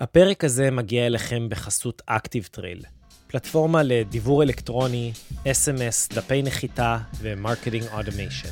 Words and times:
הפרק 0.00 0.44
הזה 0.44 0.70
מגיע 0.70 1.06
אליכם 1.06 1.48
בחסות 1.48 2.02
Active 2.10 2.56
Trail, 2.56 2.86
פלטפורמה 3.26 3.82
לדיוור 3.82 4.42
אלקטרוני, 4.42 5.12
SMS, 5.44 6.14
דפי 6.14 6.42
נחיתה 6.42 6.98
ו 7.20 7.26
marketing 7.26 7.84
automation. 7.92 8.48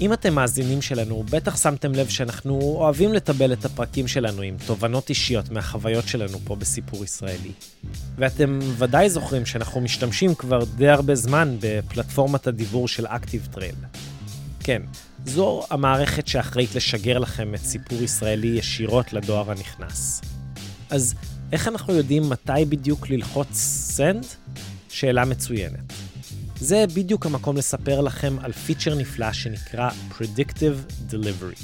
אם 0.00 0.12
אתם 0.12 0.34
מאזינים 0.34 0.82
שלנו, 0.82 1.22
בטח 1.30 1.56
שמתם 1.56 1.92
לב 1.92 2.08
שאנחנו 2.08 2.60
אוהבים 2.60 3.12
לטבל 3.12 3.52
את 3.52 3.64
הפרקים 3.64 4.08
שלנו 4.08 4.42
עם 4.42 4.56
תובנות 4.66 5.08
אישיות 5.08 5.50
מהחוויות 5.50 6.08
שלנו 6.08 6.38
פה 6.44 6.56
בסיפור 6.56 7.04
ישראלי. 7.04 7.52
ואתם 8.16 8.58
ודאי 8.78 9.10
זוכרים 9.10 9.46
שאנחנו 9.46 9.80
משתמשים 9.80 10.34
כבר 10.34 10.64
די 10.64 10.88
הרבה 10.88 11.14
זמן 11.14 11.56
בפלטפורמת 11.60 12.46
הדיוור 12.46 12.88
של 12.88 13.06
Active 13.06 13.56
Trail. 13.56 13.98
כן, 14.64 14.82
זו 15.24 15.62
המערכת 15.70 16.28
שאחראית 16.28 16.74
לשגר 16.74 17.18
לכם 17.18 17.54
את 17.54 17.60
סיפור 17.60 18.02
ישראלי 18.02 18.48
ישירות 18.48 19.12
לדואר 19.12 19.50
הנכנס. 19.50 20.20
אז 20.90 21.14
איך 21.52 21.68
אנחנו 21.68 21.94
יודעים 21.94 22.28
מתי 22.28 22.64
בדיוק 22.68 23.10
ללחוץ 23.10 23.90
send? 23.96 24.26
שאלה 24.88 25.24
מצוינת. 25.24 25.92
זה 26.60 26.84
בדיוק 26.94 27.26
המקום 27.26 27.56
לספר 27.56 28.00
לכם 28.00 28.36
על 28.40 28.52
פיצ'ר 28.52 28.94
נפלא 28.94 29.32
שנקרא 29.32 29.90
Predictive 30.18 31.10
Delivery. 31.10 31.62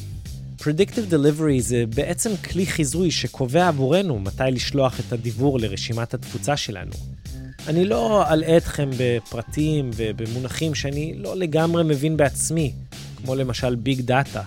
Predictive 0.60 1.10
Delivery 1.10 1.60
זה 1.60 1.84
בעצם 1.95 2.30
כלי 2.37 2.66
חיזוי 2.66 3.10
שקובע 3.10 3.68
עבורנו 3.68 4.18
מתי 4.18 4.42
לשלוח 4.52 5.01
את 5.01 5.12
הדיבור 5.12 5.59
לרשימת 5.59 6.15
התפוצה 6.15 6.56
שלנו. 6.56 6.93
אני 7.66 7.84
לא 7.84 8.32
אלאה 8.32 8.56
אתכם 8.56 8.90
בפרטים 8.98 9.90
ובמונחים 9.96 10.74
שאני 10.74 11.15
לא 11.16 11.37
לגמרי 11.37 11.84
מבין 11.84 12.16
בעצמי, 12.16 12.73
כמו 13.16 13.34
למשל 13.34 13.74
ביג 13.74 14.01
דאטה. 14.01 14.43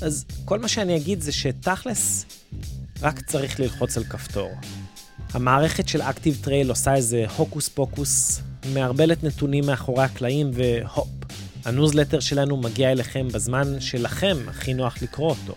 אז 0.00 0.24
כל 0.44 0.58
מה 0.58 0.68
שאני 0.68 0.96
אגיד 0.96 1.20
זה 1.20 1.32
שתכלס, 1.32 2.24
רק 3.02 3.20
צריך 3.20 3.60
ללחוץ 3.60 3.96
על 3.96 4.04
כפתור. 4.04 4.50
המערכת 5.32 5.88
של 5.88 6.02
Active 6.02 6.46
Trail 6.46 6.68
עושה 6.68 6.94
איזה 6.94 7.26
הוקוס 7.36 7.68
פוקוס, 7.68 8.40
מערבלת 8.74 9.24
נתונים 9.24 9.66
מאחורי 9.66 10.04
הקלעים 10.04 10.50
והופ, 10.54 11.08
הניוזלטר 11.64 12.20
שלנו 12.20 12.56
מגיע 12.56 12.92
אליכם 12.92 13.28
בזמן 13.28 13.80
שלכם 13.80 14.36
הכי 14.48 14.74
נוח 14.74 15.02
לקרוא 15.02 15.30
אותו. 15.30 15.54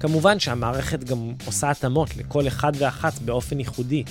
כמובן 0.00 0.40
שהמערכת 0.40 1.04
גם 1.04 1.32
עושה 1.46 1.70
התאמות 1.70 2.16
לכל 2.16 2.46
אחד 2.48 2.72
ואחת 2.78 3.18
באופן 3.18 3.58
ייחודי. 3.58 4.04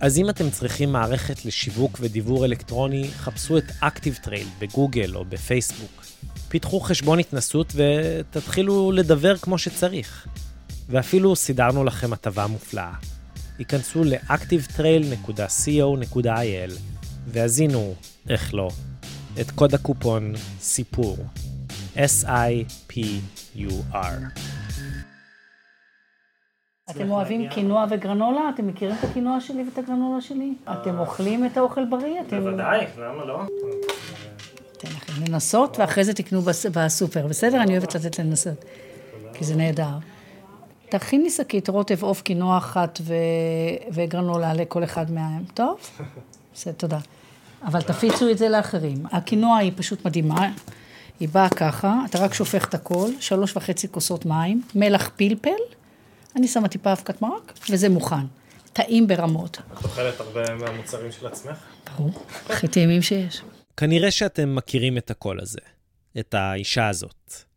אז 0.00 0.18
אם 0.18 0.30
אתם 0.30 0.50
צריכים 0.50 0.92
מערכת 0.92 1.44
לשיווק 1.44 1.98
ודיוור 2.00 2.44
אלקטרוני, 2.44 3.08
חפשו 3.10 3.58
את 3.58 3.64
Active 3.82 4.26
Trail 4.26 4.46
בגוגל 4.58 5.14
או 5.14 5.24
בפייסבוק. 5.24 6.04
פיתחו 6.48 6.80
חשבון 6.80 7.18
התנסות 7.18 7.72
ותתחילו 7.74 8.92
לדבר 8.92 9.36
כמו 9.36 9.58
שצריך. 9.58 10.26
ואפילו 10.90 11.36
סידרנו 11.36 11.84
לכם 11.84 12.12
הטבה 12.12 12.46
מופלאה. 12.46 12.92
היכנסו 13.58 14.04
ל-activetrail.co.il 14.04 16.72
והזינו, 17.26 17.94
איך 18.28 18.54
לא, 18.54 18.68
את 19.40 19.50
קוד 19.50 19.74
הקופון 19.74 20.32
סיפור, 20.60 21.16
S-I-P-U-R. 21.96 23.96
אתם 26.90 27.10
אוהבים 27.10 27.48
קינוע 27.48 27.86
וגרנולה? 27.90 28.40
אתם 28.54 28.66
מכירים 28.66 28.96
את 28.98 29.04
הקינוע 29.04 29.40
שלי 29.40 29.64
ואת 29.64 29.78
הגרנולה 29.78 30.20
שלי? 30.20 30.54
אתם 30.72 30.98
אוכלים 30.98 31.46
את 31.46 31.56
האוכל 31.56 31.84
בריא? 31.84 32.20
בוודאי, 32.30 32.86
למה 32.98 33.24
לא? 33.24 33.42
אתן 34.76 34.88
לכם 34.88 35.12
לנסות, 35.26 35.78
ואחרי 35.78 36.04
זה 36.04 36.14
תקנו 36.14 36.42
בסופר, 36.74 37.26
בסדר? 37.26 37.62
אני 37.62 37.72
אוהבת 37.72 37.94
לתת 37.94 38.18
לנסות, 38.18 38.64
כי 39.34 39.44
זה 39.44 39.56
נהדר. 39.56 39.98
תכין 40.90 41.22
לי 41.22 41.30
שקית 41.30 41.68
רוטב 41.68 42.02
עוף 42.02 42.22
קינוע 42.22 42.58
אחת 42.58 42.98
ו... 43.02 43.14
וגרנולה 43.92 44.54
לכל 44.54 44.84
אחד 44.84 45.10
מהם, 45.10 45.44
טוב? 45.54 45.78
בסדר, 46.54 46.72
תודה. 46.72 46.98
אבל 47.64 47.82
תפיצו 47.82 48.30
את 48.30 48.38
זה 48.38 48.48
לאחרים. 48.48 49.06
הקינוע 49.12 49.56
היא 49.56 49.72
פשוט 49.76 50.04
מדהימה, 50.04 50.52
היא 51.20 51.28
באה 51.28 51.48
ככה, 51.48 51.94
אתה 52.10 52.18
רק 52.18 52.34
שופך 52.34 52.68
את 52.68 52.74
הכל, 52.74 53.08
שלוש 53.20 53.56
וחצי 53.56 53.88
כוסות 53.88 54.26
מים, 54.26 54.62
מלח 54.74 55.10
פלפל, 55.16 55.50
אני 56.36 56.48
שמה 56.48 56.68
טיפה 56.68 56.92
אבקת 56.92 57.22
מרק, 57.22 57.52
וזה 57.70 57.88
מוכן. 57.88 58.26
טעים 58.72 59.06
ברמות. 59.06 59.58
את 59.78 59.84
אוכלת 59.84 60.20
הרבה 60.20 60.54
מהמוצרים 60.54 61.12
של 61.12 61.26
עצמך? 61.26 61.58
ברור, 61.96 62.24
הכי 62.48 62.68
טעימים 62.68 63.02
שיש. 63.02 63.42
כנראה 63.76 64.10
שאתם 64.10 64.54
מכירים 64.54 64.98
את 64.98 65.10
הקול 65.10 65.40
הזה, 65.40 65.60
את 66.18 66.34
האישה 66.34 66.88
הזאת. 66.88 67.49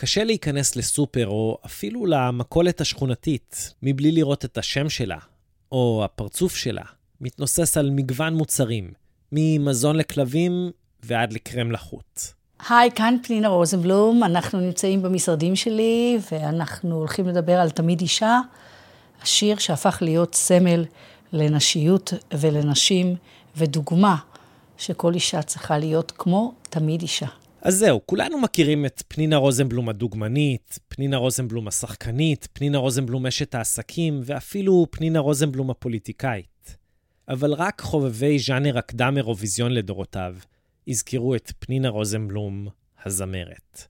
קשה 0.00 0.24
להיכנס 0.24 0.76
לסופר 0.76 1.26
או 1.26 1.58
אפילו 1.66 2.06
למכולת 2.06 2.80
השכונתית 2.80 3.74
מבלי 3.82 4.12
לראות 4.12 4.44
את 4.44 4.58
השם 4.58 4.88
שלה, 4.88 5.16
או 5.72 6.02
הפרצוף 6.04 6.56
שלה, 6.56 6.82
מתנוסס 7.20 7.76
על 7.76 7.90
מגוון 7.90 8.34
מוצרים, 8.34 8.92
ממזון 9.32 9.96
לכלבים 9.96 10.70
ועד 11.02 11.32
לקרם 11.32 11.72
לחוט. 11.72 12.20
היי, 12.68 12.90
כאן 12.90 13.16
פנינה 13.22 13.48
רוזנבלום, 13.48 14.24
אנחנו 14.24 14.60
נמצאים 14.60 15.02
במשרדים 15.02 15.56
שלי, 15.56 16.18
ואנחנו 16.32 16.96
הולכים 16.96 17.28
לדבר 17.28 17.60
על 17.60 17.70
תמיד 17.70 18.00
אישה, 18.00 18.40
השיר 19.22 19.58
שהפך 19.58 19.98
להיות 20.00 20.34
סמל 20.34 20.84
לנשיות 21.32 22.12
ולנשים, 22.32 23.16
ודוגמה 23.56 24.16
שכל 24.78 25.14
אישה 25.14 25.42
צריכה 25.42 25.78
להיות 25.78 26.12
כמו 26.16 26.52
תמיד 26.70 27.02
אישה. 27.02 27.39
אז 27.62 27.76
זהו, 27.76 28.00
כולנו 28.06 28.40
מכירים 28.40 28.86
את 28.86 29.02
פנינה 29.08 29.36
רוזנבלום 29.36 29.88
הדוגמנית, 29.88 30.78
פנינה 30.88 31.16
רוזנבלום 31.16 31.68
השחקנית, 31.68 32.48
פנינה 32.52 32.78
רוזנבלום 32.78 33.26
אשת 33.26 33.54
העסקים, 33.54 34.20
ואפילו 34.24 34.86
פנינה 34.90 35.18
רוזנבלום 35.18 35.70
הפוליטיקאית. 35.70 36.76
אבל 37.28 37.52
רק 37.52 37.80
חובבי 37.80 38.38
ז'אנר 38.38 38.78
הקדם 38.78 39.14
אירוויזיון 39.16 39.72
לדורותיו 39.72 40.36
יזכרו 40.86 41.34
את 41.34 41.52
פנינה 41.58 41.88
רוזנבלום 41.88 42.68
הזמרת. 43.04 43.86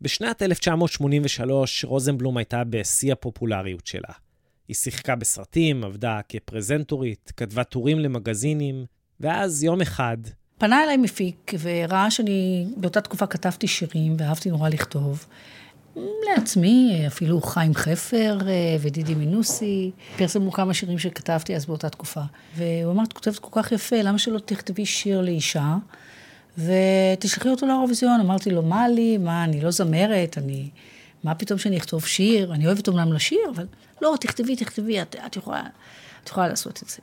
בשנת 0.00 0.42
1983 0.42 1.84
רוזנבלום 1.84 2.36
הייתה 2.36 2.64
בשיא 2.64 3.12
הפופולריות 3.12 3.86
שלה. 3.86 4.12
היא 4.68 4.76
שיחקה 4.76 5.16
בסרטים, 5.16 5.84
עבדה 5.84 6.20
כפרזנטורית, 6.28 7.32
כתבה 7.36 7.64
טורים 7.64 7.98
למגזינים, 7.98 8.84
ואז 9.20 9.64
יום 9.64 9.80
אחד 9.80 10.16
פנה 10.58 10.82
אליי 10.82 10.96
מפיק 10.96 11.52
וראה 11.60 12.10
שאני 12.10 12.66
באותה 12.76 13.00
תקופה 13.00 13.26
כתבתי 13.26 13.66
שירים 13.66 14.16
ואהבתי 14.18 14.50
נורא 14.50 14.68
לכתוב. 14.68 15.26
לעצמי, 16.30 17.04
אפילו 17.06 17.40
חיים 17.40 17.74
חפר 17.74 18.38
אה, 18.46 18.76
ודידי 18.80 19.14
מנוסי, 19.14 19.90
פרסמו 20.16 20.52
כמה 20.52 20.74
שירים 20.74 20.98
שכתבתי 20.98 21.56
אז 21.56 21.66
באותה 21.66 21.88
תקופה. 21.88 22.20
והוא 22.56 22.92
אמר, 22.92 23.04
את 23.04 23.12
כותבת 23.12 23.38
כל 23.38 23.62
כך 23.62 23.72
יפה, 23.72 23.96
למה 24.02 24.18
שלא 24.18 24.38
תכתבי 24.38 24.86
שיר 24.86 25.20
לאישה 25.20 25.76
ותשלחי 26.58 27.48
אותו 27.48 27.66
לאירוויזיון? 27.66 28.20
אמרתי 28.20 28.50
לו, 28.50 28.62
מה 28.62 28.88
לי, 28.88 29.18
מה, 29.18 29.44
אני 29.44 29.60
לא 29.60 29.70
זמרת, 29.70 30.38
אני... 30.38 30.68
מה 31.24 31.34
פתאום 31.34 31.58
שאני 31.58 31.76
אכתוב 31.76 32.06
שיר? 32.06 32.54
אני 32.54 32.66
אוהבת 32.66 32.88
אומנם 32.88 33.12
לשיר, 33.12 33.40
אבל 33.54 33.66
לא, 34.02 34.14
תכתבי, 34.20 34.56
תכתבי, 34.56 35.02
את, 35.02 35.16
את, 35.26 35.36
יכולה, 35.36 35.62
את 36.24 36.28
יכולה 36.28 36.48
לעשות 36.48 36.82
את 36.82 36.88
זה. 36.88 36.98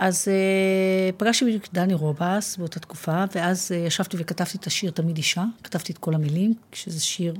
אז 0.00 0.28
uh, 0.28 1.12
פגשתי 1.16 1.44
בדיוק 1.44 1.64
את 1.64 1.72
דני 1.72 1.94
רובס 1.94 2.56
באותה 2.56 2.80
תקופה, 2.80 3.24
ואז 3.34 3.70
uh, 3.70 3.74
ישבתי 3.74 4.16
וכתבתי 4.20 4.58
את 4.58 4.66
השיר 4.66 4.90
תמיד 4.90 5.16
אישה, 5.16 5.44
כתבתי 5.62 5.92
את 5.92 5.98
כל 5.98 6.14
המילים, 6.14 6.54
שזה 6.72 7.00
שיר 7.00 7.34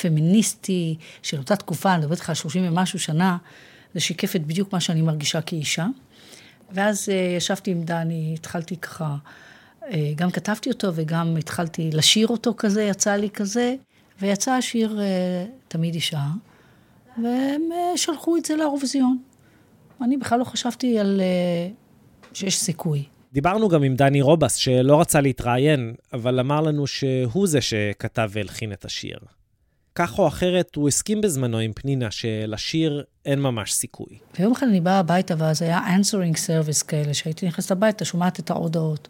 פמיניסטי 0.00 0.96
של 1.22 1.38
אותה 1.38 1.56
תקופה, 1.56 1.94
אני 1.94 2.00
מדברת 2.00 2.18
איתך 2.18 2.28
על 2.28 2.34
30 2.34 2.68
ומשהו 2.68 2.98
שנה, 2.98 3.36
זה 3.94 4.00
שיקפת 4.00 4.40
בדיוק 4.40 4.72
מה 4.72 4.80
שאני 4.80 5.02
מרגישה 5.02 5.40
כאישה. 5.40 5.86
ואז 6.72 7.08
uh, 7.08 7.12
ישבתי 7.36 7.70
עם 7.70 7.82
דני, 7.82 8.34
התחלתי 8.38 8.76
ככה, 8.76 9.16
uh, 9.80 9.84
גם 10.14 10.30
כתבתי 10.30 10.70
אותו 10.70 10.88
וגם 10.94 11.36
התחלתי 11.36 11.90
לשיר 11.92 12.28
אותו 12.28 12.54
כזה, 12.56 12.82
יצא 12.82 13.16
לי 13.16 13.30
כזה, 13.30 13.74
ויצא 14.20 14.52
השיר 14.52 14.98
uh, 14.98 15.50
תמיד 15.68 15.94
אישה, 15.94 16.24
והם 17.22 17.62
uh, 17.70 17.98
שלחו 17.98 18.36
את 18.36 18.44
זה 18.44 18.56
לאירוויזיון. 18.56 19.29
אני 20.02 20.16
בכלל 20.16 20.38
לא 20.38 20.44
חשבתי 20.44 20.98
על... 20.98 21.20
uh, 21.20 22.34
שיש 22.34 22.58
סיכוי. 22.58 23.04
דיברנו 23.32 23.68
גם 23.68 23.82
עם 23.82 23.94
דני 23.94 24.22
רובס, 24.22 24.54
שלא 24.54 25.00
רצה 25.00 25.20
להתראיין, 25.20 25.94
אבל 26.12 26.40
אמר 26.40 26.60
לנו 26.60 26.86
שהוא 26.86 27.46
זה 27.46 27.60
שכתב 27.60 28.30
והלחין 28.32 28.72
את 28.72 28.84
השיר. 28.84 29.18
כך 29.94 30.18
או 30.18 30.28
אחרת, 30.28 30.74
הוא 30.74 30.88
הסכים 30.88 31.20
בזמנו 31.20 31.58
עם 31.58 31.72
פנינה 31.72 32.10
שלשיר 32.10 33.04
אין 33.24 33.40
ממש 33.40 33.72
סיכוי. 33.72 34.18
ויום 34.38 34.52
אחד 34.52 34.66
אני 34.66 34.80
באה 34.80 34.98
הביתה, 34.98 35.34
ואז 35.38 35.62
היה 35.62 35.80
answering 35.96 36.36
service 36.36 36.84
כאלה, 36.86 37.14
שהייתי 37.14 37.46
נכנסת 37.46 37.70
הביתה, 37.70 38.04
שומעת 38.04 38.40
את 38.40 38.50
ההודעות. 38.50 39.08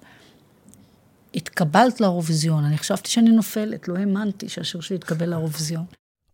התקבלת 1.34 2.00
לאירוויזיון, 2.00 2.64
אני 2.64 2.78
חשבתי 2.78 3.10
שאני 3.10 3.30
נופלת, 3.30 3.88
לא 3.88 3.96
האמנתי 3.96 4.48
שהשיר 4.48 4.80
שלי 4.80 4.96
יתקבל 4.96 5.28
לאירוויזיון. 5.28 5.84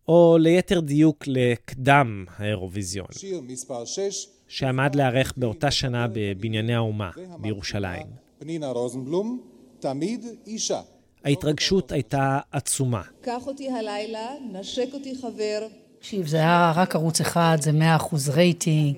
או 0.07 0.37
ליתר 0.39 0.79
דיוק 0.79 1.23
לקדם 1.27 2.25
האירוויזיון. 2.37 3.07
שיר 3.11 3.41
מספר 3.41 3.85
6 3.85 4.27
שעמד 4.47 4.95
להיערך 4.95 5.33
באותה 5.37 5.71
שנה 5.71 6.07
בבנייני 6.13 6.75
האומה 6.75 7.09
בירושלים. 7.41 8.05
פנינה 8.39 8.67
רוזנבלום, 8.67 9.41
תמיד 9.79 10.25
אישה. 10.47 10.81
ההתרגשות 11.25 11.91
הייתה 11.91 12.39
עצומה. 12.51 13.01
קח 13.21 13.47
אותי 13.47 13.69
הלילה, 13.69 14.29
נשק 14.51 14.89
אותי 14.93 15.15
חבר, 15.21 15.67
תקשיב, 15.99 16.27
זה 16.27 16.37
היה 16.37 16.73
רק 16.75 16.95
ערוץ 16.95 17.21
אחד, 17.21 17.57
זה 17.61 17.71
100% 17.71 18.29
רייטינג. 18.33 18.95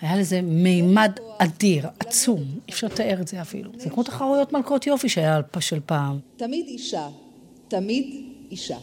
היה 0.00 0.16
לזה 0.16 0.42
מימד 0.42 1.12
אדיר, 1.38 1.86
עצום, 1.98 2.40
אי 2.40 2.72
אפשר 2.72 2.86
לתאר 2.86 3.20
את 3.20 3.28
זה 3.28 3.42
אפילו. 3.42 3.70
זה 3.78 3.90
כמו 3.90 4.02
תחרויות 4.02 4.52
מלכות 4.52 4.86
יופי 4.86 5.08
שהיה 5.08 5.40
של 5.60 5.80
פעם. 5.86 6.18
תמיד 6.36 6.66
אישה, 6.66 7.08
תמיד 7.68 8.24
אישה. 8.50 8.78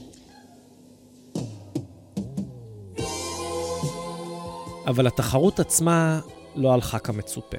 אבל 4.88 5.08
התחרות 5.08 5.60
עצמה 5.60 6.20
לא 6.56 6.74
הלכה 6.74 7.00
כמצופה. 7.00 7.58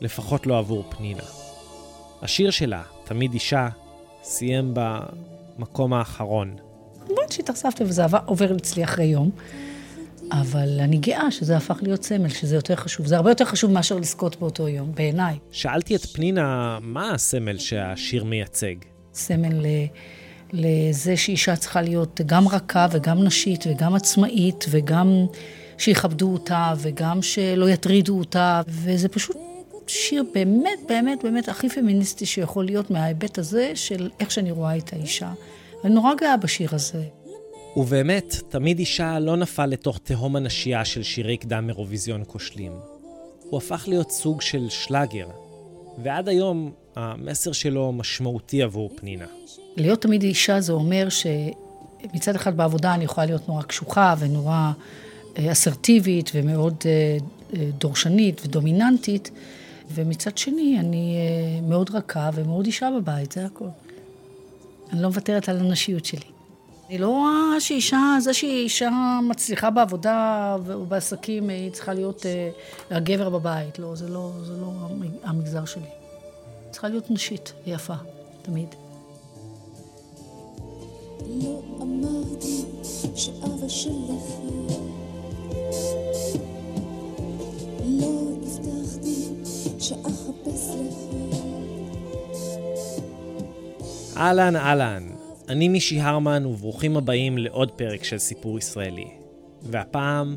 לפחות 0.00 0.46
לא 0.46 0.58
עבור 0.58 0.84
פנינה. 0.88 1.22
השיר 2.22 2.50
שלה, 2.50 2.82
תמיד 3.04 3.32
אישה, 3.32 3.68
סיים 4.22 4.74
במקום 4.74 5.92
האחרון. 5.92 6.56
כמובן 7.06 7.22
שהתאכזבתי 7.30 7.84
וזה 7.84 8.02
עובר 8.26 8.56
אצלי 8.56 8.84
אחרי 8.84 9.04
יום, 9.04 9.30
אבל 10.32 10.80
אני 10.80 10.96
גאה 10.96 11.30
שזה 11.30 11.56
הפך 11.56 11.78
להיות 11.82 12.04
סמל, 12.04 12.28
שזה 12.28 12.54
יותר 12.54 12.76
חשוב. 12.76 13.06
זה 13.06 13.16
הרבה 13.16 13.30
יותר 13.30 13.44
חשוב 13.44 13.70
מאשר 13.70 13.96
לזכות 13.96 14.36
באותו 14.36 14.68
יום, 14.68 14.92
בעיניי. 14.94 15.38
שאלתי 15.50 15.96
את 15.96 16.06
פנינה, 16.06 16.78
מה 16.82 17.14
הסמל 17.14 17.58
שהשיר 17.58 18.24
מייצג? 18.24 18.74
סמל 19.14 19.66
לזה 20.52 21.16
שאישה 21.16 21.56
צריכה 21.56 21.82
להיות 21.82 22.20
גם 22.26 22.48
רכה 22.48 22.86
וגם 22.92 23.24
נשית 23.24 23.64
וגם 23.68 23.94
עצמאית 23.94 24.64
וגם 24.70 25.26
שיכבדו 25.78 26.32
אותה 26.32 26.72
וגם 26.78 27.22
שלא 27.22 27.70
יטרידו 27.70 28.18
אותה, 28.18 28.62
וזה 28.68 29.08
פשוט 29.08 29.36
שיר 29.86 30.24
באמת, 30.34 30.78
באמת, 30.88 31.24
באמת 31.24 31.48
הכי 31.48 31.68
פמיניסטי 31.68 32.26
שיכול 32.26 32.64
להיות 32.64 32.90
מההיבט 32.90 33.38
הזה 33.38 33.72
של 33.74 34.10
איך 34.20 34.30
שאני 34.30 34.50
רואה 34.50 34.76
את 34.76 34.92
האישה. 34.92 35.32
אני 35.84 35.94
נורא 35.94 36.14
גאה 36.14 36.36
בשיר 36.36 36.68
הזה. 36.72 37.04
ובאמת, 37.76 38.34
תמיד 38.48 38.78
אישה 38.78 39.18
לא 39.18 39.36
נפל 39.36 39.66
לתוך 39.66 39.98
תהום 40.02 40.36
הנשייה 40.36 40.84
של 40.84 41.02
שירי 41.02 41.36
קדם 41.36 41.68
אירוויזיון 41.68 42.22
כושלים. 42.26 42.72
הוא 43.50 43.58
הפך 43.58 43.84
להיות 43.88 44.10
סוג 44.10 44.40
של 44.40 44.68
שלאגר, 44.68 45.26
ועד 46.02 46.28
היום 46.28 46.72
המסר 46.96 47.52
שלו 47.52 47.92
משמעותי 47.92 48.62
עבור 48.62 48.90
פנינה. 48.96 49.24
להיות 49.76 50.02
תמיד 50.02 50.22
אישה 50.22 50.60
זה 50.60 50.72
אומר 50.72 51.08
שמצד 51.08 52.34
אחד 52.34 52.56
בעבודה 52.56 52.94
אני 52.94 53.04
יכולה 53.04 53.26
להיות 53.26 53.48
נורא 53.48 53.62
קשוחה 53.62 54.14
ונורא 54.18 54.72
אסרטיבית 55.38 56.30
ומאוד 56.34 56.74
אה, 56.86 57.18
אה, 57.56 57.70
דורשנית 57.78 58.40
ודומיננטית, 58.44 59.30
ומצד 59.94 60.38
שני, 60.38 60.76
אני 60.80 61.16
מאוד 61.62 61.90
רכה 61.94 62.30
ומאוד 62.34 62.66
אישה 62.66 62.88
בבית, 62.96 63.32
זה 63.32 63.46
הכול. 63.46 63.68
אני 64.92 65.02
לא 65.02 65.08
מוותרת 65.08 65.48
על 65.48 65.58
הנשיות 65.58 66.04
שלי. 66.04 66.26
אני 66.88 66.98
לא 66.98 67.08
רואה 67.08 67.60
שאישה, 67.60 68.16
זה 68.20 68.34
שהיא 68.34 68.64
אישה 68.64 69.18
מצליחה 69.28 69.70
בעבודה 69.70 70.56
ובעסקים, 70.64 71.48
היא 71.48 71.70
צריכה 71.70 71.94
להיות 71.94 72.26
הגבר 72.90 73.28
בבית. 73.30 73.78
לא, 73.78 73.96
זה 73.96 74.08
לא, 74.08 74.30
זה 74.44 74.52
לא 74.52 74.72
המגזר 75.22 75.64
שלי. 75.64 75.88
צריכה 76.70 76.88
להיות 76.88 77.10
נשית 77.10 77.52
ויפה, 77.66 77.94
תמיד. 78.42 78.68
לא 81.28 81.62
אמרתי 81.82 82.64
שאבא 83.14 83.68
שלך 83.68 84.22
אהלן, 94.16 94.56
אהלן. 94.56 95.08
אני 95.48 95.68
מישי 95.68 96.00
הרמן, 96.00 96.46
וברוכים 96.46 96.96
הבאים 96.96 97.38
לעוד 97.38 97.70
פרק 97.70 98.04
של 98.04 98.18
סיפור 98.18 98.58
ישראלי. 98.58 99.08
והפעם, 99.62 100.36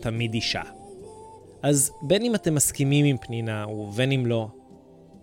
תמיד 0.00 0.34
אישה. 0.34 0.62
אז 1.62 1.90
בין 2.02 2.22
אם 2.22 2.34
אתם 2.34 2.54
מסכימים 2.54 3.06
עם 3.06 3.16
פנינה 3.16 3.66
ובין 3.68 4.12
אם 4.12 4.26
לא, 4.26 4.48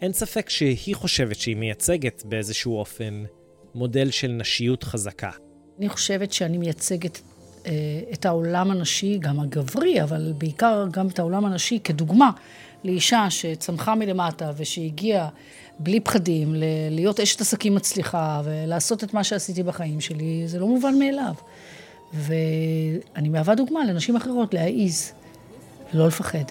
אין 0.02 0.14
ספק 0.14 0.50
שהיא 0.50 0.96
חושבת 0.96 1.36
שהיא 1.36 1.56
מייצגת 1.56 2.24
באיזשהו 2.26 2.78
אופן 2.78 3.24
מודל 3.76 4.12
של 4.12 4.28
נשיות 4.28 4.84
חזקה. 4.84 5.32
אני 5.80 5.90
חושבת 5.90 6.34
שאני 6.34 6.58
מייצגת 6.58 7.18
אה, 7.18 7.33
את 8.14 8.26
העולם 8.26 8.72
הנשי, 8.72 9.18
גם 9.18 9.40
הגברי, 9.40 10.04
אבל 10.04 10.34
בעיקר 10.38 10.86
גם 10.92 11.08
את 11.08 11.20
העולם 11.20 11.46
הנשי 11.46 11.80
כדוגמה 11.84 12.32
לאישה 12.84 13.30
שצמחה 13.30 13.96
מלמטה 13.96 14.52
ושהגיעה 14.58 15.30
בלי 15.80 16.00
פחדים, 16.00 16.56
להיות 16.92 17.20
אשת 17.20 17.42
עסקים 17.42 17.76
מצליחה 17.76 18.42
ולעשות 18.44 19.04
את 19.04 19.14
מה 19.14 19.24
שעשיתי 19.24 19.64
בחיים 19.64 20.02
שלי, 20.02 20.44
זה 20.48 20.60
לא 20.60 20.68
מובן 20.68 21.00
מאליו. 21.00 21.34
ואני 22.14 23.30
מהווה 23.30 23.56
דוגמה 23.56 23.86
לנשים 23.86 24.16
אחרות 24.16 24.54
להעיז 24.54 25.12
ולא 25.94 26.08
לפחד. 26.08 26.44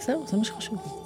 זהו, 0.00 0.24
זה 0.26 0.36
מה 0.36 0.44
שחשוב. 0.44 1.05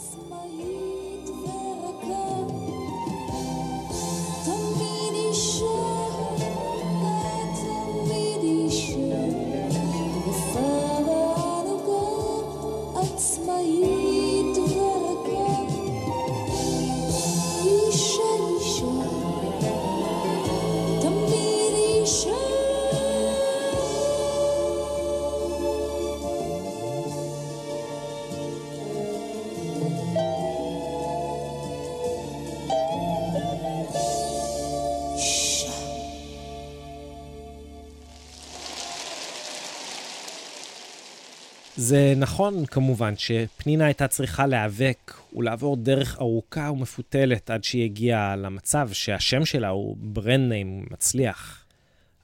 זה 41.80 42.14
נכון 42.16 42.66
כמובן 42.66 43.14
שפנינה 43.16 43.84
הייתה 43.84 44.08
צריכה 44.08 44.46
להיאבק 44.46 45.14
ולעבור 45.36 45.76
דרך 45.76 46.18
ארוכה 46.18 46.70
ומפותלת 46.72 47.50
עד 47.50 47.64
שהיא 47.64 47.84
הגיעה 47.84 48.36
למצב 48.36 48.88
שהשם 48.92 49.44
שלה 49.44 49.68
הוא 49.68 49.96
ברנד 50.00 50.48
ניים 50.48 50.86
מצליח. 50.90 51.64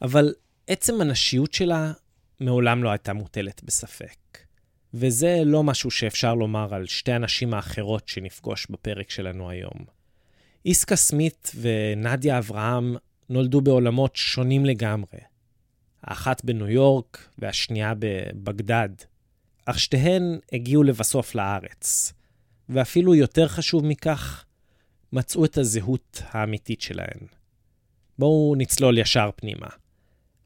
אבל 0.02 0.34
עצם 0.66 1.00
הנשיות 1.00 1.54
שלה 1.54 1.92
מעולם 2.40 2.84
לא 2.84 2.90
הייתה 2.90 3.12
מוטלת 3.12 3.64
בספק. 3.64 4.38
וזה 4.94 5.42
לא 5.44 5.62
משהו 5.62 5.90
שאפשר 5.90 6.34
לומר 6.34 6.74
על 6.74 6.86
שתי 6.86 7.12
הנשים 7.12 7.54
האחרות 7.54 8.08
שנפגוש 8.08 8.66
בפרק 8.70 9.10
שלנו 9.10 9.50
היום. 9.50 9.84
איסקה 10.66 10.96
סמית 10.96 11.52
ונדיה 11.60 12.38
אברהם 12.38 12.96
נולדו 13.28 13.60
בעולמות 13.60 14.16
שונים 14.16 14.66
לגמרי. 14.66 15.20
האחת 16.02 16.44
בניו 16.44 16.68
יורק 16.68 17.28
והשנייה 17.38 17.92
בבגדד. 17.98 18.88
אך 19.66 19.78
שתיהן 19.78 20.38
הגיעו 20.52 20.82
לבסוף 20.82 21.34
לארץ, 21.34 22.12
ואפילו 22.68 23.14
יותר 23.14 23.48
חשוב 23.48 23.84
מכך, 23.84 24.44
מצאו 25.12 25.44
את 25.44 25.58
הזהות 25.58 26.22
האמיתית 26.30 26.80
שלהן. 26.80 27.26
בואו 28.18 28.54
נצלול 28.58 28.98
ישר 28.98 29.30
פנימה. 29.36 29.66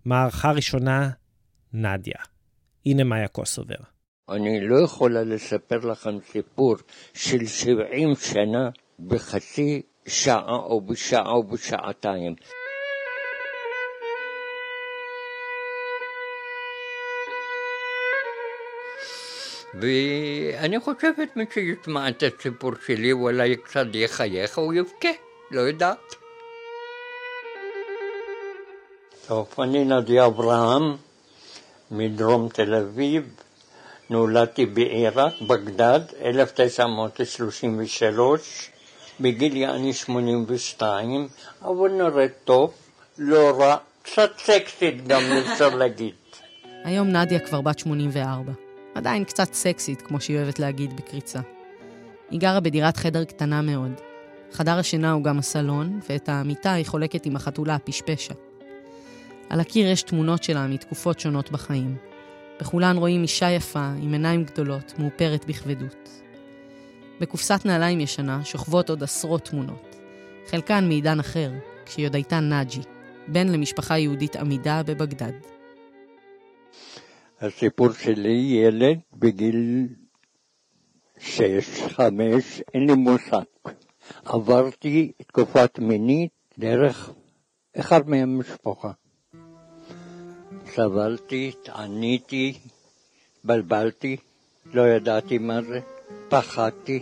מערכה 0.04 0.50
ראשונה, 0.50 1.10
נדיה. 1.72 2.18
הנה 2.86 3.04
מאיה 3.04 3.28
קוסובר. 3.28 3.76
אני 4.28 4.60
לא 4.60 4.84
יכולה 4.84 5.22
לספר 5.22 5.78
לכם 5.78 6.20
סיפור 6.32 6.76
של 7.14 7.46
70 7.46 8.14
שנה 8.16 8.70
בחצי 9.00 9.82
שעה 10.06 10.56
או 10.56 10.80
בשעה 10.80 11.30
או 11.30 11.42
בשעתיים. 11.42 12.34
ואני 19.74 20.80
חושבת 20.80 21.36
מי 21.36 21.44
שישמע 21.54 22.08
את 22.08 22.22
הסיפור 22.22 22.72
שלי 22.86 23.12
ואולי 23.12 23.56
קצת 23.56 23.86
יחייך 23.94 24.58
או 24.58 24.72
יבכה, 24.72 25.08
לא 25.50 25.60
יודעת. 25.60 26.14
טוב, 29.26 29.48
אני 29.58 29.84
נדיה 29.84 30.26
אברהם 30.26 30.96
מדרום 31.90 32.48
תל 32.48 32.74
אביב, 32.74 33.34
נולדתי 34.10 34.66
בעיראק, 34.66 35.40
בגדד, 35.40 36.00
1933, 36.24 38.70
בגיל 39.20 39.56
יעני 39.56 39.92
82, 39.92 41.28
אבל 41.62 41.90
נראית 41.90 42.32
טוב, 42.44 42.74
לא 43.18 43.50
רע, 43.58 43.76
קצת 44.02 44.30
סקסית 44.38 45.06
גם 45.06 45.22
אפשר 45.22 45.74
להגיד. 45.74 46.14
היום 46.84 47.08
נדיה 47.08 47.38
כבר 47.38 47.60
בת 47.60 47.78
84. 47.78 48.69
עדיין 48.94 49.24
קצת 49.24 49.54
סקסית, 49.54 50.02
כמו 50.02 50.20
שהיא 50.20 50.36
אוהבת 50.36 50.58
להגיד 50.58 50.96
בקריצה. 50.96 51.40
היא 52.30 52.40
גרה 52.40 52.60
בדירת 52.60 52.96
חדר 52.96 53.24
קטנה 53.24 53.62
מאוד. 53.62 53.92
חדר 54.52 54.78
השינה 54.78 55.12
הוא 55.12 55.24
גם 55.24 55.38
הסלון, 55.38 56.00
ואת 56.08 56.28
המיטה 56.28 56.72
היא 56.72 56.86
חולקת 56.86 57.26
עם 57.26 57.36
החתולה 57.36 57.74
הפשפשה. 57.74 58.34
על 59.50 59.60
הקיר 59.60 59.86
יש 59.86 60.02
תמונות 60.02 60.42
שלה 60.42 60.66
מתקופות 60.66 61.20
שונות 61.20 61.50
בחיים. 61.50 61.96
בכולן 62.60 62.96
רואים 62.96 63.22
אישה 63.22 63.50
יפה, 63.50 63.90
עם 64.02 64.12
עיניים 64.12 64.44
גדולות, 64.44 64.94
מאופרת 64.98 65.44
בכבדות. 65.44 66.08
בקופסת 67.20 67.60
נעליים 67.64 68.00
ישנה 68.00 68.44
שוכבות 68.44 68.90
עוד 68.90 69.02
עשרות 69.02 69.44
תמונות. 69.44 69.96
חלקן 70.50 70.88
מעידן 70.88 71.20
אחר, 71.20 71.50
כשהיא 71.86 72.06
עוד 72.06 72.14
הייתה 72.14 72.40
נאג'י, 72.40 72.80
בן 73.28 73.48
למשפחה 73.48 73.98
יהודית 73.98 74.36
עמידה 74.36 74.82
בבגדד. 74.82 75.59
הסיפור 77.40 77.92
שלי, 77.92 78.60
ילד 78.64 78.98
בגיל 79.12 79.88
שש, 81.18 81.82
חמש, 81.82 82.62
אין 82.74 82.86
לי 82.86 82.94
מושג. 82.94 83.42
עברתי 84.24 85.12
תקופת 85.26 85.78
מינית 85.78 86.30
דרך 86.58 87.10
אחד 87.76 88.08
מהמשפחה. 88.08 88.90
סבלתי, 90.66 91.52
עניתי, 91.74 92.58
בלבלתי, 93.44 94.16
לא 94.66 94.88
ידעתי 94.88 95.38
מה 95.38 95.62
זה, 95.62 95.80
פחדתי. 96.28 97.00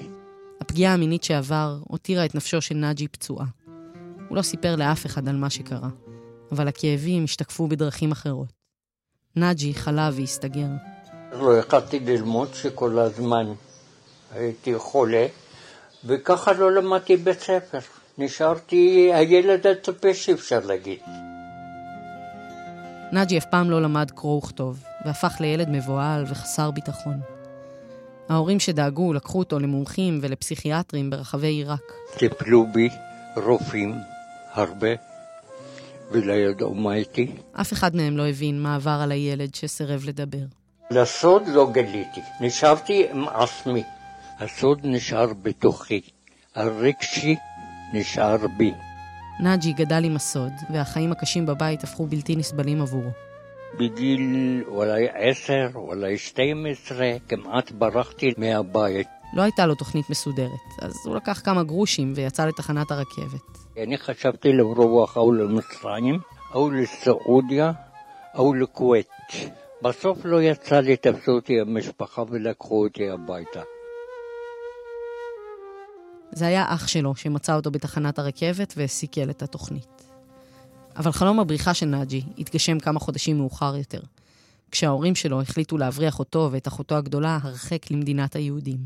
הפגיעה 0.61 0.95
המינית 0.95 1.25
שעבר 1.25 1.79
הותירה 1.85 2.25
את 2.25 2.35
נפשו 2.35 2.61
של 2.61 2.75
נאג'י 2.75 3.09
פצועה. 3.09 3.47
הוא 4.29 4.37
לא 4.37 4.43
סיפר 4.43 4.77
לאף 4.77 5.07
אחד 5.07 5.29
על 5.29 5.37
מה 5.37 5.51
שקרה, 5.51 5.89
אבל 6.53 6.69
הכאבים 6.69 7.25
השתקפו 7.25 7.67
בדרכים 7.67 8.13
אחרות. 8.13 8.58
נאג'י 9.41 9.75
חלה 9.75 10.11
והסתגר. 10.13 10.67
לא 11.33 11.59
יכלתי 11.59 12.01
ללמוד 12.01 12.55
שכל 12.55 12.99
הזמן 12.99 13.47
הייתי 14.35 14.75
חולה, 14.79 15.27
וככה 16.05 16.53
לא 16.53 16.73
למדתי 16.73 17.17
בית 17.17 17.41
ספר. 17.41 17.79
נשארתי 18.19 19.11
הילד 19.15 19.67
הטיפש, 19.67 20.29
אפשר 20.29 20.61
להגיד. 20.65 20.99
נאג'י 23.13 23.39
אף 23.39 23.45
פעם 23.51 23.71
לא 23.71 23.83
למד 23.83 24.11
קרוא 24.11 24.39
וכתוב, 24.39 24.83
והפך 25.05 25.37
לילד 25.41 25.69
מבוהל 25.69 26.25
וחסר 26.29 26.71
ביטחון. 26.71 27.21
ההורים 28.29 28.61
שדאגו 28.61 29.13
לקחו 29.13 29.39
אותו 29.39 29.59
למומחים 29.59 30.19
ולפסיכיאטרים 30.23 31.11
ברחבי 31.11 31.47
עיראק. 31.47 31.93
טיפלו 32.19 32.67
בי 32.73 32.89
רופאים 33.37 33.95
הרבה, 34.53 34.89
ולא 36.11 36.33
ידעו 36.33 36.75
מה 36.75 36.95
איתי. 36.95 37.33
אף 37.53 37.73
אחד 37.73 37.97
מהם 37.97 38.17
לא 38.17 38.29
הבין 38.29 38.63
מה 38.63 38.75
עבר 38.75 39.01
על 39.03 39.13
הילד 39.13 39.55
שסירב 39.55 40.05
לדבר. 40.07 40.45
לסוד 40.91 41.43
לא 41.49 41.71
גליתי, 41.73 42.21
נשארתי 42.41 43.07
עם 43.11 43.29
עצמי. 43.29 43.83
הסוד 44.41 44.81
נשאר 44.85 45.33
בתוכי, 45.43 46.01
הרגשי 46.55 47.37
נשאר 47.93 48.37
בי. 48.57 48.73
נאג'י 49.41 49.73
גדל 49.73 50.05
עם 50.05 50.17
הסוד, 50.17 50.53
והחיים 50.73 51.13
הקשים 51.13 51.47
בבית 51.47 51.85
הפכו 51.85 52.07
בלתי 52.07 52.37
נסבלים 52.37 52.83
עבורו. 52.83 53.11
בגיל 53.79 54.63
אולי 54.69 55.07
עשר, 55.15 55.69
אולי 55.75 56.19
שתים 56.19 56.67
עשרה, 56.71 57.11
כמעט 57.29 57.73
ברחתי 57.73 58.33
מהבית. 58.37 59.09
לא 59.33 59.43
הייתה 59.43 59.67
לו 59.67 59.75
תוכנית 59.75 60.11
מסודרת, 60.11 60.83
אז 60.83 60.95
הוא 61.05 61.17
לקח 61.17 61.41
כמה 61.45 61.63
גרושים 61.63 62.13
ויצא 62.17 62.47
לתחנת 62.47 62.91
הרכבת. 62.91 63.68
אני 63.83 63.99
חשבתי 63.99 64.53
לברוח 64.53 65.17
או 65.17 65.33
למצרים, 65.33 66.21
או 66.55 66.71
לסעודיה, 66.71 67.73
או 68.35 68.55
לכווית. 68.55 69.09
בסוף 69.83 70.19
לא 70.25 70.43
יצא 70.43 70.81
לי, 70.81 70.97
תפסו 70.97 71.33
אותי 71.33 71.61
המשפחה 71.61 72.23
ולקחו 72.29 72.85
אותי 72.85 73.11
הביתה. 73.11 73.63
זה 76.33 76.47
היה 76.47 76.65
אח 76.69 76.87
שלו 76.89 77.17
שמצא 77.17 77.55
אותו 77.55 77.71
בתחנת 77.71 78.19
הרכבת 78.19 78.75
וסיכל 78.77 79.31
את 79.31 79.43
התוכנית. 79.43 80.03
אבל 80.97 81.13
חלום 81.13 81.41
הבריחה 81.41 81.75
של 81.75 81.87
נאג'י 81.87 82.23
התגשם 82.39 82.79
כמה 82.79 83.01
חודשים 83.01 83.39
מאוחר 83.39 83.77
יותר, 83.77 84.01
כשההורים 84.71 85.15
שלו 85.15 85.43
החליטו 85.43 85.79
להבריח 85.79 86.19
אותו 86.19 86.49
ואת 86.53 86.69
אחותו 86.69 86.95
הגדולה 86.95 87.39
הרחק 87.43 87.91
למדינת 87.91 88.37
היהודים. 88.37 88.79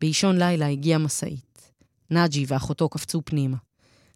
באישון 0.00 0.38
לילה 0.38 0.66
הגיעה 0.66 0.98
משאית. 0.98 1.70
נאג'י 2.10 2.44
ואחותו 2.48 2.88
קפצו 2.88 3.22
פנימה. 3.24 3.56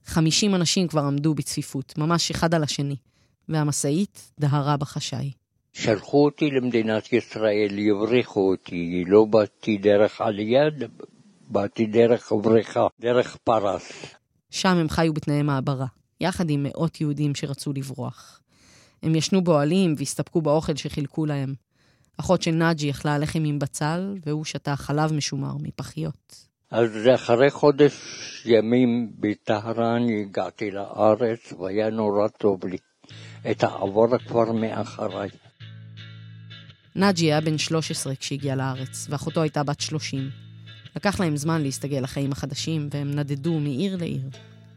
חמישים 0.06 0.54
אנשים 0.54 0.88
כבר 0.88 1.00
עמדו 1.00 1.34
בצפיפות, 1.34 1.98
ממש 1.98 2.30
אחד 2.30 2.54
על 2.54 2.62
השני, 2.62 2.96
והמשאית 3.48 4.32
דהרה 4.40 4.76
בחשאי. 4.76 5.30
שלחו 5.72 6.24
אותי 6.24 6.50
למדינת 6.50 7.12
ישראל, 7.12 7.78
יבריחו 7.78 8.50
אותי, 8.50 9.04
לא 9.06 9.24
באתי 9.24 9.76
דרך 9.78 10.20
עלייה, 10.20 10.64
באתי 11.48 11.86
דרך 11.86 12.32
בריחה, 12.32 12.86
דרך 13.00 13.36
פרס. 13.36 13.92
שם 14.50 14.76
הם 14.76 14.88
חיו 14.88 15.14
בתנאי 15.14 15.42
מעברה, 15.42 15.86
יחד 16.20 16.50
עם 16.50 16.62
מאות 16.62 17.00
יהודים 17.00 17.34
שרצו 17.34 17.72
לברוח. 17.72 18.40
הם 19.02 19.14
ישנו 19.14 19.44
באוהלים 19.44 19.94
והסתפקו 19.98 20.42
באוכל 20.42 20.76
שחילקו 20.76 21.26
להם. 21.26 21.54
אחות 22.16 22.42
של 22.42 22.50
נאג'י 22.50 22.90
אכלה 22.90 23.18
לחם 23.18 23.44
עם 23.44 23.58
בצל, 23.58 24.14
והוא 24.26 24.44
שתה 24.44 24.76
חלב 24.76 25.12
משומר 25.12 25.52
מפחיות. 25.62 26.49
אז 26.70 26.90
אחרי 27.14 27.50
חודש 27.50 27.92
ימים 28.46 29.10
בטהרן 29.20 30.06
הגעתי 30.08 30.70
לארץ 30.70 31.52
והיה 31.52 31.90
נורא 31.90 32.28
טוב 32.28 32.66
לי. 32.66 32.76
את 33.50 33.62
העבודה 33.62 34.18
כבר 34.18 34.52
מאחריי. 34.52 35.28
נאג'י 36.96 37.26
היה 37.26 37.40
בן 37.40 37.58
13 37.58 38.14
כשהגיע 38.14 38.56
לארץ, 38.56 39.06
ואחותו 39.10 39.42
הייתה 39.42 39.62
בת 39.62 39.80
30. 39.80 40.30
לקח 40.96 41.20
להם 41.20 41.36
זמן 41.36 41.62
להסתגל 41.62 42.00
לחיים 42.00 42.32
החדשים, 42.32 42.88
והם 42.92 43.10
נדדו 43.10 43.58
מעיר 43.58 43.96
לעיר. 43.96 44.22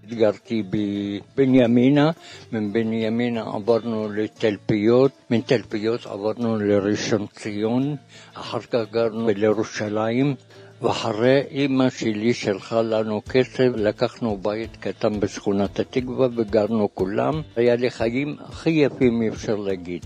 גרתי 0.09 0.63
בבנימינה, 0.69 2.11
מבנימינה 2.51 3.41
עברנו 3.41 4.09
לתלפיות, 4.13 5.11
מתלפיות 5.29 6.05
עברנו 6.05 6.57
לראשון 6.57 7.27
ציון, 7.27 7.95
אחר 8.33 8.59
כך 8.59 8.91
גרנו 8.91 9.27
לירושלים, 9.27 10.35
ואחרי 10.83 11.41
אימא 11.51 11.89
שלי 11.89 12.33
שלחה 12.33 12.81
לנו 12.81 13.21
כסף, 13.29 13.69
לקחנו 13.75 14.37
בית 14.37 14.77
קטן 14.77 15.19
בשכונת 15.19 15.79
התקווה 15.79 16.27
וגרנו 16.37 16.89
כולם. 16.93 17.41
היה 17.55 17.75
לי 17.75 17.91
חיים 17.91 18.37
הכי 18.39 18.69
יפים, 18.69 19.23
אפשר 19.23 19.55
להגיד. 19.55 20.05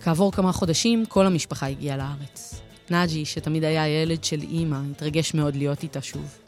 כעבור 0.00 0.32
כמה 0.32 0.52
חודשים, 0.52 1.06
כל 1.06 1.26
המשפחה 1.26 1.66
הגיעה 1.66 1.96
לארץ. 1.96 2.60
נאג'י, 2.90 3.24
שתמיד 3.24 3.64
היה 3.64 3.88
ילד 3.88 4.24
של 4.24 4.40
אימא, 4.40 4.78
התרגש 4.90 5.34
מאוד 5.34 5.56
להיות 5.56 5.82
איתה 5.82 6.02
שוב. 6.02 6.38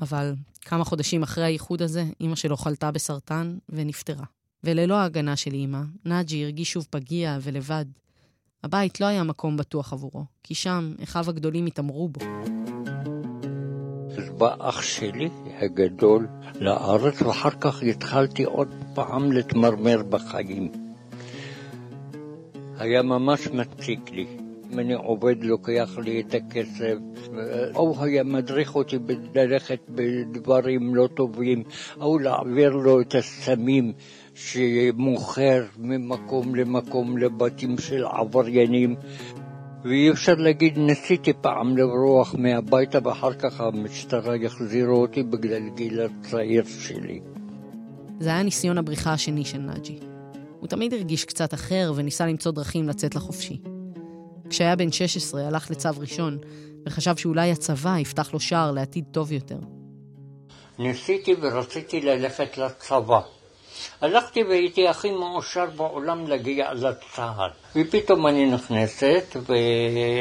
אבל 0.00 0.34
כמה 0.60 0.84
חודשים 0.84 1.22
אחרי 1.22 1.44
האיחוד 1.44 1.82
הזה, 1.82 2.04
אימא 2.20 2.36
שלו 2.36 2.56
חלתה 2.56 2.90
בסרטן 2.90 3.58
ונפטרה. 3.68 4.24
וללא 4.64 4.94
ההגנה 4.94 5.36
של 5.36 5.52
אימא, 5.52 5.80
נאג'י 6.04 6.44
הרגיש 6.44 6.72
שוב 6.72 6.86
פגיע 6.90 7.38
ולבד. 7.42 7.84
הבית 8.64 9.00
לא 9.00 9.06
היה 9.06 9.22
מקום 9.22 9.56
בטוח 9.56 9.92
עבורו, 9.92 10.24
כי 10.42 10.54
שם 10.54 10.94
אחיו 11.02 11.24
הגדולים 11.28 11.66
התעמרו 11.66 12.08
בו. 12.08 12.20
בא 14.38 14.54
אח 14.58 14.82
שלי 14.82 15.28
הגדול 15.58 16.28
לארץ, 16.60 17.22
ואחר 17.22 17.50
כך 17.50 17.82
התחלתי 17.82 18.44
עוד 18.44 18.68
פעם 18.94 19.32
להתמרמר 19.32 20.02
בחיים. 20.02 20.72
היה 22.78 23.02
ממש 23.02 23.48
מציק 23.48 24.10
לי. 24.10 24.26
אם 24.72 24.78
אני 24.78 24.94
עובד, 24.94 25.44
לוקח 25.44 25.98
לי 25.98 26.20
את 26.20 26.34
הכסף, 26.34 26.96
או 27.74 28.04
היה 28.04 28.24
מדריך 28.24 28.74
אותי 28.74 28.96
ללכת 29.34 29.78
בדברים 29.88 30.94
לא 30.94 31.08
טובים, 31.14 31.62
או 32.00 32.18
להעביר 32.18 32.70
לו 32.70 33.00
את 33.00 33.14
הסמים 33.14 33.92
שמוכר 34.40 35.64
ממקום 35.78 36.54
למקום 36.54 37.18
לבתים 37.18 37.78
של 37.78 38.04
עבריינים. 38.06 38.96
ואי 39.84 40.10
אפשר 40.10 40.34
להגיד, 40.34 40.78
ניסיתי 40.78 41.32
פעם 41.40 41.76
לברוח 41.76 42.34
מהביתה 42.38 42.98
ואחר 43.04 43.32
כך 43.32 43.60
המשטרה 43.60 44.36
יחזירו 44.36 44.96
אותי 44.96 45.22
בגלל 45.22 45.68
גיל 45.68 46.00
הצעיר 46.00 46.64
שלי. 46.80 47.20
זה 48.20 48.28
היה 48.28 48.42
ניסיון 48.42 48.78
הבריחה 48.78 49.12
השני 49.12 49.44
של 49.44 49.58
נאג'י. 49.58 49.98
הוא 50.60 50.68
תמיד 50.68 50.94
הרגיש 50.94 51.24
קצת 51.24 51.54
אחר 51.54 51.92
וניסה 51.96 52.26
למצוא 52.26 52.52
דרכים 52.52 52.88
לצאת 52.88 53.14
לחופשי. 53.14 53.60
כשהיה 54.50 54.76
בן 54.76 54.92
16 54.92 55.46
הלך 55.46 55.70
לצו 55.70 55.88
ראשון, 55.98 56.38
וחשב 56.86 57.16
שאולי 57.16 57.50
הצבא 57.50 57.98
יפתח 57.98 58.32
לו 58.32 58.40
שער 58.40 58.72
לעתיד 58.72 59.04
טוב 59.10 59.32
יותר. 59.32 59.58
ניסיתי 60.78 61.34
ורציתי 61.40 62.00
ללכת 62.00 62.58
לצבא. 62.58 63.20
הלכתי 64.00 64.42
והייתי 64.42 64.88
הכי 64.88 65.10
מאושר 65.10 65.66
בעולם 65.76 66.26
להגיע 66.26 66.74
לצה"ל. 66.74 67.50
ופתאום 67.76 68.26
אני 68.26 68.50
נכנסת 68.50 69.36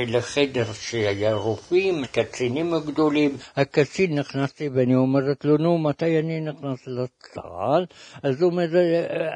לחדר 0.08 0.74
שהיה 0.74 1.34
רופאים, 1.34 2.06
קצינים 2.06 2.74
גדולים. 2.86 3.38
הקצין 3.56 4.20
נכנסתי 4.20 4.70
ואני 4.70 4.96
אומרת 4.96 5.46
לו, 5.46 5.58
נו, 5.58 5.77
מתי 5.77 6.20
אני 6.20 6.39
נכנס 6.41 6.88
לצה"ל? 6.88 7.86
אז 8.24 8.41
הוא 8.41 8.51
אומר, 8.51 8.68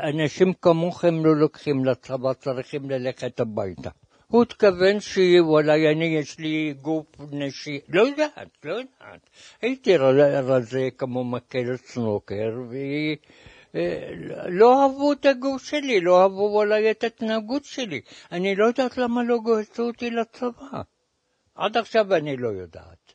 אנשים 0.10 0.54
כמוכם 0.62 1.26
לא 1.26 1.36
לוקחים 1.36 1.86
לצבא, 1.86 2.34
צריכים 2.34 2.90
ללכת 2.90 3.40
הביתה. 3.40 3.90
הוא 4.34 4.42
התכוון 4.44 5.00
שוואלה, 5.00 5.92
אני, 5.92 6.06
יש 6.06 6.40
לי 6.40 6.74
גוף 6.82 7.06
נשי, 7.32 7.80
לא 7.90 8.02
יודעת, 8.02 8.48
לא 8.64 8.74
יודעת. 8.74 9.30
הייתי 9.62 9.98
רזה 9.98 10.90
כמו 10.98 11.24
מקל 11.24 11.78
סנוקר, 11.78 12.52
אה, 12.74 13.14
לא 14.50 14.84
אהבו 14.84 15.14
את 15.14 15.26
הגוף 15.26 15.64
שלי, 15.64 16.02
לא 16.02 16.22
אהבו 16.22 16.60
אולי 16.60 16.92
את 16.92 17.04
ההתנהגות 17.04 17.66
שלי. 17.66 18.02
אני 18.32 18.56
לא 18.56 18.66
יודעת 18.66 18.98
למה 18.98 19.24
לא 19.24 19.40
גייסו 19.46 19.84
אותי 19.84 20.10
לצבא. 20.10 20.82
עד 21.56 21.78
עכשיו 21.78 22.16
אני 22.16 22.38
לא 22.38 22.48
יודעת. 22.48 23.14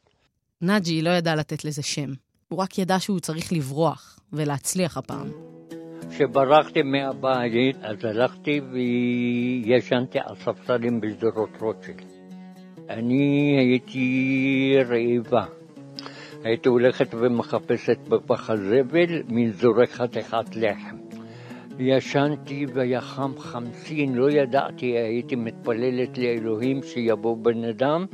נאג'י 0.62 1.03
לא 1.03 1.11
ידע 1.11 1.35
לתת 1.35 1.65
לזה 1.65 1.83
שם. 1.83 2.11
הוא 2.49 2.59
רק 2.59 2.79
ידע 2.79 3.00
שהוא 3.00 3.21
צריך 3.21 3.53
לברוח, 3.53 4.19
ולהצליח 4.33 4.97
הפעם. 4.97 5.31
כשברחתי 6.11 6.83
מהבית, 6.83 7.77
אז 7.83 8.05
הלכתי 8.05 8.61
וישנתי 8.61 10.19
על 10.19 10.37
ספסלים 10.37 11.00
בשדרות 11.00 11.50
רוטשילד. 11.61 12.05
אני 12.88 13.57
הייתי 13.59 14.77
רעיבה. 14.88 15.58
הייתי 16.45 16.68
הולכת 16.68 17.14
ומחפשת 17.14 17.99
בפח 18.09 18.50
הזבל, 18.50 19.23
מין 19.28 19.52
זורק 19.52 19.90
חתיכת 19.90 20.57
לחם. 20.57 20.97
ישנתי 21.78 22.66
והיה 22.75 23.00
חם 23.00 23.33
חמסין, 23.38 24.14
לא 24.14 24.30
ידעתי, 24.30 24.87
הייתי 24.87 25.37
מתפללת 25.37 26.18
לאלוהים 26.18 26.83
שיבוא 26.83 27.37
בן 27.37 27.64
אדם 27.64 28.07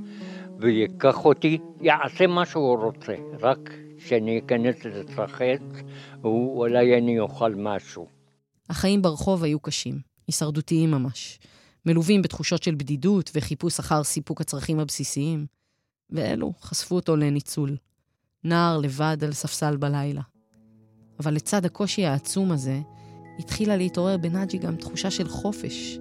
ויקח 0.59 1.25
אותי, 1.25 1.59
יעשה 1.81 2.27
מה 2.27 2.47
שהוא 2.47 2.79
רוצה, 2.79 3.15
רק 3.41 3.71
שאני 3.99 4.39
אכנס 4.39 4.85
להתרחץ, 4.85 5.63
ואולי 6.23 6.99
אני 6.99 7.21
אוכל 7.21 7.55
משהו. 7.55 8.07
החיים 8.71 9.03
ברחוב 9.03 9.45
היו 9.45 9.61
קשים, 9.61 9.99
הישרדותיים 10.27 10.91
ממש, 10.91 11.39
מלווים 11.87 12.23
בתחושות 12.23 12.63
של 12.63 12.75
בדידות 12.75 13.31
וחיפוש 13.35 13.79
אחר 13.79 14.05
סיפוק 14.05 14.41
הצרכים 14.41 14.81
הבסיסיים, 14.81 15.47
ואלו 16.11 16.53
חשפו 16.61 16.95
אותו 16.95 17.17
לניצול. 17.17 17.77
נער 18.45 18.79
לבד 18.79 19.17
על 19.25 19.33
ספסל 19.33 19.77
בלילה. 19.77 20.23
אבל 21.21 21.35
לצד 21.35 21.65
הקושי 21.65 22.07
העצום 22.07 22.53
הזה, 22.53 22.81
התחילה 23.39 23.77
להתעורר 23.77 24.17
בנאג'י 24.17 24.59
גם 24.59 24.77
תחושה 24.77 25.11
של 25.11 25.29
חופש, 25.29 25.99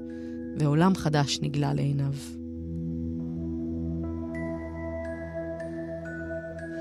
ועולם 0.59 0.95
חדש 0.95 1.39
נגלה 1.41 1.73
לעיניו. 1.73 2.13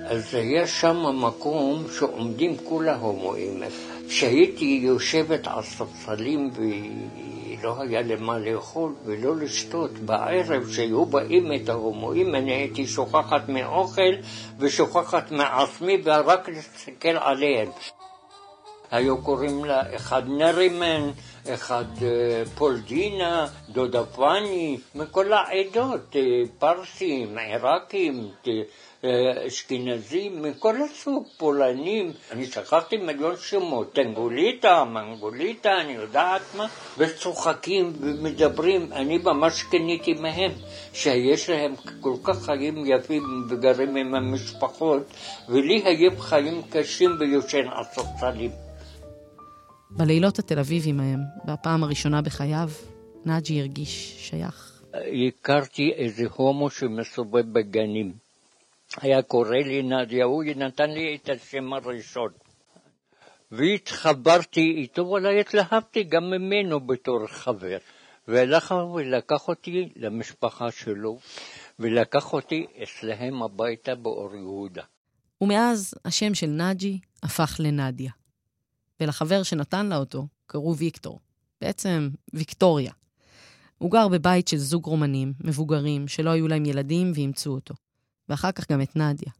אז 0.04 0.34
יש 0.34 0.80
שם 0.80 0.96
מקום 1.26 1.84
שעומדים 1.98 2.56
כל 2.68 2.88
ההומואים. 2.88 3.62
כשהייתי 4.08 4.80
יושבת 4.82 5.46
על 5.46 5.62
ספסלים 5.62 6.50
ולא 7.62 7.80
היה 7.80 8.02
למה 8.02 8.38
לאכול 8.38 8.94
ולא 9.04 9.36
לשתות, 9.36 9.90
בערב 9.90 10.68
שהיו 10.70 11.04
באים 11.04 11.52
את 11.52 11.68
ההומואים 11.68 12.34
אני 12.34 12.52
הייתי 12.52 12.86
שוכחת 12.86 13.48
מאוכל 13.48 14.12
ושוכחת 14.58 15.30
מעצמי 15.30 15.98
ורק 16.04 16.48
להסתכל 16.48 17.08
עליהם. 17.08 17.68
היו 18.90 19.22
קוראים 19.22 19.64
לה 19.64 19.96
אחד 19.96 20.22
נרימן, 20.28 21.10
אחד 21.48 21.84
אה, 22.02 22.42
פולדינה, 22.54 23.46
דודה 23.68 24.04
פאני, 24.04 24.78
מכל 24.94 25.32
העדות, 25.32 26.16
אה, 26.16 26.20
פרסים, 26.58 27.38
עיראקים, 27.38 28.28
אשכנזים, 29.46 30.42
מכל 30.42 30.76
הסוג, 30.82 31.26
פולנים, 31.36 32.12
אני 32.30 32.46
שכחתי 32.46 32.96
מיליון 32.96 33.34
שמות, 33.36 33.92
טנגוליטה, 33.92 34.84
מנגוליטה, 34.84 35.70
אני 35.80 35.92
יודעת 35.92 36.42
מה, 36.56 36.66
וצוחקים 36.98 37.92
ומדברים, 38.00 38.92
אני 38.92 39.18
ממש 39.18 39.62
קניתי 39.62 40.14
מהם, 40.14 40.50
שיש 40.92 41.50
להם 41.50 41.74
כל 42.00 42.14
כך 42.24 42.44
חיים 42.44 42.86
יפים 42.86 43.22
וגרים 43.48 43.96
עם 43.96 44.14
המשפחות, 44.14 45.02
ולי 45.48 45.82
היו 45.84 46.18
חיים 46.18 46.62
קשים 46.70 47.10
ויושן 47.20 47.68
על 47.68 47.84
ספסלים. 47.84 48.50
בלילות 49.90 50.38
התל 50.38 50.58
אביבים 50.58 51.00
ההם, 51.00 51.20
בפעם 51.44 51.84
הראשונה 51.84 52.22
בחייו, 52.22 52.70
נאג'י 53.24 53.60
הרגיש 53.60 54.16
שייך. 54.18 54.82
הכרתי 55.28 55.92
איזה 55.96 56.24
הומו 56.36 56.70
שמסובב 56.70 57.52
בגנים. 57.52 58.31
היה 59.00 59.22
קורא 59.22 59.56
לי 59.56 59.82
נדיה, 59.82 60.24
הוא 60.24 60.44
נתן 60.44 60.90
לי 60.90 61.16
את 61.16 61.28
השם 61.28 61.72
הראשון. 61.72 62.32
והתחברתי 63.50 64.74
איתו, 64.76 65.02
אולי 65.02 65.40
התלהבתי 65.40 66.02
גם 66.02 66.30
ממנו 66.30 66.80
בתור 66.80 67.26
חבר. 67.26 67.78
והלך 68.28 68.74
ולקח 68.94 69.48
אותי 69.48 69.88
למשפחה 69.96 70.70
שלו, 70.70 71.18
ולקח 71.78 72.32
אותי 72.32 72.66
אצלהם 72.82 73.42
הביתה 73.42 73.94
באור 73.94 74.34
יהודה. 74.34 74.82
ומאז 75.40 75.94
השם 76.04 76.34
של 76.34 76.46
נאג'י 76.46 76.98
הפך 77.22 77.56
לנדיה. 77.58 78.10
ולחבר 79.00 79.42
שנתן 79.42 79.86
לה 79.86 79.96
אותו 79.96 80.26
קראו 80.46 80.76
ויקטור. 80.76 81.20
בעצם 81.60 82.10
ויקטוריה. 82.34 82.92
הוא 83.78 83.90
גר 83.90 84.08
בבית 84.08 84.48
של 84.48 84.56
זוג 84.56 84.86
רומנים, 84.86 85.32
מבוגרים, 85.40 86.08
שלא 86.08 86.30
היו 86.30 86.48
להם 86.48 86.64
ילדים 86.64 87.12
ואימצו 87.14 87.50
אותו. 87.50 87.74
ואחר 88.28 88.52
כך 88.52 88.70
גם 88.70 88.82
את 88.82 88.96
נדיה. 88.96 89.32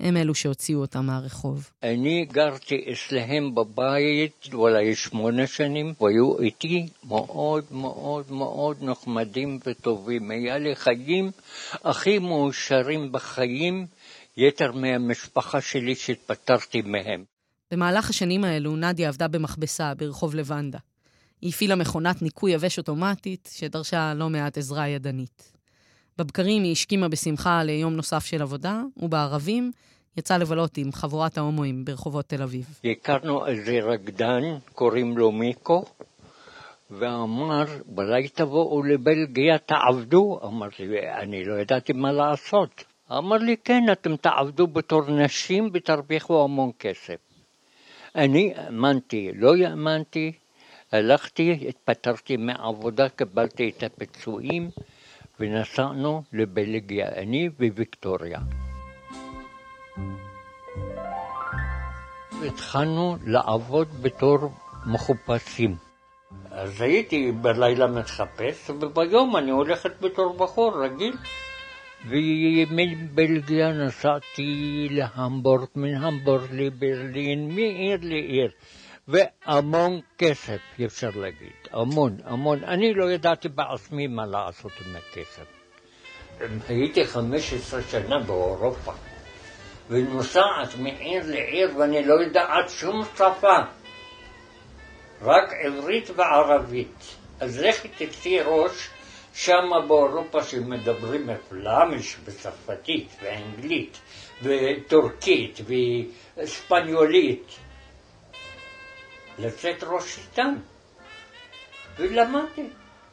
הם 0.00 0.16
אלו 0.16 0.34
שהוציאו 0.34 0.80
אותה 0.80 1.00
מהרחוב. 1.00 1.70
אני 1.82 2.24
גרתי 2.24 2.84
אצלהם 2.92 3.54
בבית 3.54 4.48
אולי 4.52 4.94
שמונה 4.94 5.46
שנים, 5.46 5.94
והיו 6.00 6.40
איתי 6.40 6.86
מאוד 7.08 7.64
מאוד 7.70 8.32
מאוד 8.32 8.76
נחמדים 8.82 9.58
וטובים. 9.66 10.30
היה 10.30 10.58
לי 10.58 10.76
חיים 10.76 11.30
הכי 11.84 12.18
מאושרים 12.18 13.12
בחיים, 13.12 13.86
יתר 14.36 14.72
מהמשפחה 14.72 15.60
שלי 15.60 15.94
שהתפטרתי 15.94 16.82
מהם. 16.82 17.24
במהלך 17.70 18.10
השנים 18.10 18.44
האלו 18.44 18.76
נדיה 18.76 19.08
עבדה 19.08 19.28
במכבסה 19.28 19.94
ברחוב 19.94 20.34
לבנדה. 20.34 20.78
היא 21.40 21.50
הפעילה 21.50 21.74
מכונת 21.74 22.22
ניקוי 22.22 22.52
יבש 22.52 22.78
אוטומטית, 22.78 23.50
שדרשה 23.52 24.14
לא 24.14 24.30
מעט 24.30 24.58
עזרה 24.58 24.88
ידנית. 24.88 25.53
בבקרים 26.18 26.62
היא 26.62 26.72
השכימה 26.72 27.08
בשמחה 27.08 27.62
ליום 27.62 27.92
נוסף 27.92 28.24
של 28.24 28.42
עבודה, 28.42 28.82
ובערבים 28.96 29.72
יצאה 30.16 30.38
לבלות 30.38 30.78
עם 30.78 30.92
חבורת 30.92 31.38
ההומואים 31.38 31.84
ברחובות 31.84 32.28
תל 32.28 32.42
אביב. 32.42 32.80
הכרנו 32.84 33.46
איזה 33.46 33.80
רקדן, 33.82 34.42
קוראים 34.72 35.18
לו 35.18 35.32
מיקו, 35.32 35.84
ואמר, 36.90 37.64
אולי 37.96 38.28
תבואו 38.28 38.82
לבלגיה, 38.82 39.58
תעבדו. 39.58 40.40
אמרתי, 40.44 40.84
אני 41.18 41.44
לא 41.44 41.54
ידעתי 41.54 41.92
מה 41.92 42.12
לעשות. 42.12 42.84
אמר 43.12 43.36
לי, 43.36 43.56
כן, 43.64 43.82
אתם 43.92 44.16
תעבדו 44.16 44.66
בתור 44.66 45.10
נשים 45.10 45.70
ותרוויחו 45.72 46.44
המון 46.44 46.70
כסף. 46.78 47.16
אני 48.14 48.52
האמנתי, 48.56 49.30
לא 49.34 49.56
האמנתי, 49.56 50.32
הלכתי, 50.92 51.66
התפטרתי 51.68 52.36
מהעבודה, 52.36 53.08
קיבלתי 53.08 53.72
את 53.76 53.82
הפיצויים. 53.82 54.70
ונסענו 55.40 56.22
לבלגיה, 56.32 57.08
אני 57.08 57.48
וויקטוריה. 57.58 58.38
התחלנו 62.46 63.16
לעבוד 63.26 63.88
בתור 64.02 64.38
מחופשים. 64.86 65.76
אז 66.50 66.80
הייתי 66.80 67.32
בלילה 67.32 67.86
מתחפש, 67.86 68.70
וביום 68.70 69.36
אני 69.36 69.50
הולכת 69.50 70.00
בתור 70.00 70.36
בחור 70.36 70.84
רגיל. 70.84 71.16
ומבלגיה 72.08 73.72
נסעתי 73.72 74.88
להמבורג, 74.90 75.68
מהמבורג 75.74 76.48
לברלין, 76.52 77.48
מעיר 77.54 77.98
לעיר. 78.02 78.50
והמון 79.08 80.00
כסף, 80.18 80.60
אפשר 80.84 81.10
להגיד, 81.14 81.52
המון, 81.72 82.16
המון. 82.24 82.64
אני 82.64 82.94
לא 82.94 83.12
ידעתי 83.12 83.48
בעצמי 83.48 84.06
מה 84.06 84.26
לעשות 84.26 84.72
עם 84.86 84.96
הכסף. 84.96 85.46
הייתי 86.68 87.04
15 87.04 87.82
שנה 87.82 88.18
באירופה, 88.18 88.92
ונוסעת 89.88 90.76
מעיר 90.78 91.22
לעיר 91.26 91.76
ואני 91.78 92.04
לא 92.04 92.14
יודעת 92.14 92.68
שום 92.68 93.04
שפה, 93.14 93.58
רק 95.22 95.52
עברית 95.64 96.10
וערבית. 96.16 97.16
אז 97.40 97.58
לכי 97.60 97.88
תצאי 97.88 98.40
ראש 98.44 98.88
שם 99.34 99.70
באירופה 99.88 100.42
שמדברים 100.42 101.28
פלאמיש 101.48 102.16
וצרפתית 102.24 103.08
ואנגלית 103.22 103.98
וטורקית 104.42 105.60
וספניולית. 106.36 107.63
לצאת 109.38 109.82
ראש 109.82 110.18
איתם. 110.18 110.54
ולמדתי, 111.96 112.68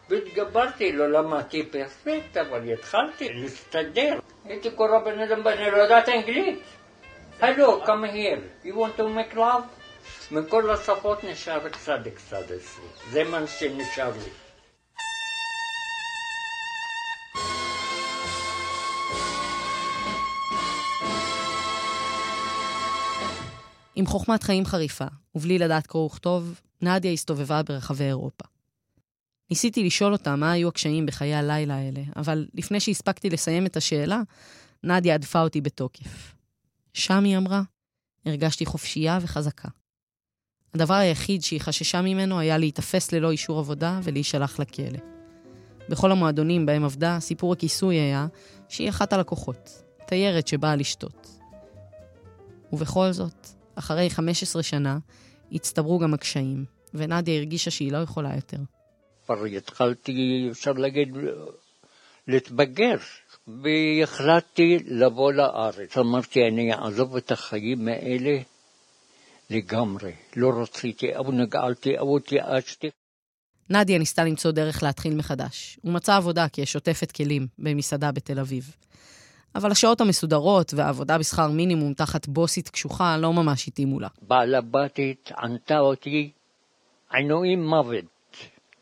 והתגברתי, 0.10 0.91
לא 0.91 1.12
למדתי 1.12 1.65
פרפקט, 1.71 2.38
אבל 2.38 2.73
התחלתי 2.73 3.29
להסתדר. 3.29 4.19
הייתי 4.45 4.71
קורא 4.71 4.99
בן 5.05 5.19
אדם, 5.19 5.41
ואני 5.45 5.71
לא 5.71 5.77
יודעת 5.77 6.10
אנגלית. 6.10 6.60
הלו, 7.39 7.84
come 7.86 8.05
here, 8.13 8.67
you 8.67 8.73
want 8.73 8.99
to 8.99 9.03
make 9.03 9.36
love? 9.36 9.63
מכל 10.31 10.69
השפות 10.69 11.23
נשאר 11.23 11.69
קצת 11.69 11.99
קצת 12.15 12.43
אצלי. 12.43 12.86
זה 13.12 13.23
מה 13.23 13.47
שנשאר 13.47 14.12
לי. 14.12 14.40
עם 24.01 24.07
חוכמת 24.07 24.43
חיים 24.43 24.65
חריפה, 24.65 25.05
ובלי 25.35 25.59
לדעת 25.59 25.87
קרוא 25.87 26.05
וכתוב, 26.05 26.61
נדיה 26.81 27.11
הסתובבה 27.11 27.63
ברחבי 27.63 28.03
אירופה. 28.03 28.45
ניסיתי 29.49 29.83
לשאול 29.83 30.13
אותה 30.13 30.35
מה 30.35 30.51
היו 30.51 30.67
הקשיים 30.67 31.05
בחיי 31.05 31.35
הלילה 31.35 31.75
האלה, 31.75 32.01
אבל 32.15 32.47
לפני 32.53 32.79
שהספקתי 32.79 33.29
לסיים 33.29 33.65
את 33.65 33.77
השאלה, 33.77 34.21
נדיה 34.83 35.15
הדפה 35.15 35.41
אותי 35.41 35.61
בתוקף. 35.61 36.35
שם, 36.93 37.23
היא 37.23 37.37
אמרה, 37.37 37.61
הרגשתי 38.25 38.65
חופשייה 38.65 39.19
וחזקה. 39.21 39.67
הדבר 40.73 40.93
היחיד 40.93 41.43
שהיא 41.43 41.61
חששה 41.61 42.01
ממנו 42.01 42.39
היה 42.39 42.57
להיתפס 42.57 43.11
ללא 43.11 43.31
אישור 43.31 43.59
עבודה 43.59 43.99
ולהישלח 44.03 44.59
לכלא. 44.59 44.99
בכל 45.89 46.11
המועדונים 46.11 46.65
בהם 46.65 46.83
עבדה, 46.83 47.17
סיפור 47.19 47.53
הכיסוי 47.53 47.95
היה 47.95 48.27
שהיא 48.69 48.89
אחת 48.89 49.13
הלקוחות, 49.13 49.83
תיירת 50.07 50.47
שבאה 50.47 50.75
לשתות. 50.75 51.27
ובכל 52.73 53.11
זאת, 53.11 53.61
אחרי 53.75 54.10
15 54.10 54.63
שנה, 54.63 54.97
הצטברו 55.51 55.99
גם 55.99 56.13
הקשיים, 56.13 56.65
ונדיה 56.93 57.38
הרגישה 57.38 57.71
שהיא 57.71 57.91
לא 57.91 57.97
יכולה 57.97 58.36
יותר. 58.36 58.57
כבר 59.25 59.45
התחלתי, 59.45 60.47
אפשר 60.51 60.71
להגיד, 60.71 61.17
להתבגר, 62.27 62.97
והחלטתי 63.47 64.77
לבוא 64.86 65.34
לארץ. 65.34 65.97
אמרתי, 65.97 66.39
אני 66.47 66.73
אעזוב 66.73 67.15
את 67.15 67.31
החיים 67.31 67.88
האלה 67.88 68.38
לגמרי. 69.49 70.12
לא 70.36 70.62
רציתי, 70.62 71.15
או 71.15 71.31
נגעלתי, 71.31 71.97
או 71.97 72.17
התייאשתי. 72.17 72.89
נדיה 73.69 73.97
ניסתה 73.97 74.23
למצוא 74.23 74.51
דרך 74.51 74.84
להתחיל 74.84 75.15
מחדש. 75.15 75.79
הוא 75.81 75.93
מצא 75.93 76.15
עבודה 76.15 76.45
כשותפת 76.53 77.12
כלים 77.12 77.47
במסעדה 77.60 78.12
בתל 78.12 78.39
אביב. 78.39 78.75
אבל 79.55 79.71
השעות 79.71 80.01
המסודרות 80.01 80.73
והעבודה 80.73 81.17
בשכר 81.17 81.47
מינימום 81.47 81.93
תחת 81.93 82.27
בוסית 82.27 82.69
קשוחה 82.69 83.17
לא 83.17 83.33
ממש 83.33 83.67
התאימו 83.67 83.99
לה. 83.99 84.07
בעל 84.21 84.55
הבתית 84.55 85.31
ענתה 85.37 85.79
אותי 85.79 86.31
עינויים 87.13 87.67
מוות. 87.67 88.05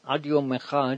עד 0.03 0.25
יום 0.25 0.53
אחד 0.53 0.95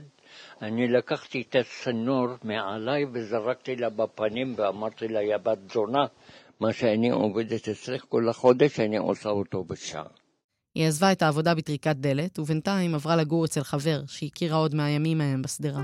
אני 0.61 0.87
לקחתי 0.87 1.43
את 1.49 1.55
הצנור 1.55 2.27
מעליי 2.43 3.05
וזרקתי 3.13 3.75
לה 3.75 3.89
בפנים 3.89 4.53
ואמרתי 4.57 5.07
לה, 5.07 5.21
יא 5.21 5.37
בת 5.37 5.57
זונה, 5.73 6.05
מה 6.59 6.73
שאני 6.73 7.09
עובדת 7.09 7.67
אצלך 7.69 8.05
כל 8.09 8.29
החודש, 8.29 8.79
אני 8.79 8.97
עושה 8.97 9.29
אותו 9.29 9.63
בשעה. 9.63 10.03
היא 10.75 10.87
עזבה 10.87 11.11
את 11.11 11.21
העבודה 11.21 11.55
בטריקת 11.55 11.95
דלת, 11.95 12.39
ובינתיים 12.39 12.95
עברה 12.95 13.15
לגור 13.15 13.45
אצל 13.45 13.63
חבר 13.63 14.01
שהכירה 14.07 14.57
עוד 14.57 14.75
מהימים 14.75 15.21
ההם 15.21 15.41
בשדרה. 15.41 15.81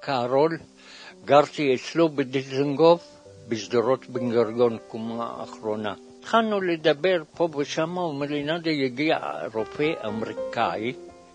קארול, 0.00 0.58
גרתי 1.24 1.74
אצלו 1.74 2.08
בדיזנגוף, 2.08 3.02
בשדרות 3.48 4.06
בן 4.08 4.30
גרגון, 4.30 4.78
קומה 4.88 5.24
האחרונה. 5.24 5.94
התחלנו 6.18 6.60
לדבר 6.60 7.22
פה 7.36 7.48
ושם, 7.58 7.90
הוא 7.90 8.08
אומר 8.08 8.26
לי, 8.26 8.42
נדיה, 8.42 8.84
הגיע 8.84 9.18
רופא 9.54 9.92
אמריקאי, 10.06 10.92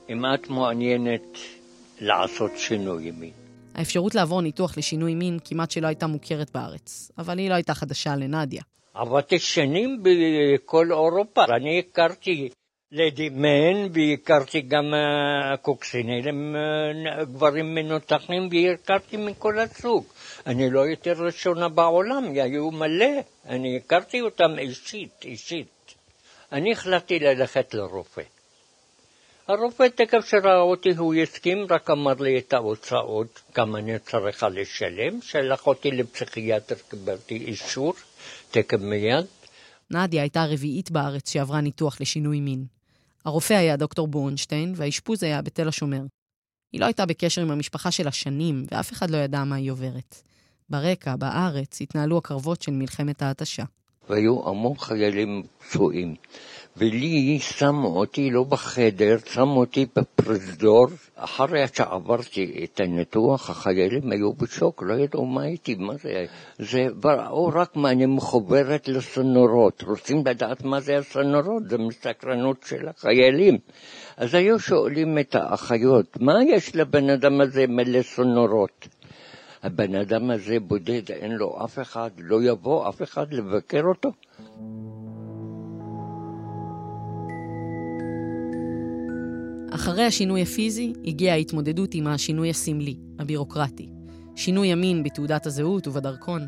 אם 0.09 0.25
את 0.33 0.49
מעוניינת 0.49 1.37
לעשות 2.01 2.51
שינוי 2.57 3.11
מין. 3.11 3.31
האפשרות 3.75 4.15
לעבור 4.15 4.41
ניתוח 4.41 4.77
לשינוי 4.77 5.15
מין 5.15 5.37
כמעט 5.45 5.71
שלא 5.71 5.87
הייתה 5.87 6.07
מוכרת 6.07 6.51
בארץ, 6.53 7.11
אבל 7.17 7.37
היא 7.37 7.49
לא 7.49 7.53
הייתה 7.53 7.73
חדשה 7.73 8.15
לנדיה. 8.15 8.61
עבדתי 8.93 9.39
שנים 9.39 10.03
בכל 10.03 10.91
אירופה. 10.91 11.45
אני 11.55 11.79
הכרתי 11.79 12.49
לדי 12.91 13.29
מן 13.29 13.87
והכרתי 13.93 14.61
גם 14.61 14.93
אה, 14.93 15.57
קוקסינלים, 15.57 16.55
אה, 16.55 17.25
גברים 17.25 17.75
מנותחים, 17.75 18.49
והכרתי 18.51 19.17
מכל 19.17 19.59
הסוג. 19.59 20.05
אני 20.47 20.69
לא 20.69 20.79
יותר 20.79 21.13
ראשונה 21.17 21.69
בעולם, 21.69 22.23
היו 22.23 22.71
מלא. 22.71 23.21
אני 23.45 23.77
הכרתי 23.77 24.21
אותם 24.21 24.59
אישית, 24.59 25.25
אישית. 25.25 25.67
אני 26.51 26.71
החלטתי 26.71 27.19
ללכת 27.19 27.73
לרופא. 27.73 28.21
הרופא 29.47 29.87
תכף 29.95 30.25
שראה 30.25 30.61
אותי 30.61 30.89
הוא 30.97 31.15
הסכים, 31.15 31.57
רק 31.69 31.89
אמר 31.89 32.13
לי 32.13 32.39
את 32.39 32.53
ההוצאות, 32.53 33.41
כמה 33.53 33.79
אני 33.79 33.99
צריכה 33.99 34.49
לשלם, 34.49 35.21
שלח 35.21 35.67
אותי 35.67 35.91
לפסיכיאטר, 35.91 36.75
קיבלתי 36.89 37.37
אישור, 37.37 37.93
תכף 38.51 38.79
מיד. 38.79 39.25
נדיה 39.91 40.21
הייתה 40.21 40.41
הרביעית 40.41 40.91
בארץ 40.91 41.29
שעברה 41.29 41.61
ניתוח 41.61 42.01
לשינוי 42.01 42.39
מין. 42.39 42.78
הרופא 43.25 43.53
היה 43.53 43.75
דוקטור 43.75 44.07
בורנשטיין, 44.07 44.73
והאשפוז 44.75 45.23
היה 45.23 45.41
בתל 45.41 45.67
השומר. 45.67 46.01
היא 46.71 46.81
לא 46.81 46.85
הייתה 46.85 47.05
בקשר 47.05 47.41
עם 47.41 47.51
המשפחה 47.51 47.91
שלה 47.91 48.11
שנים, 48.11 48.65
ואף 48.71 48.91
אחד 48.91 49.09
לא 49.09 49.17
ידע 49.17 49.43
מה 49.43 49.55
היא 49.55 49.71
עוברת. 49.71 50.21
ברקע, 50.69 51.15
בארץ, 51.15 51.81
התנהלו 51.81 52.17
הקרבות 52.17 52.61
של 52.61 52.71
מלחמת 52.71 53.21
ההתשה. 53.21 53.63
והיו 54.09 54.49
המון 54.49 54.77
חיילים 54.77 55.43
פצועים. 55.59 56.15
ולי 56.77 57.39
שמו 57.39 57.87
אותי 57.87 58.31
לא 58.31 58.43
בחדר, 58.43 59.17
שמו 59.25 59.59
אותי 59.59 59.85
בפרוזדור. 59.95 60.87
אחרי 61.15 61.67
שעברתי 61.73 62.63
את 62.63 62.79
הניתוח, 62.79 63.49
החיילים 63.49 64.11
היו 64.11 64.33
בשוק, 64.33 64.83
לא 64.83 64.93
ידעו 64.93 65.25
מה 65.25 65.41
הייתי, 65.41 65.75
מה 65.75 65.93
זה, 65.97 66.25
זה 66.59 66.87
ראו 67.03 67.47
רק 67.47 67.75
מה 67.75 67.91
אני 67.91 68.05
מחוברת 68.05 68.87
לסנורות. 68.87 69.83
רוצים 69.83 70.23
לדעת 70.25 70.63
מה 70.63 70.79
זה 70.79 70.97
הסנורות? 70.97 71.69
זה 71.69 71.77
מסקרנות 71.77 72.63
של 72.65 72.87
החיילים. 72.87 73.57
אז 74.17 74.33
היו 74.33 74.59
שואלים 74.59 75.17
את 75.19 75.35
האחיות, 75.35 76.17
מה 76.21 76.33
יש 76.47 76.75
לבן 76.75 77.09
אדם 77.09 77.41
הזה 77.41 77.67
מלא 77.67 78.01
צינורות? 78.01 78.87
הבן 79.63 79.95
אדם 79.95 80.31
הזה 80.31 80.59
בודד, 80.59 81.11
אין 81.11 81.31
לו 81.31 81.57
אף 81.65 81.79
אחד, 81.79 82.09
לא 82.17 82.43
יבוא 82.43 82.89
אף 82.89 83.01
אחד 83.01 83.33
לבקר 83.33 83.81
אותו. 83.83 84.09
אחרי 89.71 90.03
השינוי 90.03 90.41
הפיזי, 90.41 90.93
הגיעה 91.05 91.35
ההתמודדות 91.35 91.89
עם 91.93 92.07
השינוי 92.07 92.49
הסמלי, 92.49 92.97
הבירוקרטי. 93.19 93.89
שינוי 94.35 94.71
המין 94.71 95.03
בתעודת 95.03 95.45
הזהות 95.45 95.87
ובדרכון. 95.87 96.47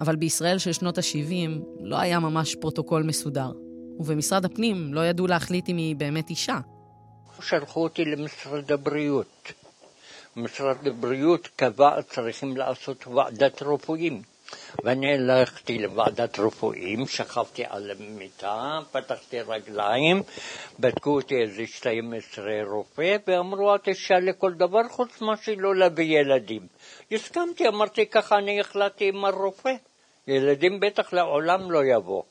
אבל 0.00 0.16
בישראל 0.16 0.58
של 0.58 0.72
שנות 0.72 0.98
ה-70 0.98 1.60
לא 1.80 1.96
היה 1.96 2.20
ממש 2.20 2.54
פרוטוקול 2.54 3.02
מסודר. 3.02 3.52
ובמשרד 3.98 4.44
הפנים 4.44 4.94
לא 4.94 5.06
ידעו 5.06 5.26
להחליט 5.26 5.68
אם 5.68 5.76
היא 5.76 5.96
באמת 5.96 6.30
אישה. 6.30 6.58
שלחו 7.40 7.82
אותי 7.82 8.04
למשרד 8.04 8.72
הבריאות. 8.72 9.52
משרד 10.36 10.86
הבריאות 10.86 11.48
קבע 11.56 12.02
צריכים 12.02 12.56
לעשות 12.56 13.06
ועדת 13.06 13.62
רפואים. 13.62 14.22
ואני 14.84 15.14
הלכתי 15.14 15.78
לוועדת 15.78 16.38
רפואים, 16.38 17.06
שכבתי 17.06 17.64
על 17.68 17.90
המיטה, 17.90 18.78
פתחתי 18.92 19.40
רגליים, 19.40 20.22
בדקו 20.80 21.10
אותי 21.14 21.34
איזה 21.42 21.66
12 21.66 22.44
רופא, 22.70 23.16
ואמרו, 23.26 23.74
את 23.74 23.88
אישה 23.88 24.18
לכל 24.18 24.52
דבר 24.52 24.88
חוץ 24.88 25.20
מה 25.20 25.36
שלא 25.36 25.76
להביא 25.76 26.20
ילדים. 26.20 26.66
הסכמתי, 27.12 27.68
אמרתי, 27.68 28.06
ככה 28.06 28.38
אני 28.38 28.60
החלטתי 28.60 29.08
עם 29.08 29.24
הרופא. 29.24 29.72
ילדים 30.26 30.80
בטח 30.80 31.12
לעולם 31.12 31.70
לא 31.70 31.84
יבוא. 31.84 32.22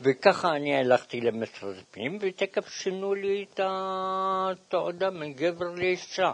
וככה 0.00 0.56
אני 0.56 0.76
הלכתי 0.76 1.20
למשרד 1.20 1.74
הפנים, 1.78 2.18
ותכף 2.20 2.68
שינו 2.68 3.14
לי 3.14 3.46
את 3.54 3.60
התעודה 3.62 5.10
מגבר 5.10 5.70
לאישה. 5.74 6.30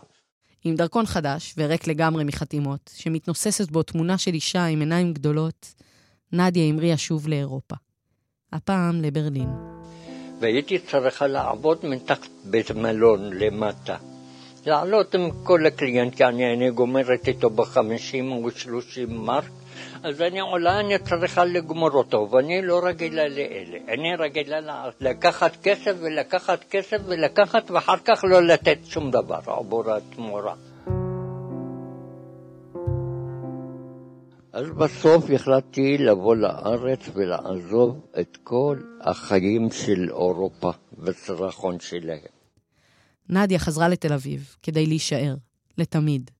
עם 0.64 0.74
דרכון 0.74 1.06
חדש 1.06 1.54
וריק 1.56 1.86
לגמרי 1.86 2.24
מחתימות, 2.24 2.90
שמתנוססת 2.94 3.70
בו 3.70 3.82
תמונה 3.82 4.18
של 4.18 4.34
אישה 4.34 4.64
עם 4.64 4.80
עיניים 4.80 5.12
גדולות, 5.12 5.74
נדיה 6.32 6.64
המריאה 6.64 6.96
שוב 6.96 7.28
לאירופה. 7.28 7.74
הפעם 8.52 9.02
לברלין. 9.02 9.48
והייתי 10.40 10.78
צריכה 10.78 11.26
לעבוד 11.26 11.78
מתחת 11.82 12.28
בית 12.44 12.70
מלון 12.70 13.32
למטה. 13.32 13.96
לעלות 14.66 15.14
עם 15.14 15.30
כל 15.42 15.66
הקליינט, 15.66 16.20
אני, 16.20 16.54
אני 16.54 16.70
גומרת 16.70 17.28
איתו 17.28 17.50
בחמישים 17.50 18.32
או 18.32 18.50
שלושים 18.50 19.16
מרק, 19.16 19.50
אז 20.02 20.20
אני 20.20 20.40
עולה, 20.40 20.80
אני 20.80 20.98
צריכה 20.98 21.44
לגמור 21.44 21.90
אותו, 21.90 22.28
ואני 22.30 22.62
לא 22.62 22.80
רגילה 22.84 23.28
לאלה. 23.28 23.78
אני 23.88 24.16
רגילה 24.18 24.88
לקחת 25.00 25.56
כסף 25.62 25.94
ולקחת 26.00 26.64
כסף 26.70 26.98
ולקחת, 27.06 27.70
ואחר 27.70 27.96
כך 28.04 28.24
לא 28.24 28.42
לתת 28.42 28.78
שום 28.84 29.10
דבר 29.10 29.40
עבור 29.46 29.90
התמורה. 29.90 30.54
אז 34.52 34.70
בסוף 34.70 35.24
החלטתי 35.34 35.98
לבוא 35.98 36.36
לארץ 36.36 37.00
ולעזוב 37.14 38.06
את 38.20 38.38
כל 38.44 38.78
החיים 39.00 39.70
של 39.70 40.08
אירופה 40.08 40.70
בצרחון 40.92 41.80
שלהם. 41.80 42.34
נדיה 43.28 43.58
חזרה 43.58 43.88
לתל 43.88 44.12
אביב 44.12 44.56
כדי 44.62 44.86
להישאר, 44.86 45.34
לתמיד. 45.78 46.30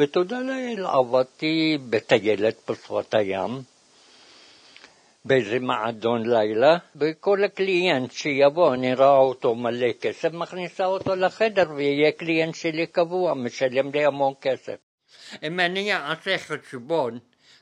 ותודה 0.00 0.40
לאל, 0.40 0.86
עבדתי 0.86 1.78
בטיילת 1.90 2.70
בשפת 2.70 3.14
הים, 3.14 3.62
באיזה 5.24 5.58
מעדון 5.58 6.30
לילה, 6.30 6.76
וכל 6.96 7.44
הקליינט 7.44 8.12
שיבוא, 8.12 8.74
אני 8.74 8.94
רואה 8.94 9.16
אותו 9.16 9.54
מלא 9.54 9.92
כסף, 10.00 10.32
מכניסה 10.32 10.86
אותו 10.86 11.14
לחדר 11.14 11.70
ויהיה 11.76 12.12
קליינט 12.12 12.54
שלי 12.54 12.86
קבוע, 12.86 13.34
משלם 13.34 13.90
לי 13.90 14.04
המון 14.04 14.32
כסף. 14.40 14.76
אם 15.42 15.60
אני 15.60 15.94
אעשה 15.94 16.38
חשבון 16.38 17.18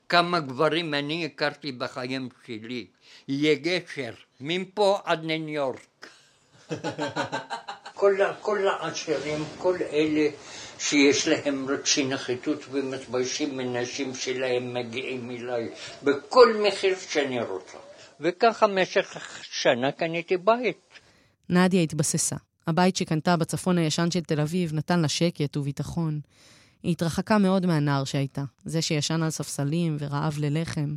כמה 0.09 0.41
גברים 0.41 0.95
אני 0.95 1.25
הכרתי 1.25 1.73
בחיים 1.73 2.29
שלי. 2.47 2.87
יהיה 3.29 3.55
גשר, 3.55 4.13
מפה 4.41 4.99
עד 5.05 5.25
ניו 5.25 5.49
יורק. 5.49 6.09
כל, 7.99 8.17
כל 8.41 8.69
העשירים, 8.69 9.45
כל 9.59 9.77
אלה 9.93 10.29
שיש 10.79 11.29
להם 11.29 11.67
רגשי 11.69 12.07
נחיתות 12.07 12.65
ומתביישים 12.71 13.57
מנשים 13.57 14.15
שלהם 14.15 14.75
מגיעים 14.75 15.31
אליי 15.31 15.69
בכל 16.03 16.55
מחיר 16.69 16.97
שאני 16.99 17.43
רוצה. 17.43 17.79
וככה 18.21 18.67
במשך 18.67 19.41
שנה 19.43 19.93
קניתי 19.93 20.37
בית. 20.37 20.79
נדיה 21.49 21.83
התבססה. 21.83 22.37
הבית 22.67 22.97
שקנתה 22.97 23.37
בצפון 23.37 23.79
הישן 23.79 24.11
של 24.11 24.21
תל 24.21 24.41
אביב 24.41 24.75
נתן 24.75 25.01
לה 25.01 25.09
שקט 25.09 25.57
וביטחון. 25.57 26.21
היא 26.83 26.93
התרחקה 26.93 27.39
מאוד 27.39 27.67
מהנער 27.67 28.05
שהייתה, 28.05 28.45
זה 28.65 28.83
שישן 28.83 29.23
על 29.23 29.31
ספסלים 29.31 29.97
ורעב 30.01 30.39
ללחם. 30.39 30.97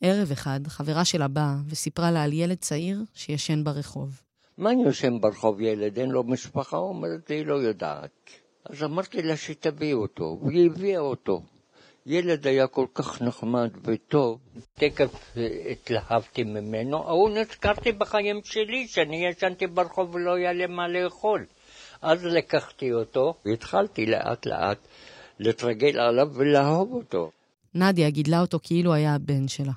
ערב 0.00 0.30
אחד, 0.32 0.60
חברה 0.66 1.04
שלה 1.04 1.28
באה 1.28 1.54
וסיפרה 1.68 2.10
לה 2.10 2.22
על 2.22 2.32
ילד 2.32 2.56
צעיר 2.56 3.02
שישן 3.14 3.64
ברחוב. 3.64 4.20
מה 4.58 4.70
אני 4.70 4.82
יושן 4.82 5.20
ברחוב 5.20 5.60
ילד? 5.60 5.98
אין 5.98 6.10
לו 6.10 6.24
משפחה? 6.24 6.76
אומרת 6.76 7.30
לי, 7.30 7.44
לא 7.44 7.54
יודעת. 7.54 8.30
אז 8.64 8.82
אמרתי 8.82 9.22
לה 9.22 9.36
שתביא 9.36 9.94
אותו, 9.94 10.38
והיא 10.42 10.70
הביאה 10.70 11.00
אותו. 11.00 11.42
ילד 12.06 12.46
היה 12.46 12.66
כל 12.66 12.86
כך 12.94 13.22
נחמד 13.22 13.70
וטוב, 13.84 14.38
תכף 14.74 15.36
התלהבתי 15.70 16.42
ממנו, 16.42 17.08
ההוא 17.08 17.30
נזכרתי 17.30 17.92
בחיים 17.92 18.40
שלי, 18.44 18.88
שאני 18.88 19.26
ישנתי 19.26 19.66
ברחוב 19.66 20.14
ולא 20.14 20.34
היה 20.34 20.52
לי 20.52 20.66
מה 20.66 20.88
לאכול. 20.88 21.46
אז 22.02 22.24
לקחתי 22.24 22.92
אותו, 22.92 23.34
והתחלתי 23.46 24.06
לאט 24.06 24.46
לאט 24.46 24.78
להתרגל 25.38 26.00
עליו 26.00 26.28
ולאהוב 26.34 26.92
אותו. 26.92 27.30
נדיה 27.74 28.10
גידלה 28.10 28.40
אותו 28.40 28.58
כאילו 28.62 28.94
היה 28.94 29.14
הבן 29.14 29.48
שלה. 29.48 29.72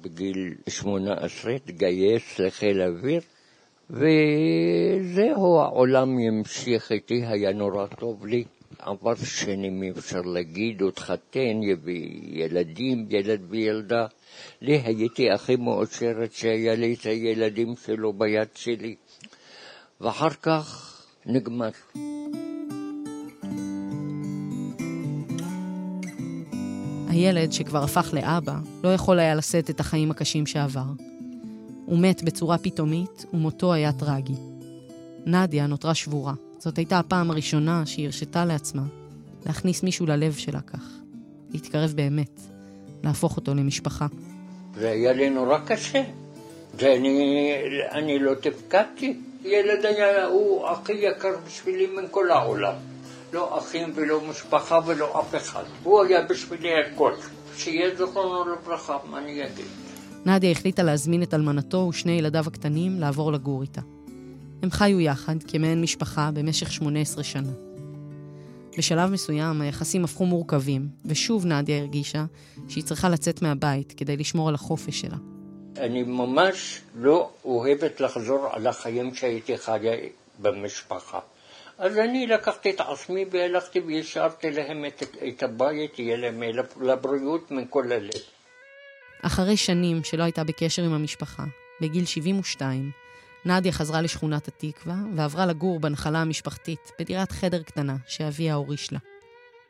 בגיל 0.00 0.54
18 0.68 1.52
התגייס 1.52 2.38
לחיל 2.38 2.80
האוויר, 2.80 3.20
וזהו, 3.90 5.60
העולם 5.60 6.18
ימשיך 6.18 6.92
איתי, 6.92 7.26
היה 7.26 7.52
נורא 7.52 7.86
טוב 7.86 8.26
לי. 8.26 8.44
עבר 8.78 9.14
שנים, 9.14 9.82
אי 9.82 9.90
אפשר 9.90 10.20
להגיד, 10.20 10.82
התחתן, 10.82 11.62
יביא 11.62 12.20
ילדים, 12.22 13.06
ילד 13.10 13.40
וילדה. 13.48 14.06
לי 14.60 14.76
הייתי 14.84 15.30
הכי 15.30 15.56
מאושרת 15.56 16.32
שהיה 16.32 16.74
לי 16.74 16.94
את 16.94 17.06
הילדים 17.06 17.74
שלו 17.86 18.12
ביד 18.12 18.48
שלי. 18.54 18.94
ואחר 20.00 20.30
כך 20.30 20.98
נגמר. 21.26 21.70
הילד, 27.08 27.52
שכבר 27.52 27.84
הפך 27.84 28.10
לאבא, 28.12 28.54
לא 28.84 28.94
יכול 28.94 29.18
היה 29.18 29.34
לשאת 29.34 29.70
את 29.70 29.80
החיים 29.80 30.10
הקשים 30.10 30.46
שעבר. 30.46 31.11
הוא 31.86 31.98
מת 31.98 32.22
בצורה 32.22 32.58
פתאומית, 32.58 33.26
ומותו 33.32 33.72
היה 33.72 33.92
טרגי. 33.92 34.34
נדיה 35.26 35.66
נותרה 35.66 35.94
שבורה. 35.94 36.34
זאת 36.58 36.78
הייתה 36.78 36.98
הפעם 36.98 37.30
הראשונה 37.30 37.86
שהיא 37.86 38.06
הרשתה 38.06 38.44
לעצמה 38.44 38.82
להכניס 39.46 39.82
מישהו 39.82 40.06
ללב 40.06 40.32
שלה 40.32 40.60
כך. 40.60 40.84
להתקרב 41.50 41.92
באמת, 41.96 42.40
להפוך 43.04 43.36
אותו 43.36 43.54
למשפחה. 43.54 44.06
זה 44.74 44.90
היה 44.90 45.12
לי 45.12 45.30
נורא 45.30 45.58
קשה, 45.66 46.02
ואני 46.74 47.52
אני 47.90 48.18
לא 48.18 48.34
תפקדתי. 48.34 49.20
ילד 49.44 49.86
היה, 49.86 50.26
הוא 50.26 50.66
הכי 50.66 50.92
יקר 50.92 51.32
בשבילי 51.46 51.86
מכל 51.86 52.30
העולם. 52.30 52.74
לא 53.32 53.58
אחים 53.58 53.92
ולא 53.94 54.20
משפחה 54.20 54.80
ולא 54.86 55.20
אף 55.20 55.34
אחד. 55.34 55.64
הוא 55.82 56.04
היה 56.04 56.22
בשבילי 56.22 56.70
הכל. 56.80 57.12
שיהיה 57.56 57.96
זכרונו 57.96 58.52
לברכה, 58.52 58.98
מה 59.10 59.18
אני 59.18 59.44
אגיד? 59.44 59.81
נדיה 60.26 60.50
החליטה 60.50 60.82
להזמין 60.82 61.22
את 61.22 61.34
אלמנתו 61.34 61.76
ושני 61.76 62.12
ילדיו 62.12 62.44
הקטנים 62.46 63.00
לעבור 63.00 63.32
לגור 63.32 63.62
איתה. 63.62 63.80
הם 64.62 64.70
חיו 64.70 65.00
יחד 65.00 65.42
כמעין 65.48 65.82
משפחה 65.82 66.30
במשך 66.34 66.72
18 66.72 67.24
שנה. 67.24 67.52
בשלב 68.78 69.10
מסוים 69.10 69.60
היחסים 69.60 70.04
הפכו 70.04 70.26
מורכבים, 70.26 70.88
ושוב 71.04 71.46
נדיה 71.46 71.78
הרגישה 71.78 72.24
שהיא 72.68 72.84
צריכה 72.84 73.08
לצאת 73.08 73.42
מהבית 73.42 73.92
כדי 73.96 74.16
לשמור 74.16 74.48
על 74.48 74.54
החופש 74.54 75.00
שלה. 75.00 75.16
אני 75.76 76.02
ממש 76.02 76.80
לא 76.96 77.30
אוהבת 77.44 78.00
לחזור 78.00 78.48
על 78.52 78.66
החיים 78.66 79.14
שהייתי 79.14 79.58
חיה 79.58 79.92
במשפחה. 80.38 81.18
אז 81.78 81.98
אני 81.98 82.26
לקחתי 82.26 82.70
את 82.70 82.80
עצמי 82.80 83.24
והלכתי 83.30 83.80
והשארתי 83.80 84.50
להם 84.50 84.84
את, 84.84 85.02
את 85.28 85.42
הבית, 85.42 85.98
יהיה 85.98 86.16
להם 86.16 86.42
לבריאות 86.80 87.50
מכל 87.50 87.92
הלב. 87.92 88.10
אחרי 89.22 89.56
שנים 89.56 90.04
שלא 90.04 90.22
הייתה 90.22 90.44
בקשר 90.44 90.82
עם 90.82 90.92
המשפחה, 90.92 91.44
בגיל 91.80 92.04
72, 92.04 92.90
נדיה 93.44 93.72
חזרה 93.72 94.00
לשכונת 94.00 94.48
התקווה 94.48 94.96
ועברה 95.16 95.46
לגור 95.46 95.80
בנחלה 95.80 96.18
המשפחתית, 96.18 96.90
בדירת 97.00 97.32
חדר 97.32 97.62
קטנה 97.62 97.96
שאביה 98.06 98.54
הוריש 98.54 98.92
לה. 98.92 98.98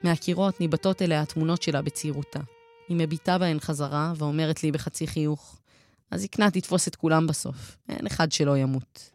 מהקירות 0.03 0.61
ניבטות 0.61 1.03
אליה 1.03 1.23
התמונות 1.23 1.63
שלה 1.63 1.83
בצעירותה. 1.83 2.41
היא 2.89 2.97
מביטה 3.01 3.39
בהן 3.39 3.61
חזרה 3.61 4.13
ואומרת 4.17 4.63
לי 4.63 4.73
בחצי 4.73 5.07
חיוך, 5.07 5.59
הזקנה 6.13 6.51
תתפוס 6.51 6.89
את 6.89 6.97
כולם 6.97 7.27
בסוף, 7.27 7.77
אין 7.89 8.07
אחד 8.07 8.33
שלא 8.33 8.57
ימות. 8.57 9.11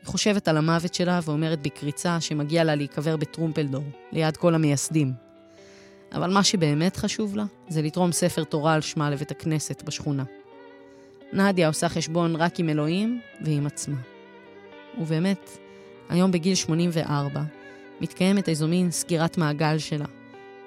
היא 0.00 0.06
חושבת 0.06 0.48
על 0.48 0.56
המוות 0.56 0.94
שלה 0.94 1.20
ואומרת 1.24 1.62
בקריצה 1.62 2.20
שמגיע 2.20 2.64
לה 2.64 2.74
להיקבר 2.74 3.16
בטרומפלדור, 3.16 3.84
ליד 4.12 4.36
כל 4.36 4.54
המייסדים. 4.54 5.23
אבל 6.14 6.30
מה 6.30 6.44
שבאמת 6.44 6.96
חשוב 6.96 7.36
לה, 7.36 7.44
זה 7.68 7.82
לתרום 7.82 8.12
ספר 8.12 8.44
תורה 8.44 8.74
על 8.74 8.80
שמה 8.80 9.10
לבית 9.10 9.30
הכנסת 9.30 9.82
בשכונה. 9.82 10.24
נדיה 11.32 11.68
עושה 11.68 11.88
חשבון 11.88 12.36
רק 12.36 12.58
עם 12.58 12.68
אלוהים 12.68 13.20
ועם 13.40 13.66
עצמה. 13.66 13.96
ובאמת, 14.98 15.50
היום 16.08 16.32
בגיל 16.32 16.54
84, 16.54 17.42
מתקיימת 18.00 18.48
איזו 18.48 18.68
מין 18.68 18.90
סגירת 18.90 19.38
מעגל 19.38 19.78
שלה, 19.78 20.04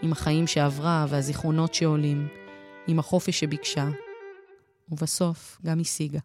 עם 0.01 0.11
החיים 0.11 0.47
שעברה 0.47 1.05
והזיכרונות 1.09 1.73
שעולים, 1.73 2.27
עם 2.87 2.99
החופש 2.99 3.39
שביקשה, 3.39 3.87
ובסוף 4.89 5.57
גם 5.65 5.79
השיגה. 5.79 6.19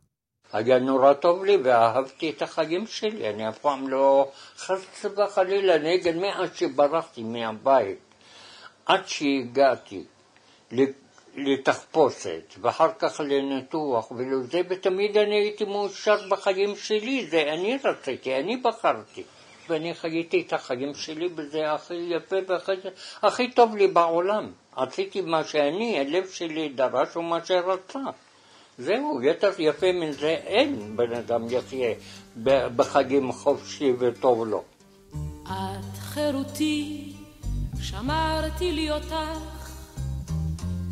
היה 0.53 0.79
נורא 0.79 1.13
טוב 1.13 1.45
לי 1.45 1.57
ואהבתי 1.57 2.31
את 2.31 2.43
החיים 2.43 2.87
שלי, 2.87 3.31
אני 3.31 3.49
אף 3.49 3.59
פעם 3.59 3.89
לא 3.89 4.31
חס 4.57 5.05
וחלילה 5.05 5.79
נגד 5.79 6.17
מאז 6.17 6.49
שברחתי 6.55 7.23
מהבית, 7.23 8.12
עד 8.87 9.09
שהגעתי 9.09 10.05
לתחפושת, 11.37 12.55
ואחר 12.61 12.89
כך 12.99 13.21
לניתוח 13.21 14.11
ולזה, 14.11 14.61
ותמיד 14.69 15.17
אני 15.17 15.35
הייתי 15.35 15.65
מאושר 15.65 16.29
בחיים 16.29 16.77
שלי, 16.77 17.27
זה 17.27 17.43
אני 17.43 17.79
רציתי, 17.85 18.37
אני 18.37 18.57
בחרתי. 18.57 19.23
ואני 19.69 19.95
חייתי 19.95 20.45
את 20.47 20.53
החיים 20.53 20.95
שלי 20.95 21.29
בזה 21.29 21.73
הכי 21.73 21.95
יפה 21.95 22.37
והכי 23.23 23.51
טוב 23.51 23.77
לי 23.77 23.89
בעולם. 23.89 24.53
עשיתי 24.77 25.21
מה 25.21 25.45
שאני, 25.45 26.01
הלב 26.01 26.29
שלי 26.29 26.69
דרש 26.69 27.17
ומה 27.17 27.45
שרצה. 27.45 27.99
זהו, 28.79 29.23
יותר 29.23 29.51
יפה 29.59 29.93
מזה 29.93 30.29
אין 30.29 30.97
בן 30.97 31.13
אדם 31.13 31.47
יחיה 31.51 31.95
בחגים 32.77 33.33
חופשי 33.33 33.93
וטוב 33.99 34.47
לו. 34.47 34.63
את 35.43 35.99
חירותי, 35.99 37.12
שמרתי 37.83 38.73
לי 38.73 38.91
אותך 38.91 39.15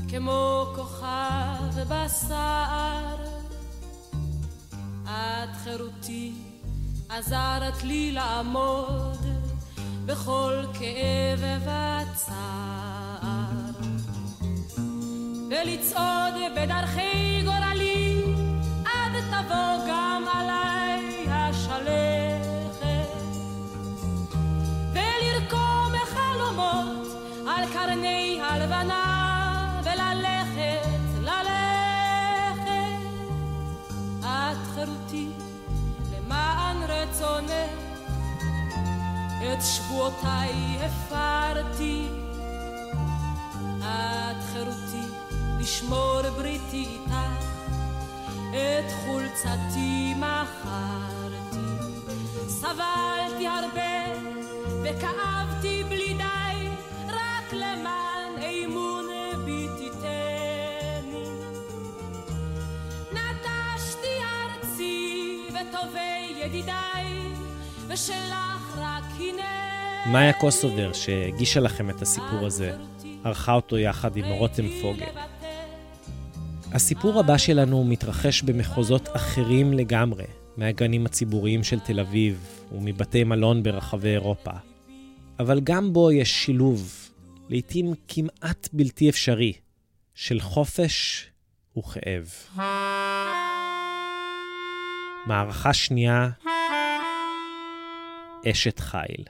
כמו 0.09 0.67
כוכב 0.77 1.81
בסער. 1.89 3.17
את 5.05 5.57
חירותי, 5.65 6.33
עזרת 7.09 7.83
לי 7.83 8.13
לעמוד 8.13 9.27
בכל 10.07 10.65
כאב 10.73 11.63
וצער. 11.63 12.81
ולצעוד 15.51 16.35
בדרכי 16.57 17.43
גורלי, 17.45 18.23
עד 18.85 19.13
תבוא 19.31 19.87
גם 19.89 20.25
עליי 20.33 20.80
קרני 27.87 28.41
הלבנה 28.43 29.21
חירותי 34.75 35.29
למען 36.13 36.77
רצונך 36.89 37.51
את 39.43 39.63
שבועותיי 39.63 40.79
הפרתי. 40.81 42.09
את 43.79 44.43
חירותי 44.53 45.07
לשמור 45.61 46.23
בריתי 46.37 46.87
איתך 46.87 47.47
את 48.51 48.93
חולצתי 49.05 50.15
מכרתי. 50.17 51.67
סבלתי 52.49 53.47
הרבה 53.47 54.21
וכאבתי 54.83 55.80
ידידיי, 66.45 67.05
ושלך 67.89 68.79
רק 68.79 69.05
הנה. 69.19 70.13
מאיה 70.13 70.33
קוסובר, 70.33 70.93
שהגישה 70.93 71.61
לכם 71.61 71.91
את 71.91 72.03
הסיפור 72.03 72.47
הזה, 72.47 72.77
ערכה 73.25 73.53
אותו 73.53 73.79
יחד 73.79 74.17
עם 74.17 74.25
רותם 74.25 74.69
פוגל. 74.83 75.07
הסיפור 76.73 77.21
הבא 77.21 77.39
שלנו 77.39 77.85
מתרחש 77.85 78.43
במחוזות 78.43 79.09
אחרים 79.17 79.73
לגמרי 79.73 80.25
מהגנים 80.57 81.07
הציבוריים 81.07 81.65
של 81.65 81.81
תל 81.81 82.01
אביב 82.01 82.47
ומבתי 82.73 83.25
מלון 83.25 83.63
ברחבי 83.63 84.09
אירופה. 84.09 84.51
אבל 85.39 85.61
גם 85.61 85.93
בו 85.93 86.13
יש 86.13 86.45
שילוב, 86.45 87.09
לעתים 87.49 87.93
כמעט 88.09 88.69
בלתי 88.73 89.11
אפשרי, 89.11 89.53
של 90.15 90.41
חופש 90.41 91.27
וכאב. 91.79 92.35
מערכה 95.27 95.73
שנייה, 95.73 96.29
אשת 98.51 98.79
חיל. 98.79 99.25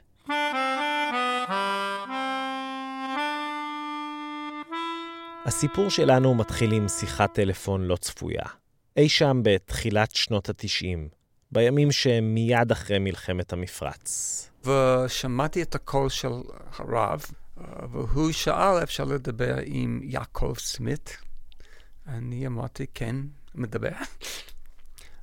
הסיפור 5.47 5.91
שלנו 5.91 6.35
מתחיל 6.35 6.73
עם 6.73 6.89
שיחת 6.89 7.35
טלפון 7.35 7.83
לא 7.83 7.97
צפויה. 7.97 8.43
אי 8.97 9.09
שם 9.09 9.41
בתחילת 9.43 10.15
שנות 10.15 10.49
התשעים, 10.49 11.09
בימים 11.53 11.93
שמיד 11.93 12.71
אחרי 12.73 12.99
מלחמת 12.99 13.53
המפרץ. 13.53 14.51
ושמעתי 14.65 15.63
את 15.63 15.75
הקול 15.75 16.09
של 16.09 16.33
הרב, 16.79 17.25
והוא 17.93 18.33
שאל 18.33 18.83
אפשר 18.83 19.05
לדבר 19.05 19.57
עם 19.65 20.01
יעקב 20.03 20.55
סמית. 20.59 21.17
אני 22.09 22.47
אמרתי, 22.47 22.87
כן, 22.95 23.17
מדבר. 23.55 23.89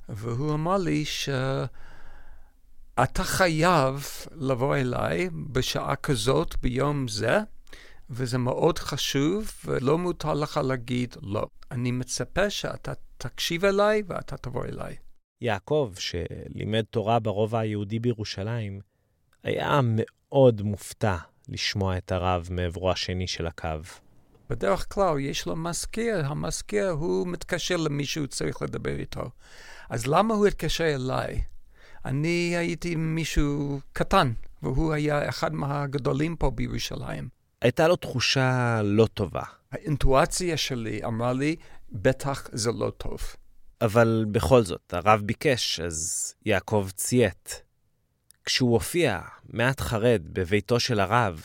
והוא 0.08 0.54
אמר 0.54 0.76
לי 0.76 1.04
שאתה 1.04 1.44
חייב 3.24 4.06
לבוא 4.32 4.76
אליי 4.76 5.28
בשעה 5.52 5.96
כזאת 5.96 6.54
ביום 6.62 7.08
זה, 7.08 7.38
וזה 8.10 8.38
מאוד 8.38 8.78
חשוב, 8.78 9.52
ולא 9.64 9.98
מותר 9.98 10.34
לך 10.34 10.60
להגיד 10.64 11.14
לא. 11.22 11.46
אני 11.70 11.90
מצפה 11.90 12.50
שאתה 12.50 12.92
תקשיב 13.18 13.64
אליי 13.64 14.02
ואתה 14.06 14.36
תבוא 14.36 14.64
אליי. 14.64 14.96
יעקב, 15.40 15.92
שלימד 15.98 16.84
תורה 16.90 17.18
ברובע 17.18 17.58
היהודי 17.58 17.98
בירושלים, 17.98 18.80
היה 19.42 19.80
מאוד 19.82 20.62
מופתע 20.62 21.16
לשמוע 21.48 21.98
את 21.98 22.12
הרב 22.12 22.48
מעברו 22.50 22.90
השני 22.90 23.26
של 23.26 23.46
הקו. 23.46 23.68
בדרך 24.48 24.94
כלל 24.94 25.20
יש 25.20 25.46
לו 25.46 25.56
מזכיר, 25.56 26.26
המזכיר 26.26 26.88
הוא 26.88 27.26
מתקשר 27.26 27.76
למי 27.76 28.04
שהוא 28.04 28.26
צריך 28.26 28.62
לדבר 28.62 28.98
איתו. 28.98 29.30
אז 29.88 30.06
למה 30.06 30.34
הוא 30.34 30.46
התקשר 30.46 30.94
אליי? 30.94 31.42
אני 32.04 32.56
הייתי 32.56 32.96
מישהו 32.96 33.80
קטן, 33.92 34.32
והוא 34.62 34.92
היה 34.92 35.28
אחד 35.28 35.54
מהגדולים 35.54 36.36
פה 36.36 36.50
בירושלים. 36.50 37.28
הייתה 37.62 37.88
לו 37.88 37.96
תחושה 37.96 38.80
לא 38.84 39.06
טובה. 39.14 39.42
האינטואציה 39.72 40.56
שלי 40.56 41.04
אמרה 41.04 41.32
לי, 41.32 41.56
בטח 41.92 42.48
זה 42.52 42.72
לא 42.72 42.90
טוב. 42.90 43.20
אבל 43.80 44.24
בכל 44.30 44.62
זאת, 44.62 44.94
הרב 44.94 45.20
ביקש, 45.20 45.80
אז 45.80 46.34
יעקב 46.44 46.88
ציית. 46.94 47.62
כשהוא 48.44 48.72
הופיע, 48.72 49.20
מעט 49.48 49.80
חרד, 49.80 50.22
בביתו 50.32 50.80
של 50.80 51.00
הרב, 51.00 51.42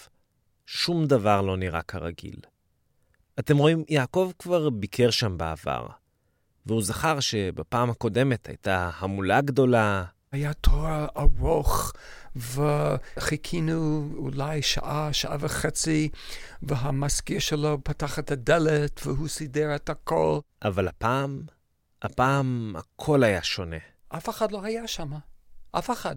שום 0.66 1.06
דבר 1.06 1.42
לא 1.42 1.58
נראה 1.58 1.82
כרגיל. 1.82 2.40
אתם 3.40 3.58
רואים, 3.58 3.84
יעקב 3.90 4.32
כבר 4.40 4.70
ביקר 4.70 5.10
שם 5.10 5.38
בעבר, 5.38 5.88
והוא 6.66 6.84
זכר 6.84 7.20
שבפעם 7.20 7.90
הקודמת 7.90 8.48
הייתה 8.48 8.90
המולה 8.98 9.42
גדולה. 9.42 10.04
היה 10.32 10.54
תואר 10.54 11.08
ארוך, 11.18 11.94
וחיכינו 12.36 14.10
אולי 14.18 14.62
שעה, 14.62 15.14
שעה 15.14 15.38
וחצי, 15.40 16.10
והמזכיר 16.62 17.40
שלו 17.40 17.78
פתח 17.84 18.20
את 18.20 18.32
הדלת, 18.32 19.02
והוא 19.06 19.28
סידר 19.28 19.76
את 19.76 19.90
הכל. 19.90 20.40
אבל 20.64 20.88
הפעם, 20.88 21.42
הפעם 22.02 22.76
הכל 22.78 23.24
היה 23.24 23.44
שונה. 23.44 23.78
אף 24.10 24.30
אחד 24.30 24.52
לא 24.52 24.64
היה 24.64 24.88
שם, 24.88 25.12
אף 25.72 25.92
אחד. 25.92 26.16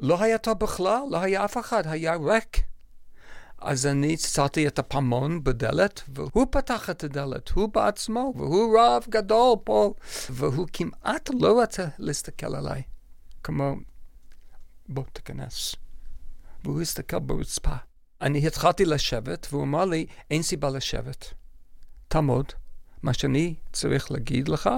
לא 0.00 0.22
היה 0.22 0.38
טוב 0.38 0.58
בכלל, 0.58 1.02
לא 1.10 1.20
היה 1.20 1.44
אף 1.44 1.58
אחד, 1.58 1.86
היה 1.86 2.16
ריק. 2.16 2.69
אז 3.60 3.86
אני 3.86 4.16
צרתי 4.16 4.66
את 4.66 4.78
הפעמון 4.78 5.44
בדלת, 5.44 6.02
והוא 6.14 6.46
פתח 6.50 6.90
את 6.90 7.04
הדלת, 7.04 7.48
הוא 7.48 7.68
בעצמו, 7.68 8.32
והוא 8.36 8.78
רב 8.80 9.02
גדול 9.08 9.56
פה, 9.64 9.94
והוא 10.30 10.66
כמעט 10.72 11.30
לא 11.40 11.62
רצה 11.62 11.86
להסתכל 11.98 12.54
עליי. 12.54 12.82
כמו, 13.42 13.76
בוא 14.88 15.04
תיכנס. 15.12 15.74
והוא 16.64 16.82
הסתכל 16.82 17.18
ברצפה. 17.18 17.76
אני 18.20 18.46
התחלתי 18.46 18.84
לשבת, 18.84 19.46
והוא 19.50 19.62
אמר 19.62 19.84
לי, 19.84 20.06
אין 20.30 20.42
סיבה 20.42 20.70
לשבת. 20.70 21.34
תעמוד, 22.08 22.52
מה 23.02 23.14
שאני 23.14 23.54
צריך 23.72 24.10
להגיד 24.10 24.48
לך, 24.48 24.70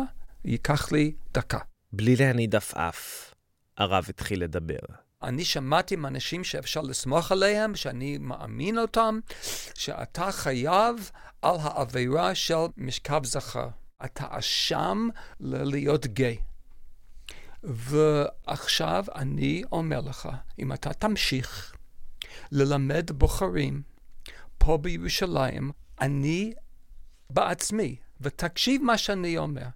ייקח 0.45 0.93
לי 0.93 1.15
דקה. 1.35 1.59
בלי 1.93 2.17
להניד 2.17 2.55
עפעף, 2.55 3.35
הרב 3.79 4.05
התחיל 4.09 4.43
לדבר. 4.43 4.77
אני 5.23 5.45
שמעתי 5.45 5.97
מאנשים 5.97 6.45
שאפשר 6.45 6.81
לסמוך 6.81 7.33
עליהם, 7.33 7.77
שאני 7.77 8.19
מאמין 8.19 8.79
אותם, 8.79 9.21
שאתה 9.75 10.33
חייב 10.33 11.11
על 11.43 11.57
העבירה 11.61 12.35
של 12.35 12.55
משכב 12.77 13.25
זכר. 13.25 13.69
אתה 14.05 14.27
אשם 14.31 15.09
להיות 15.41 16.07
גיי. 16.07 16.37
ועכשיו 17.63 19.05
אני 19.15 19.63
אומר 19.73 20.01
לך, 20.01 20.29
אם 20.59 20.73
אתה 20.73 20.93
תמשיך 20.93 21.75
ללמד 22.53 23.11
בוחרים 23.11 23.83
פה 24.59 24.79
בירושלים, 24.79 25.71
אני 26.01 26.53
בעצמי, 27.31 27.97
ותקשיב 28.21 28.83
מה 28.83 28.99
שאני 28.99 29.39
אומר, 29.39 29.67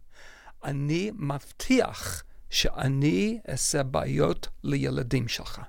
אני 0.65 1.11
מבטיח 1.15 2.23
שאני 2.57 3.41
אעשה 3.51 3.83
בעיות 3.83 4.49
לילדים 4.65 5.29
שלך, 5.29 5.61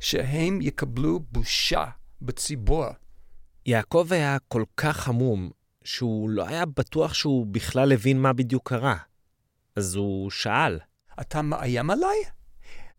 שהם 0.00 0.60
יקבלו 0.62 1.20
בושה 1.20 1.84
בציבור. 2.22 2.86
יעקב 3.66 4.08
היה 4.10 4.38
כל 4.48 4.64
כך 4.76 5.08
עמום, 5.08 5.50
שהוא 5.84 6.30
לא 6.30 6.48
היה 6.48 6.66
בטוח 6.66 7.14
שהוא 7.14 7.46
בכלל 7.46 7.92
הבין 7.92 8.20
מה 8.20 8.32
בדיוק 8.32 8.68
קרה. 8.68 8.96
אז 9.76 9.94
הוא 9.94 10.30
שאל. 10.30 10.78
אתה 11.20 11.42
מאיים 11.42 11.90
עליי? 11.90 12.18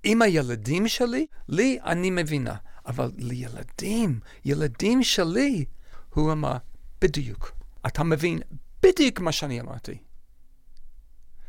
עם 0.03 0.21
הילדים 0.21 0.87
שלי? 0.87 1.25
לי 1.47 1.79
אני 1.85 2.09
מבינה, 2.09 2.55
אבל 2.85 3.11
לילדים, 3.17 4.19
ילדים 4.45 5.03
שלי, 5.03 5.65
הוא 6.13 6.31
אמר, 6.31 6.57
בדיוק. 7.01 7.51
אתה 7.87 8.03
מבין 8.03 8.39
בדיוק 8.83 9.19
מה 9.19 9.31
שאני 9.31 9.61
אמרתי. 9.61 9.97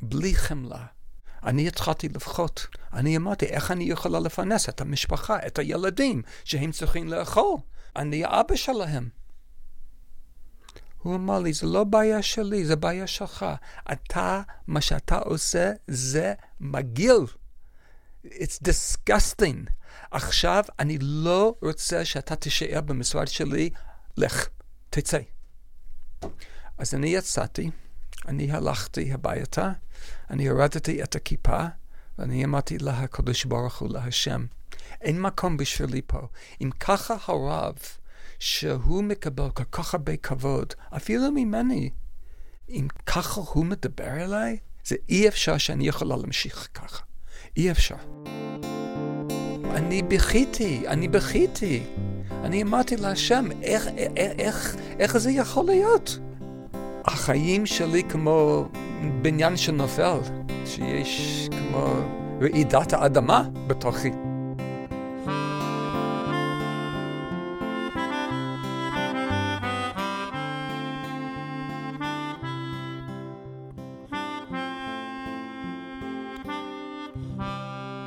בלי 0.03 0.35
חמלה. 0.35 0.87
אני 1.43 1.69
התחלתי 1.69 2.09
לבכות. 2.09 2.67
אני 2.93 3.17
אמרתי, 3.17 3.47
איך 3.47 3.71
אני 3.71 3.85
יכולה 3.85 4.21
לפרנס 4.21 4.69
את 4.69 4.81
המשפחה, 4.81 5.47
את 5.47 5.59
הילדים, 5.59 6.23
שהם 6.45 6.73
צריכים 6.73 7.09
לאכול? 7.09 7.57
אני 7.97 8.25
האבא 8.25 8.57
שלהם. 8.57 9.09
הוא 11.03 11.15
אמר 11.15 11.39
לי, 11.39 11.53
זה 11.53 11.67
לא 11.67 11.85
בעיה 11.85 12.23
שלי, 12.23 12.65
זה 12.65 12.77
בעיה 12.77 13.07
שלך. 13.07 13.47
אתה, 13.93 14.43
מה 14.67 14.81
שאתה 14.81 15.19
עושה, 15.19 15.73
זה 15.87 16.35
מגעיל. 16.61 17.25
It's 18.25 18.59
disgusting. 18.65 19.71
עכשיו, 20.11 20.65
אני 20.79 20.99
לא 21.01 21.55
רוצה 21.63 22.05
שאתה 22.05 22.37
תישאר 22.37 22.81
במשרד 22.81 23.29
שלי, 23.29 23.71
לך, 24.17 24.49
תצא. 24.91 25.19
אז 26.79 26.95
אני 26.95 27.09
יצאתי, 27.09 27.71
אני 28.29 28.53
הלכתי 28.53 29.13
הביתה, 29.13 29.73
אני 30.31 30.49
הורדתי 30.49 31.03
את 31.03 31.17
הכיפה, 31.17 31.65
ואני 32.19 32.45
אמרתי 32.45 32.79
לקדוש 32.79 33.45
ברוך 33.45 33.79
הוא, 33.79 33.89
להשם, 33.89 34.47
אין 35.01 35.21
מקום 35.21 35.57
בשבילי 35.57 36.03
פה. 36.07 36.21
אם 36.61 36.71
ככה 36.81 37.17
הרב, 37.27 37.79
שהוא 38.39 39.05
מקבל 39.05 39.51
כל 39.51 39.65
כך 39.73 39.95
הרבה 39.95 40.17
כבוד, 40.17 40.75
אפילו 40.97 41.31
ממני, 41.31 41.91
אם 42.69 42.89
ככה 43.07 43.41
הוא 43.41 43.65
מדבר 43.65 44.25
אליי, 44.25 44.59
זה 44.85 44.97
אי 45.09 45.29
אפשר 45.29 45.59
שאני 45.59 45.89
יכולה 45.89 46.17
להמשיך 46.17 46.69
ככה. 46.75 47.03
אי 47.57 47.71
אפשר. 47.71 47.97
אני 49.71 50.03
בכיתי, 50.03 50.89
אני 50.89 51.09
בכיתי. 51.09 51.83
אני 52.31 52.63
אמרתי 52.63 52.97
להשם, 52.97 53.49
איך, 53.63 53.87
איך, 53.97 54.33
איך, 54.39 54.77
איך 54.99 55.17
זה 55.17 55.31
יכול 55.31 55.67
להיות? 55.67 56.19
החיים 57.05 57.67
שלי 57.67 58.03
כמו 58.05 58.69
בניין 59.23 59.57
שנופל, 59.57 60.19
שיש 60.67 61.49
כמו 61.51 61.95
רעידת 62.41 62.93
האדמה 62.93 63.49
בתוכי. 63.67 64.11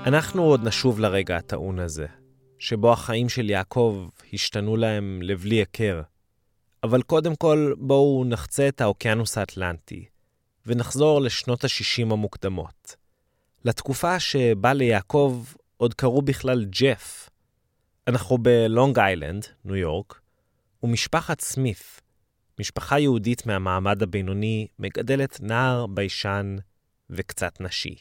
אנחנו 0.06 0.44
עוד 0.44 0.68
נשוב 0.68 1.00
לרגע 1.00 1.38
הטעון 1.38 1.80
הזה, 1.80 2.06
שבו 2.60 2.94
החיים 2.94 3.30
של 3.30 3.50
יעקב 3.50 4.08
השתנו 4.34 4.78
להם 4.78 5.20
לבלי 5.22 5.56
היכר. 5.56 6.02
אבל 6.84 7.02
קודם 7.02 7.36
כל, 7.36 7.74
בואו 7.78 8.24
נחצה 8.26 8.68
את 8.68 8.82
האוקיינוס 8.82 9.38
האטלנטי, 9.38 10.06
ונחזור 10.66 11.22
לשנות 11.22 11.64
ה-60 11.64 12.02
המוקדמות. 12.12 12.96
לתקופה 13.66 14.20
שבה 14.20 14.74
ליעקב 14.74 15.44
עוד 15.78 15.94
קראו 15.94 16.22
בכלל 16.22 16.66
ג'ף. 16.66 17.30
אנחנו 18.08 18.38
בלונג 18.38 19.00
איילנד, 19.00 19.46
ניו 19.66 19.76
יורק, 19.76 20.20
ומשפחת 20.84 21.42
סמית, 21.42 22.02
משפחה 22.60 23.00
יהודית 23.00 23.46
מהמעמד 23.46 24.04
הבינוני, 24.04 24.68
מגדלת 24.80 25.38
נער, 25.42 25.86
ביישן 25.86 26.56
וקצת 27.10 27.62
נשי. 27.62 27.96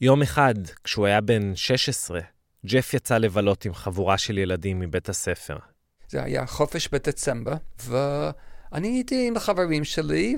יום 0.00 0.22
אחד, 0.22 0.54
כשהוא 0.84 1.06
היה 1.06 1.20
בן 1.20 1.56
16, 1.56 2.20
ג'ף 2.66 2.94
יצא 2.94 3.18
לבלות 3.18 3.64
עם 3.64 3.74
חבורה 3.74 4.18
של 4.18 4.38
ילדים 4.38 4.80
מבית 4.80 5.08
הספר. 5.08 5.56
זה 6.08 6.22
היה 6.22 6.46
חופש 6.46 6.88
בדצמבר, 6.88 7.54
ואני 7.84 8.88
הייתי 8.88 9.28
עם 9.28 9.36
החברים 9.36 9.84
שלי, 9.84 10.36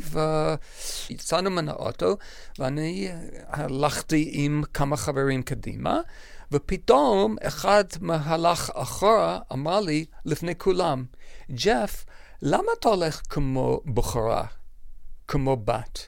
ויצאנו 1.10 1.50
מן 1.50 1.68
האוטו, 1.68 2.16
ואני 2.58 3.08
הלכתי 3.46 4.30
עם 4.32 4.62
כמה 4.74 4.96
חברים 4.96 5.42
קדימה, 5.42 6.00
ופתאום 6.52 7.36
אחד 7.42 7.84
מהלך 8.00 8.70
אחורה 8.74 9.38
אמר 9.52 9.80
לי, 9.80 10.04
לפני 10.24 10.58
כולם, 10.58 11.04
ג'ף, 11.50 12.04
למה 12.42 12.68
אתה 12.78 12.88
הולך 12.88 13.22
כמו 13.28 13.80
בחורה, 13.94 14.46
כמו 15.28 15.56
בת? 15.56 16.06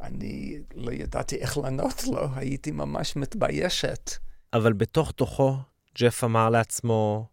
אני 0.00 0.58
לא 0.74 0.92
ידעתי 0.92 1.36
איך 1.36 1.58
לענות 1.58 2.04
לו, 2.04 2.28
הייתי 2.34 2.70
ממש 2.70 3.16
מתביישת. 3.16 4.10
אבל 4.54 4.72
בתוך 4.72 5.12
תוכו, 5.12 5.56
ג'ף 5.98 6.24
אמר 6.24 6.50
לעצמו, 6.50 7.26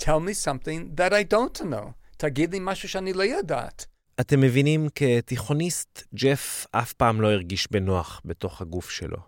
Tell 0.00 0.20
me 0.28 0.46
something 0.46 1.00
that 1.00 1.12
I 1.12 1.34
don't 1.34 1.60
know. 1.60 1.90
תגיד 2.16 2.52
לי 2.52 2.58
משהו 2.62 2.88
שאני 2.88 3.12
לא 3.12 3.22
יודעת. 3.22 3.86
אתם 4.20 4.40
מבינים, 4.40 4.88
כתיכוניסט, 4.94 6.02
ג'ף 6.14 6.66
אף 6.72 6.92
פעם 6.92 7.20
לא 7.20 7.32
הרגיש 7.32 7.72
בנוח 7.72 8.20
בתוך 8.24 8.60
הגוף 8.60 8.90
שלו. 8.90 9.18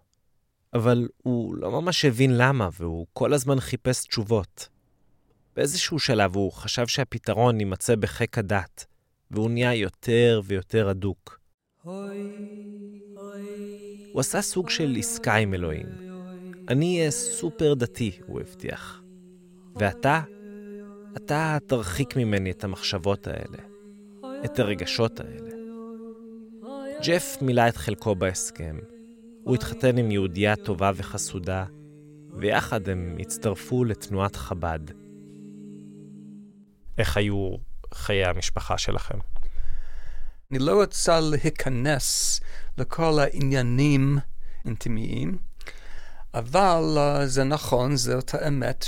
אבל 0.74 1.08
הוא 1.22 1.54
לא 1.54 1.70
ממש 1.70 2.04
הבין 2.04 2.36
למה, 2.36 2.68
והוא 2.80 3.06
כל 3.12 3.32
הזמן 3.32 3.60
חיפש 3.60 4.04
תשובות. 4.04 4.68
באיזשהו 5.56 5.98
שלב 5.98 6.36
הוא 6.36 6.52
חשב 6.52 6.86
שהפתרון 6.86 7.60
יימצא 7.60 7.96
בחיק 7.96 8.38
הדת, 8.38 8.86
והוא 9.30 9.50
נהיה 9.50 9.74
יותר 9.74 10.40
ויותר 10.44 10.88
הדוק. 10.88 11.40
הוא 14.12 14.20
עשה 14.20 14.42
סוג 14.42 14.70
של 14.70 14.96
עסקה 14.98 15.34
עם 15.34 15.54
אלוהים. 15.54 16.09
אני 16.70 16.98
אהיה 16.98 17.10
סופר 17.10 17.74
דתי, 17.74 18.18
הוא 18.26 18.40
הבטיח. 18.40 19.02
ואתה, 19.76 20.20
אתה 21.16 21.58
תרחיק 21.66 22.16
ממני 22.16 22.50
את 22.50 22.64
המחשבות 22.64 23.26
האלה, 23.26 23.58
את 24.44 24.58
הרגשות 24.58 25.20
האלה. 25.20 25.50
ג'ף 27.02 27.36
מילא 27.40 27.68
את 27.68 27.76
חלקו 27.76 28.14
בהסכם. 28.14 28.78
הוא 29.44 29.54
התחתן 29.54 29.98
עם 29.98 30.10
יהודייה 30.10 30.56
טובה 30.56 30.92
וחסודה, 30.94 31.64
ויחד 32.32 32.88
הם 32.88 33.16
הצטרפו 33.20 33.84
לתנועת 33.84 34.36
חב"ד. 34.36 34.80
איך 36.98 37.16
היו 37.16 37.54
חיי 37.94 38.24
המשפחה 38.24 38.78
שלכם? 38.78 39.18
אני 40.50 40.58
לא 40.58 40.82
רוצה 40.82 41.20
להיכנס 41.20 42.40
לכל 42.78 43.18
העניינים 43.18 44.18
אינטימיים, 44.64 45.49
אבל 46.34 46.96
uh, 46.96 47.26
זה 47.26 47.44
נכון, 47.44 47.96
זאת 47.96 48.34
האמת 48.34 48.84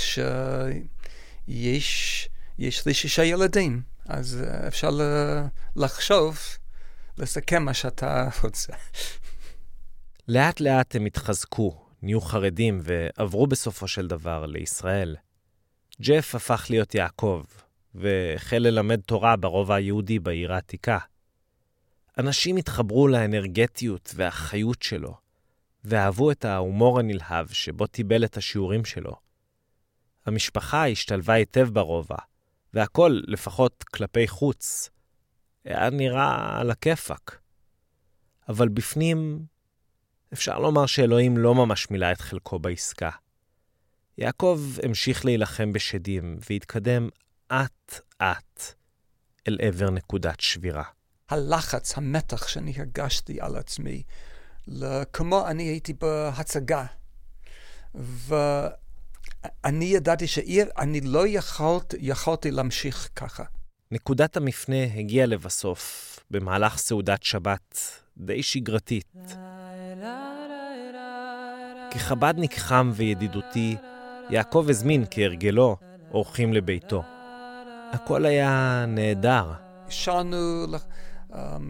שיש 1.45 2.29
יש 2.59 2.85
לי 2.85 2.93
שישה 2.93 3.23
ילדים, 3.23 3.81
אז 4.05 4.43
uh, 4.43 4.67
אפשר 4.67 4.89
לחשוב, 5.75 6.39
לסכם 7.17 7.63
מה 7.63 7.73
שאתה 7.73 8.29
רוצה. 8.43 8.73
לאט 10.27 10.59
לאט 10.59 10.95
הם 10.95 11.05
התחזקו, 11.05 11.85
נהיו 12.01 12.21
חרדים 12.21 12.79
ועברו 12.83 13.47
בסופו 13.47 13.87
של 13.87 14.07
דבר 14.07 14.45
לישראל. 14.45 15.15
ג'ף 16.01 16.35
הפך 16.35 16.65
להיות 16.69 16.95
יעקב, 16.95 17.43
והחל 17.95 18.57
ללמד 18.57 18.99
תורה 19.01 19.35
ברובע 19.35 19.75
היהודי 19.75 20.19
בעיר 20.19 20.53
העתיקה. 20.53 20.97
אנשים 22.17 22.57
התחברו 22.57 23.07
לאנרגטיות 23.07 24.11
והחיות 24.15 24.81
שלו, 24.81 25.17
ואהבו 25.85 26.31
את 26.31 26.45
ההומור 26.45 26.99
הנלהב 26.99 27.47
שבו 27.47 27.87
טיבל 27.87 28.25
את 28.25 28.37
השיעורים 28.37 28.85
שלו. 28.85 29.15
המשפחה 30.25 30.87
השתלבה 30.87 31.33
היטב 31.33 31.69
ברובע, 31.73 32.17
והכל, 32.73 33.21
לפחות 33.27 33.83
כלפי 33.83 34.27
חוץ, 34.27 34.89
היה 35.65 35.89
נראה 35.89 36.59
על 36.59 36.71
הכיפאק. 36.71 37.39
אבל 38.49 38.67
בפנים, 38.67 39.45
אפשר 40.33 40.59
לומר 40.59 40.85
שאלוהים 40.85 41.37
לא 41.37 41.55
ממש 41.55 41.91
מילא 41.91 42.11
את 42.11 42.21
חלקו 42.21 42.59
בעסקה. 42.59 43.09
יעקב 44.17 44.61
המשיך 44.83 45.25
להילחם 45.25 45.73
בשדים, 45.73 46.37
והתקדם 46.49 47.09
אט-אט 47.47 48.73
אל 49.47 49.57
עבר 49.61 49.89
נקודת 49.89 50.39
שבירה. 50.39 50.83
הלחץ, 51.29 51.97
המתח 51.97 52.47
שאני 52.47 52.73
הרגשתי 52.77 53.41
על 53.41 53.55
עצמי, 53.55 54.03
כמו 55.13 55.47
אני 55.47 55.63
הייתי 55.63 55.93
בהצגה, 55.93 56.85
ואני 57.95 59.85
ידעתי 59.85 60.27
שאני 60.27 61.01
לא 61.01 61.27
יכולת, 61.27 61.93
יכולתי 61.99 62.51
להמשיך 62.51 63.09
ככה. 63.15 63.43
נקודת 63.91 64.37
המפנה 64.37 64.83
הגיעה 64.95 65.25
לבסוף, 65.25 66.19
במהלך 66.31 66.77
סעודת 66.77 67.23
שבת 67.23 67.91
די 68.17 68.43
שגרתית. 68.43 69.35
כחבדניק 71.91 72.57
חם 72.57 72.91
וידידותי, 72.95 73.75
יעקב 74.29 74.65
הזמין, 74.69 75.05
כהרגלו, 75.11 75.77
אורחים 76.11 76.53
לביתו. 76.53 77.03
הכל 77.91 78.25
היה 78.25 78.85
נהדר. 78.87 79.51
שרנו 79.89 80.65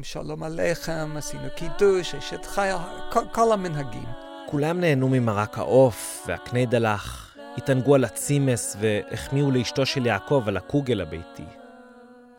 שלום 0.03 0.43
עליכם, 0.43 1.17
עשינו 1.17 1.47
קידוש, 1.55 2.15
אשת 2.15 2.45
חיה, 2.45 2.77
כל, 3.11 3.23
כל 3.31 3.51
המנהגים. 3.51 4.07
כולם 4.49 4.79
נהנו 4.79 5.09
ממרק 5.09 5.57
העוף 5.57 6.25
והקנה 6.27 6.65
דלח, 6.65 7.35
התענגו 7.57 7.95
על 7.95 8.03
הצימס 8.03 8.77
והחמיאו 8.79 9.51
לאשתו 9.51 9.85
של 9.85 10.05
יעקב 10.05 10.43
על 10.47 10.57
הקוגל 10.57 11.01
הביתי. 11.01 11.43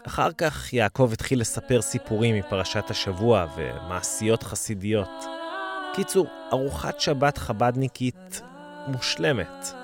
אחר 0.06 0.32
כך 0.32 0.72
יעקב 0.72 1.10
התחיל 1.12 1.40
לספר 1.40 1.82
סיפורים 1.82 2.36
מפרשת 2.36 2.90
השבוע 2.90 3.46
ומעשיות 3.56 4.42
חסידיות. 4.42 5.24
קיצור, 5.94 6.26
ארוחת 6.52 7.00
שבת 7.00 7.38
חבדניקית 7.38 8.42
מושלמת. 8.86 9.83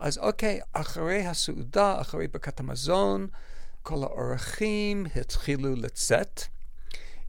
אז 0.00 0.18
אוקיי, 0.18 0.60
אחרי 0.72 1.26
הסעודה, 1.26 2.00
אחרי 2.00 2.28
ברכת 2.28 2.60
המזון, 2.60 3.26
כל 3.82 4.02
האורחים 4.02 5.06
התחילו 5.16 5.76
לצאת 5.76 6.42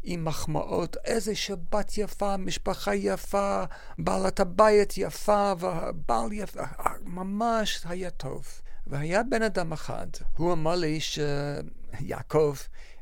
עם 0.04 0.26
מחמאות, 0.26 0.98
איזה 1.06 1.36
שבת 1.36 1.98
יפה, 1.98 2.38
משפחה 2.38 2.96
יפה, 2.96 3.64
בעלת 3.98 4.40
הבית 4.40 4.94
יפה, 4.98 5.54
והבעל 5.60 6.34
יפה, 6.34 6.62
ממש 7.02 7.82
היה 7.86 8.10
טוב. 8.10 8.48
והיה 8.88 9.24
בן 9.24 9.42
אדם 9.42 9.74
אחד, 9.74 10.08
הוא 10.38 10.54
אמר 10.54 10.76
לי 10.76 11.00
שיעקב, 11.00 12.56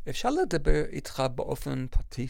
אפשר 0.09 0.29
לדבר 0.29 0.85
איתך 0.85 1.23
באופן 1.35 1.87
פרטי? 1.87 2.27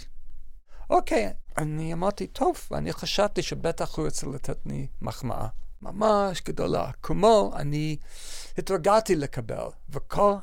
אוקיי, 0.90 1.34
אני 1.58 1.94
אמרתי, 1.94 2.28
טוב, 2.28 2.58
ואני 2.72 2.94
חשבתי 2.94 3.42
שבטח 3.42 3.98
הוא 3.98 4.06
רוצה 4.06 4.28
לתת 4.28 4.58
לי 4.66 4.88
מחמאה. 5.02 5.48
ממש 5.82 6.42
גדולה, 6.46 6.92
כמו 7.04 7.54
אני 7.56 7.98
התרגלתי 8.58 9.16
לקבל, 9.16 9.68
וכל 9.90 10.34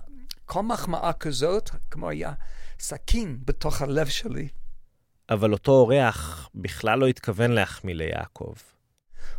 כל 0.46 0.62
מחמאה 0.62 1.12
כזאת, 1.12 1.70
כמו 1.90 2.08
היה 2.08 2.32
סכין 2.80 3.38
בתוך 3.44 3.82
הלב 3.82 4.08
שלי. 4.08 4.48
אבל 5.30 5.52
אותו 5.52 5.72
אורח 5.72 6.48
בכלל 6.54 6.98
לא 6.98 7.06
התכוון 7.06 7.50
להחמיא 7.50 7.94
ליעקב. 7.94 8.54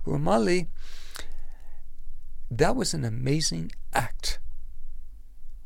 הוא 0.04 0.16
אמר 0.16 0.38
לי, 0.38 0.66
That 2.54 2.76
was 2.76 2.94
an 2.94 3.04
amazing 3.04 3.72
act, 3.94 4.40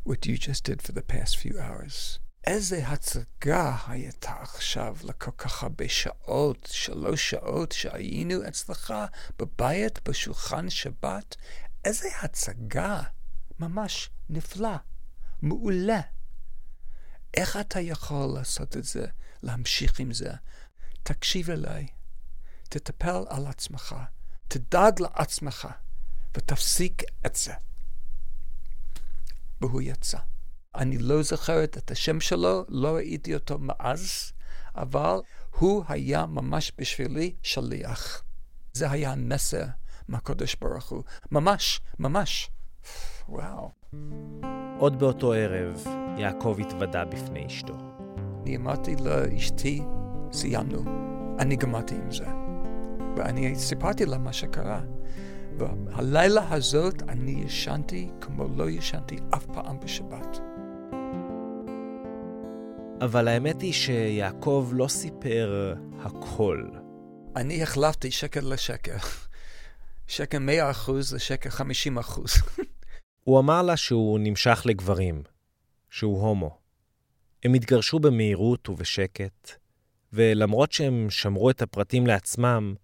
what 0.04 0.26
you 0.26 0.38
just 0.38 0.64
did 0.64 0.82
for 0.82 0.92
the 0.92 1.04
past 1.04 1.38
few 1.38 1.60
hours. 1.60 2.21
איזה 2.44 2.88
הצגה 2.88 3.78
הייתה 3.88 4.32
עכשיו 4.42 4.98
לכל 5.04 5.32
כך 5.38 5.64
הרבה 5.64 5.90
שעות, 5.90 6.70
שלוש 6.72 7.30
שעות 7.30 7.72
שהיינו 7.72 8.48
אצלך 8.48 8.94
בבית 9.40 10.10
בשולחן 10.10 10.70
שבת. 10.70 11.36
איזה 11.86 12.08
הצגה, 12.22 13.02
ממש 13.60 14.10
נפלא, 14.30 14.76
מעולה. 15.42 16.02
איך 17.34 17.58
אתה 17.58 17.80
יכול 17.80 18.34
לעשות 18.36 18.78
את 18.78 18.84
זה, 18.84 19.06
להמשיך 19.44 20.00
עם 20.00 20.14
זה? 20.14 20.32
תקשיב 21.04 21.50
אליי, 21.50 21.88
תטפל 22.64 23.24
על 23.30 23.48
עצמך, 23.48 23.96
תדאג 24.48 25.02
לעצמך, 25.02 25.68
ותפסיק 26.38 27.04
את 27.26 27.36
זה. 27.36 27.54
והוא 29.62 29.82
יצא. 29.82 30.18
אני 30.76 30.98
לא 30.98 31.22
זוכרת 31.22 31.78
את 31.78 31.92
השם 31.92 32.20
שלו, 32.20 32.66
לא 32.70 32.96
ראיתי 32.96 33.34
אותו 33.34 33.58
מאז, 33.60 34.32
אבל 34.76 35.20
הוא 35.60 35.84
היה 35.88 36.26
ממש 36.26 36.72
בשבילי 36.78 37.36
שליח. 37.44 38.24
זה 38.74 38.92
היה 38.92 39.12
המסר 39.12 39.66
מהקדוש 40.08 40.56
ברוך 40.62 40.90
הוא. 40.90 41.04
ממש, 41.32 41.82
ממש. 42.00 42.50
וואו. 43.30 43.72
עוד 44.80 45.00
באותו 45.00 45.34
ערב, 45.34 45.84
יעקב 46.18 46.58
התוודה 46.62 47.06
בפני 47.06 47.48
אשתו. 47.48 47.78
אני 48.42 48.58
אמרתי 48.58 48.96
לאשתי, 48.96 49.82
סיימנו, 50.32 50.84
אני 51.40 51.56
גמרתי 51.56 51.96
עם 51.96 52.12
זה. 52.12 52.28
ואני 53.18 53.56
סיפרתי 53.56 54.06
לה 54.06 54.18
מה 54.18 54.34
שקרה. 54.34 54.82
והלילה 55.58 56.54
הזאת 56.54 57.02
אני 57.10 57.44
ישנתי 57.46 58.10
כמו 58.22 58.48
לא 58.56 58.70
ישנתי 58.70 59.18
אף 59.36 59.46
פעם 59.46 59.80
בשבת. 59.80 60.51
אבל 63.02 63.28
האמת 63.28 63.62
היא 63.62 63.74
שיעקב 63.74 64.72
לא 64.74 64.88
סיפר 64.88 65.74
הכל. 66.00 66.68
אני 67.36 67.64
החלפתי 67.64 68.12
שקל 68.12 68.54
לשקל. 68.54 68.98
שקל 70.08 70.40
100 70.40 70.72
אחוז 70.72 71.14
לשקל 71.14 71.50
50 71.50 71.98
אחוז. 71.98 72.32
הוא 73.24 73.40
אמר 73.40 73.62
לה 73.62 73.78
שהוא 73.78 74.20
נמשך 74.20 74.62
לגברים, 74.66 75.24
שהוא 75.90 76.22
הומו. 76.22 76.58
הם 77.44 77.54
התגרשו 77.54 78.00
במהירות 78.00 78.70
ובשקט, 78.70 79.52
ולמרות 80.14 80.72
שהם 80.72 81.10
שמרו 81.10 81.50
את 81.50 81.62
הפרטים 81.62 82.08
לעצמם, 82.08 82.76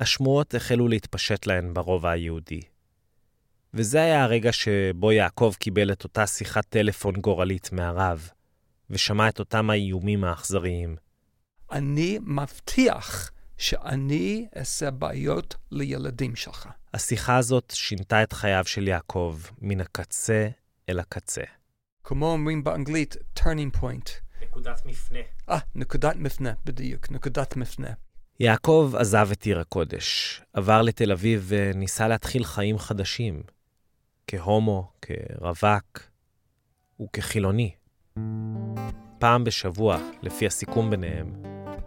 השמועות 0.00 0.54
החלו 0.54 0.88
להתפשט 0.88 1.46
להן 1.46 1.74
ברובע 1.74 2.10
היהודי. 2.10 2.60
וזה 3.74 4.02
היה 4.02 4.22
הרגע 4.22 4.52
שבו 4.52 5.12
יעקב 5.12 5.52
קיבל 5.58 5.92
את 5.92 6.04
אותה 6.04 6.26
שיחת 6.26 6.66
טלפון 6.68 7.14
גורלית 7.14 7.72
מהרב, 7.72 8.30
ושמע 8.92 9.28
את 9.28 9.38
אותם 9.38 9.70
האיומים 9.70 10.24
האכזריים. 10.24 10.96
אני 11.72 12.18
מבטיח 12.22 13.30
שאני 13.58 14.46
אעשה 14.56 14.90
בעיות 14.90 15.56
לילדים 15.70 16.36
שלך. 16.36 16.68
השיחה 16.94 17.36
הזאת 17.36 17.72
שינתה 17.74 18.22
את 18.22 18.32
חייו 18.32 18.64
של 18.66 18.88
יעקב 18.88 19.38
מן 19.58 19.80
הקצה 19.80 20.48
אל 20.88 20.98
הקצה. 20.98 21.42
כמו 22.04 22.26
אומרים 22.26 22.64
באנגלית, 22.64 23.16
turning 23.38 23.76
point. 23.80 24.10
נקודת 24.42 24.86
מפנה. 24.86 25.18
אה, 25.48 25.58
נקודת 25.74 26.16
מפנה, 26.16 26.52
בדיוק, 26.64 27.10
נקודת 27.10 27.56
מפנה. 27.56 27.90
יעקב 28.40 28.92
עזב 28.98 29.28
את 29.32 29.42
עיר 29.44 29.60
הקודש, 29.60 30.40
עבר 30.52 30.82
לתל 30.82 31.12
אביב 31.12 31.44
וניסה 31.48 32.08
להתחיל 32.08 32.44
חיים 32.44 32.78
חדשים. 32.78 33.42
כהומו, 34.26 34.92
כרווק 35.02 36.00
וכחילוני. 37.02 37.74
פעם 39.18 39.44
בשבוע, 39.44 39.98
לפי 40.22 40.46
הסיכום 40.46 40.90
ביניהם, 40.90 41.32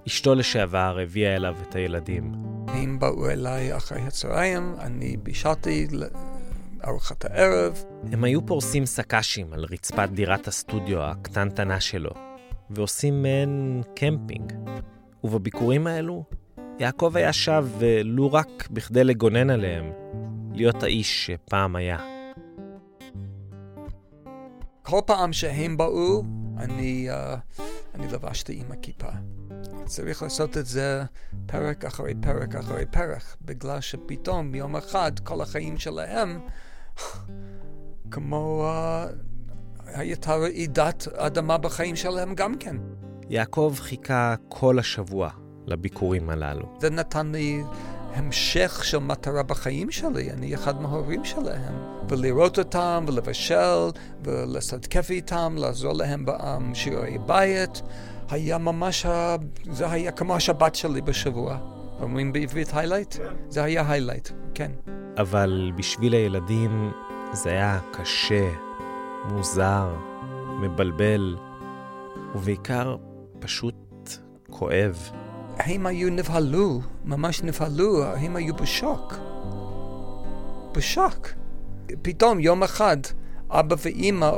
אשתו 0.07 0.35
לשעבר 0.35 0.97
הביאה 1.03 1.35
אליו 1.35 1.55
את 1.61 1.75
הילדים. 1.75 2.31
הם 2.67 2.99
באו 2.99 3.29
אליי 3.29 3.77
אחרי 3.77 4.01
הצהריים, 4.01 4.75
אני 4.79 5.17
בישלתי 5.17 5.87
ארוחת 6.87 7.25
הערב. 7.25 7.83
הם 8.11 8.23
היו 8.23 8.45
פורסים 8.45 8.85
סקאשים 8.85 9.53
על 9.53 9.65
רצפת 9.71 10.09
דירת 10.13 10.47
הסטודיו 10.47 11.01
הקטנטנה 11.01 11.79
שלו, 11.79 12.11
ועושים 12.69 13.21
מעין 13.21 13.81
קמפינג. 13.95 14.53
ובביקורים 15.23 15.87
האלו, 15.87 16.23
יעקב 16.79 17.11
היה 17.15 17.33
שב 17.33 17.67
ולו 17.79 18.33
רק 18.33 18.67
בכדי 18.71 19.03
לגונן 19.03 19.49
עליהם, 19.49 19.91
להיות 20.53 20.83
האיש 20.83 21.25
שפעם 21.25 21.75
היה. 21.75 22.14
כל 24.85 24.99
פעם 25.05 25.33
שהם 25.33 25.77
באו, 25.77 26.23
אני, 26.57 27.09
uh, 27.11 27.61
אני 27.95 28.07
לבשתי 28.07 28.63
עם 28.65 28.71
הכיפה. 28.71 29.07
צריך 29.85 30.23
לעשות 30.23 30.57
את 30.57 30.65
זה 30.65 31.03
פרק 31.45 31.85
אחרי 31.85 32.13
פרק 32.21 32.55
אחרי 32.55 32.85
פרק, 32.85 33.35
בגלל 33.41 33.81
שפתאום 33.81 34.55
יום 34.55 34.75
אחד 34.75 35.19
כל 35.19 35.41
החיים 35.41 35.77
שלהם, 35.77 36.39
כמו 38.11 38.69
uh, 38.69 39.13
הייתה 39.85 40.35
רעידת 40.35 41.07
אדמה 41.07 41.57
בחיים 41.57 41.95
שלהם 41.95 42.35
גם 42.35 42.57
כן. 42.57 42.75
יעקב 43.29 43.75
חיכה 43.79 44.35
כל 44.49 44.79
השבוע 44.79 45.29
לביקורים 45.65 46.29
הללו. 46.29 46.77
זה 46.79 46.89
נתן 46.89 47.31
לי 47.31 47.63
המשך 48.15 48.81
של 48.83 48.97
מטרה 48.97 49.43
בחיים 49.43 49.91
שלי, 49.91 50.31
אני 50.31 50.55
אחד 50.55 50.81
מההורים 50.81 51.25
שלהם. 51.25 51.73
ולראות 52.09 52.59
אותם, 52.59 53.05
ולבשל, 53.07 53.89
ולעשות 54.23 54.85
כיף 54.85 55.09
איתם, 55.09 55.55
לעזור 55.57 55.93
להם 55.93 56.25
בשיעורי 56.25 57.17
בית, 57.25 57.81
היה 58.29 58.57
ממש, 58.57 59.05
זה 59.71 59.91
היה 59.91 60.11
כמו 60.11 60.35
השבת 60.35 60.75
שלי 60.75 61.01
בשבוע. 61.01 61.57
אומרים 62.01 62.33
בעברית 62.33 62.69
highlight? 62.73 63.15
זה 63.49 63.63
היה 63.63 63.91
highlight, 63.91 64.29
כן. 64.53 64.71
אבל 65.17 65.71
בשביל 65.75 66.13
הילדים 66.13 66.91
זה 67.33 67.49
היה 67.49 67.79
קשה, 67.91 68.49
מוזר, 69.29 69.95
מבלבל, 70.61 71.37
ובעיקר 72.35 72.95
פשוט 73.39 73.75
כואב. 74.49 75.09
הם 75.57 75.85
היו 75.85 76.09
נבהלו, 76.09 76.81
ממש 77.05 77.43
נבהלו, 77.43 78.03
הם 78.03 78.35
היו 78.35 78.55
בשוק. 78.55 79.13
בשוק. 80.71 81.27
פתאום 82.01 82.39
יום 82.39 82.63
אחד 82.63 82.97
אבא 83.49 83.75
ואימא 83.79 84.31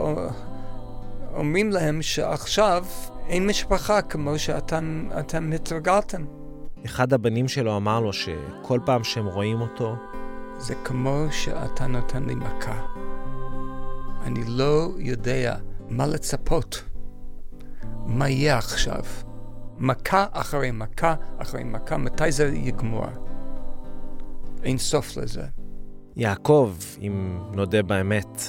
אומרים 1.34 1.72
להם 1.72 2.02
שעכשיו 2.02 2.86
אין 3.28 3.48
משפחה 3.48 4.02
כמו 4.02 4.40
שאתם 4.40 5.10
התרגלתם. 5.56 6.26
אחד 6.86 7.14
הבנים 7.14 7.48
שלו 7.48 7.78
אמר 7.78 8.00
לו 8.00 8.14
שכל 8.14 8.80
פעם 8.86 9.04
שהם 9.04 9.26
רואים 9.26 9.62
אותו... 9.62 9.96
זה 10.60 10.76
כמו 10.84 11.26
שאתה 11.32 11.88
נותן 11.88 12.24
לי 12.24 12.36
מכה. 12.36 12.86
אני 14.24 14.44
לא 14.48 14.92
יודע 14.98 15.56
מה 15.90 16.08
לצפות. 16.08 16.84
מה 18.06 18.30
יהיה 18.30 18.58
עכשיו? 18.58 19.04
מכה 19.80 20.26
אחרי 20.32 20.72
מכה 20.72 21.16
אחרי 21.38 21.64
מכה, 21.64 21.98
מתי 21.98 22.32
זה 22.32 22.48
יגמור? 22.48 23.06
אין 24.64 24.78
סוף 24.78 25.18
לזה. 25.18 25.46
יעקב, 26.16 26.76
אם 27.02 27.40
נודה 27.54 27.84
באמת, 27.84 28.42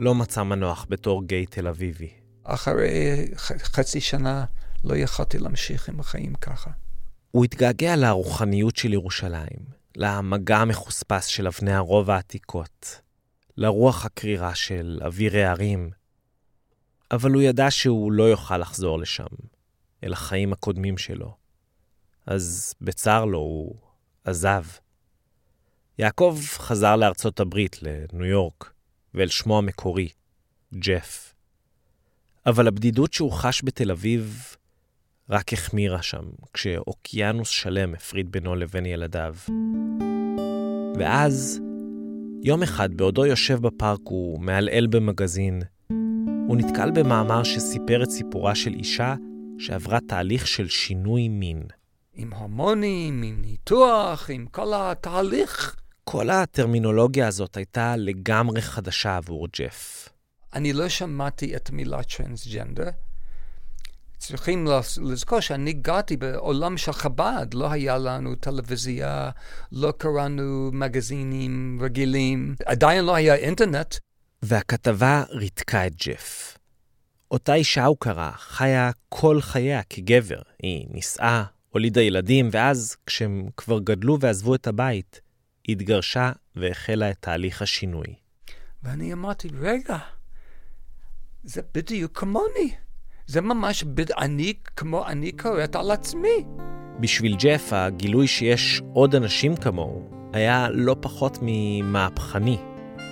לא 0.00 0.14
מצא 0.14 0.42
מנוח 0.42 0.86
בתור 0.88 1.24
גיי 1.24 1.46
תל 1.46 1.68
אביבי. 1.68 2.10
אחרי 2.44 3.28
חצי 3.58 4.00
שנה 4.00 4.44
לא 4.84 4.96
יכולתי 4.96 5.38
להמשיך 5.38 5.88
עם 5.88 6.00
החיים 6.00 6.34
ככה. 6.34 6.70
הוא 7.30 7.44
התגעגע 7.44 7.96
לרוחניות 7.96 8.76
של 8.76 8.92
ירושלים, 8.92 9.60
למגע 9.96 10.58
המחוספס 10.58 11.26
של 11.26 11.46
אבני 11.46 11.72
הרוב 11.72 12.10
העתיקות, 12.10 13.00
לרוח 13.56 14.04
הקרירה 14.04 14.54
של 14.54 14.98
אוויר 15.04 15.36
הערים, 15.36 15.90
אבל 17.10 17.30
הוא 17.30 17.42
ידע 17.42 17.70
שהוא 17.70 18.12
לא 18.12 18.22
יוכל 18.22 18.58
לחזור 18.58 18.98
לשם, 18.98 19.26
אל 20.04 20.12
החיים 20.12 20.52
הקודמים 20.52 20.98
שלו. 20.98 21.34
אז 22.26 22.74
בצר 22.80 23.24
לו 23.24 23.38
הוא 23.38 23.74
עזב. 24.24 24.64
יעקב 25.98 26.38
חזר 26.52 26.96
לארצות 26.96 27.40
הברית, 27.40 27.78
לניו 27.82 28.26
יורק, 28.26 28.72
ואל 29.14 29.28
שמו 29.28 29.58
המקורי, 29.58 30.08
ג'ף. 30.74 31.34
אבל 32.46 32.68
הבדידות 32.68 33.12
שהוא 33.12 33.32
חש 33.32 33.60
בתל 33.64 33.90
אביב 33.90 34.56
רק 35.30 35.52
החמירה 35.52 36.02
שם, 36.02 36.24
כשאוקיינוס 36.54 37.48
שלם 37.48 37.94
הפריד 37.94 38.32
בינו 38.32 38.54
לבין 38.54 38.86
ילדיו. 38.86 39.34
ואז, 40.98 41.60
יום 42.42 42.62
אחד, 42.62 42.94
בעודו 42.94 43.26
יושב 43.26 43.58
בפארק 43.60 44.10
ומעלעל 44.10 44.86
במגזין, 44.86 45.62
הוא 46.48 46.56
נתקל 46.56 46.90
במאמר 46.90 47.42
שסיפר 47.42 48.02
את 48.02 48.10
סיפורה 48.10 48.54
של 48.54 48.74
אישה 48.74 49.14
שעברה 49.60 49.98
תהליך 50.08 50.46
של 50.46 50.68
שינוי 50.68 51.28
מין. 51.28 51.62
עם 52.14 52.32
הורמונים, 52.32 53.22
עם 53.22 53.42
ניתוח, 53.42 54.30
עם 54.30 54.46
כל 54.46 54.72
התהליך. 54.74 55.76
כל 56.04 56.30
הטרמינולוגיה 56.30 57.28
הזאת 57.28 57.56
הייתה 57.56 57.96
לגמרי 57.96 58.62
חדשה 58.62 59.16
עבור 59.16 59.48
ג'ף. 59.58 60.08
אני 60.54 60.72
לא 60.72 60.88
שמעתי 60.88 61.56
את 61.56 61.68
המילה 61.68 62.02
טרנסג'נדר. 62.02 62.90
צריכים 64.18 64.66
לזכור 65.02 65.40
שאני 65.40 65.72
גרתי 65.72 66.16
בעולם 66.16 66.76
של 66.76 66.92
חב"ד, 66.92 67.46
לא 67.54 67.70
היה 67.70 67.98
לנו 67.98 68.34
טלוויזיה, 68.34 69.30
לא 69.72 69.92
קראנו 69.98 70.70
מגזינים 70.72 71.78
רגילים, 71.82 72.54
עדיין 72.66 73.04
לא 73.04 73.14
היה 73.14 73.34
אינטרנט. 73.34 73.96
והכתבה 74.42 75.22
ריתקה 75.30 75.86
את 75.86 75.92
ג'ף. 76.06 76.56
אותה 77.30 77.54
אישה 77.54 77.84
הוא 77.84 77.96
קרא 78.00 78.30
חיה 78.30 78.90
כל 79.08 79.40
חייה 79.40 79.82
כגבר. 79.82 80.40
היא 80.62 80.86
נישאה, 80.90 81.44
הולידה 81.70 82.00
ילדים, 82.00 82.48
ואז, 82.52 82.96
כשהם 83.06 83.48
כבר 83.56 83.78
גדלו 83.78 84.20
ועזבו 84.20 84.54
את 84.54 84.66
הבית, 84.66 85.20
היא 85.66 85.76
התגרשה 85.76 86.32
והחלה 86.56 87.10
את 87.10 87.16
תהליך 87.20 87.62
השינוי. 87.62 88.14
ואני 88.82 89.12
אמרתי, 89.12 89.48
רגע, 89.60 89.98
זה 91.44 91.60
בדיוק 91.74 92.18
כמוני. 92.18 92.74
זה 93.26 93.40
ממש 93.40 93.82
בד... 93.82 94.12
אני, 94.12 94.54
כמו 94.76 95.06
אני 95.06 95.32
קוראת 95.32 95.76
על 95.76 95.90
עצמי. 95.90 96.44
בשביל 97.00 97.36
ג'ף, 97.36 97.72
הגילוי 97.72 98.26
שיש 98.26 98.82
עוד 98.92 99.14
אנשים 99.14 99.56
כמוהו 99.56 100.10
היה 100.32 100.68
לא 100.70 100.96
פחות 101.00 101.38
ממהפכני. 101.42 102.58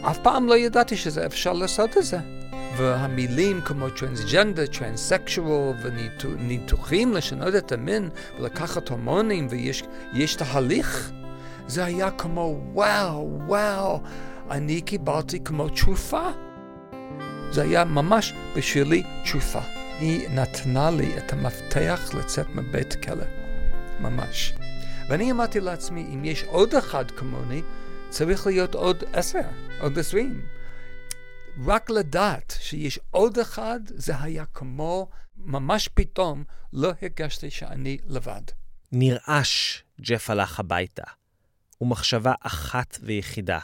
אף 0.03 0.19
פעם 0.23 0.47
לא 0.47 0.59
ידעתי 0.59 0.97
שזה 0.97 1.27
אפשר 1.27 1.53
לעשות 1.53 1.97
את 1.97 2.05
זה. 2.05 2.38
והמילים 2.79 3.61
כמו 3.61 3.91
טרנסג'נדר, 3.91 4.67
טרנסקשואל 4.67 5.75
וניתוחים 5.83 7.15
לשנות 7.15 7.55
את 7.55 7.73
המין 7.73 8.09
ולקחת 8.39 8.89
הורמונים 8.89 9.47
ויש 9.51 10.35
תהליך, 10.35 11.13
זה 11.67 11.85
היה 11.85 12.11
כמו 12.11 12.61
וואו, 12.73 13.39
וואו, 13.47 14.01
אני 14.51 14.81
קיבלתי 14.81 15.41
כמו 15.45 15.69
תרופה. 15.69 16.29
זה 17.51 17.63
היה 17.63 17.85
ממש 17.85 18.35
בשבילי 18.57 19.03
תרופה. 19.31 19.61
היא 19.99 20.29
נתנה 20.29 20.91
לי 20.91 21.19
את 21.19 21.33
המפתח 21.33 22.11
לצאת 22.15 22.47
מבית 22.55 23.05
כלא, 23.05 23.25
ממש. 24.01 24.55
ואני 25.09 25.31
אמרתי 25.33 25.61
לעצמי, 25.61 26.07
אם 26.15 26.25
יש 26.25 26.45
עוד 26.45 26.75
אחד 26.75 27.11
כמוני, 27.11 27.63
צריך 28.09 28.47
להיות 28.47 28.75
עוד 28.75 29.05
עשר, 29.13 29.41
עוד 29.81 29.99
עשרים. 29.99 30.58
רק 31.67 31.91
לדעת 31.91 32.55
שיש 32.61 32.99
עוד 33.11 33.39
אחד, 33.39 33.81
זה 33.87 34.21
היה 34.21 34.45
כמו, 34.45 35.09
ממש 35.37 35.89
פתאום, 35.95 36.45
לא 36.73 36.93
הרגשתי 37.03 37.51
שאני 37.51 37.99
לבד. 38.07 38.43
נרעש, 38.93 39.83
ג'ף 40.01 40.31
הלך 40.31 40.61
הביתה, 40.61 41.03
ומחשבה 41.81 42.33
אחת 42.41 42.99
ויחידה 43.03 43.59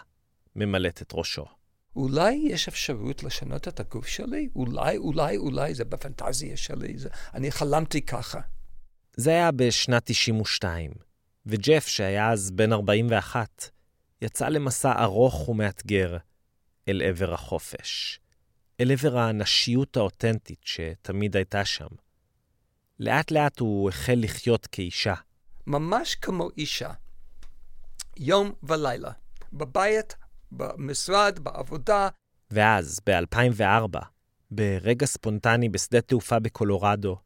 ממלאת 0.57 1.03
את 1.03 1.13
ראשו. 1.15 1.45
אולי 1.97 2.33
יש 2.51 2.69
אפשרות 2.69 3.23
לשנות 3.23 3.69
את 3.69 3.81
הגוף 3.81 4.07
שלי? 4.07 4.49
אולי, 4.57 4.97
אולי, 4.97 5.37
אולי, 5.37 5.75
זה 5.75 5.85
בפנטזיה 5.85 6.57
שלי, 6.57 6.99
זה... 6.99 7.09
אני 7.35 7.51
חלמתי 7.51 8.03
ככה. 8.03 8.41
זה 9.17 9.31
היה 9.31 9.51
בשנת 9.51 10.03
92, 10.05 10.91
וג'ף, 11.47 11.87
שהיה 11.87 12.31
אז 12.31 12.51
בן 12.51 12.73
41, 12.73 13.71
יצא 14.23 14.49
למסע 14.49 15.03
ארוך 15.03 15.49
ומאתגר 15.49 16.17
אל 16.89 17.03
עבר 17.03 17.35
החופש, 17.35 18.21
אל 18.81 18.93
עבר 18.93 19.19
הנשיות 19.19 19.97
האותנטית 19.97 20.61
שתמיד 20.65 21.37
הייתה 21.37 21.65
שם. 21.65 21.89
לאט 23.01 23.31
לאט 23.31 23.61
הוא 23.61 23.89
החל 23.89 24.15
לחיות 24.17 24.67
כאישה. 24.67 25.15
ממש 25.67 26.15
כמו 26.15 26.49
אישה. 26.57 26.93
יום 28.17 28.53
ולילה. 28.63 29.13
בבית, 29.53 30.17
במשרד, 30.53 31.39
בעבודה. 31.39 32.09
ואז, 32.51 33.01
ב-2004, 33.07 33.99
ברגע 34.51 35.07
ספונטני 35.07 35.69
בשדה 35.69 36.01
תעופה 36.01 36.39
בקולורדו, 36.39 37.17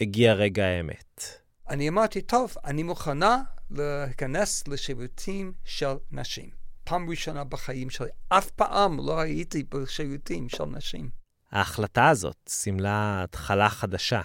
הגיע 0.00 0.32
רגע 0.32 0.64
האמת. 0.64 1.22
אני 1.68 1.88
אמרתי, 1.88 2.22
טוב, 2.22 2.54
אני 2.64 2.82
מוכנה 2.82 3.42
להיכנס 3.70 4.68
לשירותים 4.68 5.52
של 5.64 5.94
נשים. 6.10 6.63
פעם 6.84 7.10
ראשונה 7.10 7.44
בחיים 7.44 7.90
שלי. 7.90 8.08
אף 8.28 8.50
פעם 8.50 8.98
לא 9.06 9.20
הייתי 9.20 9.62
בשירותים 9.62 10.48
של 10.48 10.64
נשים. 10.64 11.10
ההחלטה 11.52 12.08
הזאת 12.08 12.36
סימלה 12.48 13.22
התחלה 13.22 13.68
חדשה. 13.68 14.20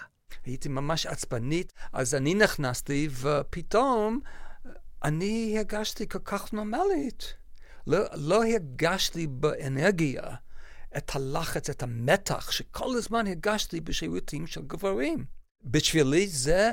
הייתי 0.45 0.69
ממש 0.69 1.05
עצבנית, 1.05 1.73
אז 1.93 2.15
אני 2.15 2.33
נכנסתי, 2.33 3.09
ופתאום 3.11 4.19
אני 5.03 5.55
הרגשתי 5.57 6.09
כל 6.09 6.19
כך 6.19 6.53
נורמלית. 6.53 7.33
לא, 7.87 7.99
לא 8.13 8.45
הרגשתי 8.45 9.27
באנרגיה 9.27 10.23
את 10.97 11.15
הלחץ, 11.15 11.69
את 11.69 11.83
המתח 11.83 12.51
שכל 12.51 12.95
הזמן 12.97 13.27
הרגשתי 13.27 13.81
בשירותים 13.81 14.47
של 14.47 14.61
גברים. 14.61 15.25
בשבילי 15.63 16.27
זה 16.27 16.71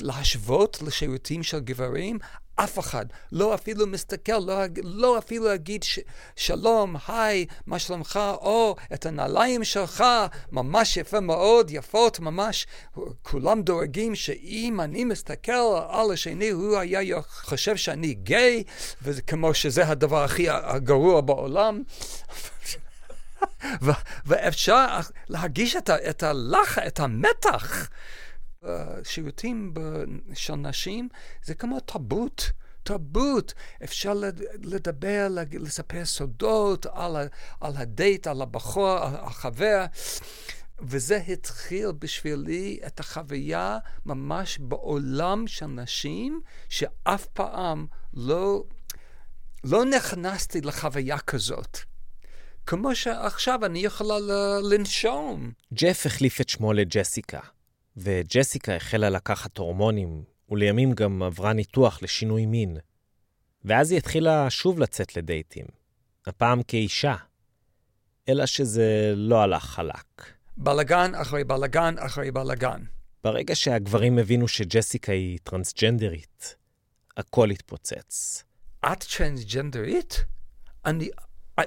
להשוות 0.00 0.82
לשירותים 0.82 1.42
של 1.42 1.58
גברים, 1.58 2.18
אף 2.60 2.78
אחד 2.78 3.06
לא 3.32 3.54
אפילו 3.54 3.86
מסתכל, 3.86 4.38
לא, 4.38 4.54
לא 4.82 5.18
אפילו 5.18 5.44
להגיד 5.44 5.82
ש, 5.82 5.98
שלום, 6.36 6.96
היי, 7.08 7.46
מה 7.66 7.78
שלומך, 7.78 8.20
או 8.40 8.76
את 8.94 9.06
הנעליים 9.06 9.64
שלך, 9.64 10.04
ממש 10.52 10.96
יפה 10.96 11.20
מאוד, 11.20 11.70
יפות 11.70 12.20
ממש. 12.20 12.66
כולם 13.22 13.62
דואגים 13.62 14.14
שאם 14.14 14.80
אני 14.80 15.04
מסתכל 15.04 15.52
על 15.88 16.12
השני, 16.12 16.48
הוא 16.48 16.78
היה 16.78 17.22
חושב 17.22 17.76
שאני 17.76 18.14
גיי, 18.14 18.64
וזה 19.02 19.22
כמו 19.22 19.54
שזה 19.54 19.88
הדבר 19.88 20.24
הכי 20.24 20.46
גרוע 20.76 21.20
בעולם. 21.20 21.82
ואפשר 24.26 24.86
להרגיש 25.28 25.76
את, 25.76 25.90
את 25.90 26.22
הלח, 26.22 26.78
את 26.78 27.00
המתח. 27.00 27.88
שירותים 29.04 29.74
של 30.34 30.54
נשים 30.54 31.08
זה 31.44 31.54
כמו 31.54 31.80
תרבות. 31.80 32.50
תרבות, 32.82 33.54
אפשר 33.84 34.14
לדבר, 34.62 35.28
לספר 35.52 36.04
סודות 36.04 36.86
על, 36.86 37.16
ה, 37.16 37.22
על 37.60 37.72
הדייט, 37.76 38.26
על 38.26 38.42
הבחור, 38.42 38.90
על 38.90 39.14
החבר. 39.14 39.84
וזה 40.80 41.16
התחיל 41.16 41.92
בשבילי 41.98 42.78
את 42.86 43.00
החוויה 43.00 43.78
ממש 44.06 44.58
בעולם 44.58 45.46
של 45.46 45.66
נשים, 45.66 46.40
שאף 46.68 47.26
פעם 47.26 47.86
לא, 48.14 48.64
לא 49.64 49.84
נכנסתי 49.84 50.60
לחוויה 50.60 51.18
כזאת. 51.18 51.78
כמו 52.66 52.94
שעכשיו 52.94 53.64
אני 53.64 53.78
יכולה 53.78 54.14
לנשום. 54.70 55.52
ג'ף 55.74 56.06
החליף 56.06 56.40
את 56.40 56.48
שמו 56.48 56.72
לג'סיקה. 56.72 57.40
וג'סיקה 57.98 58.76
החלה 58.76 59.10
לקחת 59.10 59.58
הורמונים, 59.58 60.22
ולימים 60.50 60.92
גם 60.92 61.22
עברה 61.22 61.52
ניתוח 61.52 62.02
לשינוי 62.02 62.46
מין. 62.46 62.76
ואז 63.64 63.90
היא 63.90 63.98
התחילה 63.98 64.50
שוב 64.50 64.78
לצאת 64.78 65.16
לדייטים, 65.16 65.66
הפעם 66.26 66.62
כאישה. 66.62 67.14
אלא 68.28 68.46
שזה 68.46 69.12
לא 69.16 69.42
הלך 69.42 69.64
חלק. 69.64 70.32
בלגן 70.56 71.14
אחרי 71.14 71.44
בלגן 71.44 71.94
אחרי 71.98 72.30
בלגן. 72.30 72.82
ברגע 73.24 73.54
שהגברים 73.54 74.18
הבינו 74.18 74.48
שג'סיקה 74.48 75.12
היא 75.12 75.38
טרנסג'נדרית, 75.42 76.56
הכל 77.16 77.50
התפוצץ. 77.50 78.44
את 78.92 79.04
טרנסג'נדרית? 79.04 80.24
אני... 80.84 81.10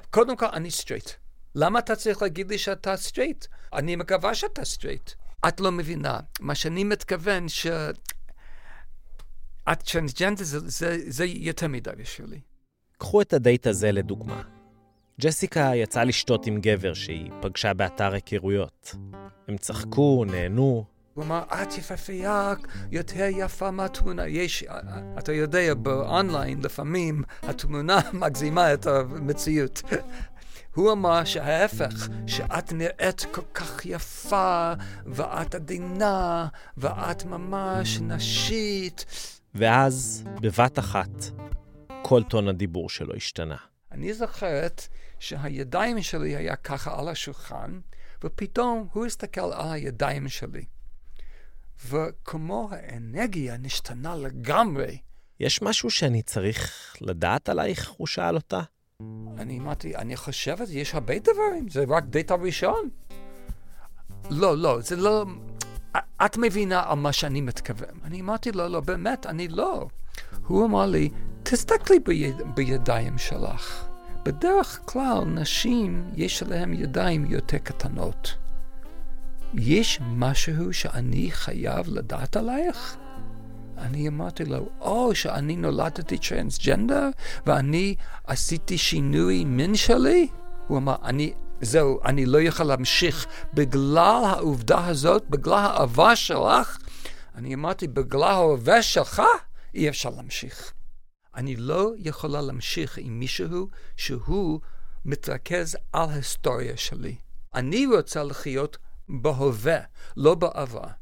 קודם 0.09 0.37
כל, 0.37 0.45
אני 0.53 0.71
סטרייט. 0.71 1.09
למה 1.55 1.79
אתה 1.79 1.95
צריך 1.95 2.21
להגיד 2.21 2.49
לי 2.49 2.57
שאתה 2.57 2.97
סטרייט? 2.97 3.45
אני 3.73 3.95
מקווה 3.95 4.35
שאתה 4.35 4.65
סטרייט. 4.65 5.11
את 5.47 5.59
לא 5.59 5.71
מבינה. 5.71 6.19
מה 6.39 6.55
שאני 6.55 6.83
מתכוון, 6.83 7.49
ש... 7.49 7.67
את 9.71 9.83
טרנסג'נדר 9.83 10.43
זה, 10.43 10.59
זה, 10.59 10.97
זה 11.07 11.25
יותר 11.25 11.67
מדי 11.67 11.89
בשבילי. 11.97 12.39
קחו 12.97 13.21
את 13.21 13.33
הדייט 13.33 13.67
הזה 13.67 13.91
לדוגמה. 13.91 14.41
ג'סיקה 15.21 15.71
יצאה 15.75 16.03
לשתות 16.03 16.47
עם 16.47 16.61
גבר 16.61 16.93
שהיא 16.93 17.31
פגשה 17.41 17.73
באתר 17.73 18.13
היכרויות. 18.13 18.95
הם 19.47 19.57
צחקו, 19.57 20.25
נהנו. 20.27 20.85
הוא 21.13 21.23
אמר, 21.23 21.43
את 21.63 21.77
יפהפייה 21.77 22.53
יותר 22.91 23.27
יפה 23.31 23.71
מהתמונה. 23.71 24.27
יש, 24.27 24.63
אתה 25.17 25.33
יודע, 25.33 25.73
באונליין 25.73 26.61
לפעמים 26.61 27.23
התמונה 27.41 27.99
מגזימה 28.21 28.73
את 28.73 28.87
המציאות. 28.87 29.81
הוא 30.75 30.91
אמר 30.91 31.23
שההפך, 31.23 32.09
שאת 32.27 32.73
נראית 32.73 33.25
כל 33.31 33.41
כך 33.53 33.85
יפה, 33.85 34.73
ואת 35.05 35.55
עדינה, 35.55 36.47
ואת 36.77 37.25
ממש 37.25 37.99
נשית. 38.01 39.05
ואז, 39.55 40.23
בבת 40.41 40.79
אחת, 40.79 41.09
כל 42.03 42.23
טון 42.23 42.47
הדיבור 42.47 42.89
שלו 42.89 43.15
השתנה. 43.15 43.55
אני 43.91 44.13
זוכרת 44.13 44.87
שהידיים 45.19 46.01
שלי 46.01 46.35
היה 46.35 46.55
ככה 46.55 46.99
על 46.99 47.07
השולחן, 47.07 47.79
ופתאום 48.23 48.87
הוא 48.93 49.05
הסתכל 49.05 49.41
על 49.53 49.71
הידיים 49.71 50.29
שלי. 50.29 50.65
וכמו 51.87 52.69
האנרגיה 52.71 53.57
נשתנה 53.57 54.15
לגמרי. 54.15 54.97
יש 55.39 55.61
משהו 55.61 55.89
שאני 55.89 56.21
צריך 56.21 56.95
לדעת 57.01 57.49
עלייך? 57.49 57.89
הוא 57.97 58.07
שאל 58.07 58.35
אותה. 58.35 58.61
אני 59.37 59.59
אמרתי, 59.59 59.95
אני 59.95 60.17
חושבת, 60.17 60.69
יש 60.69 60.93
הרבה 60.95 61.19
דברים, 61.19 61.69
זה 61.69 61.85
רק 61.89 62.03
דייט 62.03 62.31
הראשון. 62.31 62.89
לא, 64.29 64.57
לא, 64.57 64.81
זה 64.81 64.95
לא... 64.95 65.25
את 66.25 66.37
מבינה 66.37 66.83
על 66.87 66.97
מה 66.97 67.13
שאני 67.13 67.41
מתכוון. 67.41 67.99
אני 68.03 68.21
אמרתי 68.21 68.51
לו, 68.51 68.67
לא, 68.67 68.79
באמת, 68.79 69.25
אני 69.25 69.47
לא. 69.47 69.87
הוא 70.47 70.65
אמר 70.65 70.85
לי, 70.85 71.09
תסתכלי 71.43 71.99
ביד, 71.99 72.35
בידיים 72.55 73.17
שלך. 73.17 73.85
בדרך 74.23 74.79
כלל 74.85 75.23
נשים, 75.25 76.11
יש 76.15 76.43
להן 76.43 76.73
ידיים 76.73 77.25
יותר 77.25 77.57
קטנות. 77.57 78.35
יש 79.53 79.99
משהו 80.01 80.73
שאני 80.73 81.31
חייב 81.31 81.87
לדעת 81.87 82.37
עלייך? 82.37 82.97
אני 83.81 84.07
אמרתי 84.07 84.45
לו, 84.45 84.69
או 84.79 85.15
שאני 85.15 85.55
נולדתי 85.55 86.17
טרנסג'נדר 86.17 87.09
ואני 87.45 87.95
עשיתי 88.23 88.77
שינוי 88.77 89.45
מין 89.45 89.75
שלי? 89.75 90.27
הוא 90.67 90.77
אמר, 90.77 90.95
אני, 91.03 91.33
זהו, 91.61 91.99
אני 92.05 92.25
לא 92.25 92.41
יכול 92.41 92.65
להמשיך 92.65 93.27
בגלל 93.53 94.21
העובדה 94.25 94.87
הזאת, 94.87 95.23
בגלל 95.29 95.53
האהבה 95.53 96.15
שלך. 96.15 96.77
אני 97.35 97.53
אמרתי, 97.53 97.87
בגלל 97.87 98.23
האהבה 98.23 98.81
שלך, 98.81 99.21
אי 99.73 99.89
אפשר 99.89 100.09
להמשיך. 100.09 100.73
אני 101.35 101.55
לא 101.55 101.91
יכולה 101.97 102.41
להמשיך 102.41 102.97
עם 102.97 103.19
מישהו 103.19 103.67
שהוא 103.97 104.59
מתרכז 105.05 105.77
על 105.93 106.09
ההיסטוריה 106.09 106.77
שלי. 106.77 107.15
אני 107.53 107.85
רוצה 107.85 108.23
לחיות 108.23 108.77
בהווה, 109.09 109.79
לא 110.17 110.35
בעבר. 110.35 111.00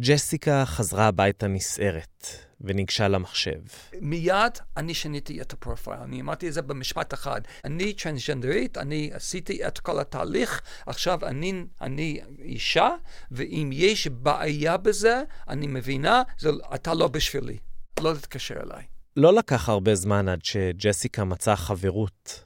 ג'סיקה 0.00 0.64
חזרה 0.66 1.06
הביתה 1.06 1.46
נסערת, 1.46 2.26
וניגשה 2.60 3.08
למחשב. 3.08 3.60
מיד 4.00 4.58
אני 4.76 4.94
שיניתי 4.94 5.42
את 5.42 5.52
הפרופיל, 5.52 5.92
אני 5.92 6.20
אמרתי 6.20 6.48
את 6.48 6.52
זה 6.52 6.62
במשפט 6.62 7.14
אחד. 7.14 7.40
אני 7.64 7.92
טרנסג'נדרית, 7.92 8.78
אני 8.78 9.10
עשיתי 9.12 9.66
את 9.66 9.78
כל 9.78 10.00
התהליך, 10.00 10.62
עכשיו 10.86 11.18
אני, 11.26 11.64
אני 11.80 12.20
אישה, 12.38 12.88
ואם 13.30 13.70
יש 13.72 14.06
בעיה 14.08 14.76
בזה, 14.76 15.22
אני 15.48 15.66
מבינה, 15.66 16.22
זה, 16.38 16.50
אתה 16.74 16.94
לא 16.94 17.08
בשבילי. 17.08 17.58
לא 18.00 18.14
תתקשר 18.14 18.54
אליי. 18.54 18.84
לא 19.16 19.34
לקח 19.34 19.68
הרבה 19.68 19.94
זמן 19.94 20.28
עד 20.28 20.44
שג'סיקה 20.44 21.24
מצאה 21.24 21.56
חברות, 21.56 22.44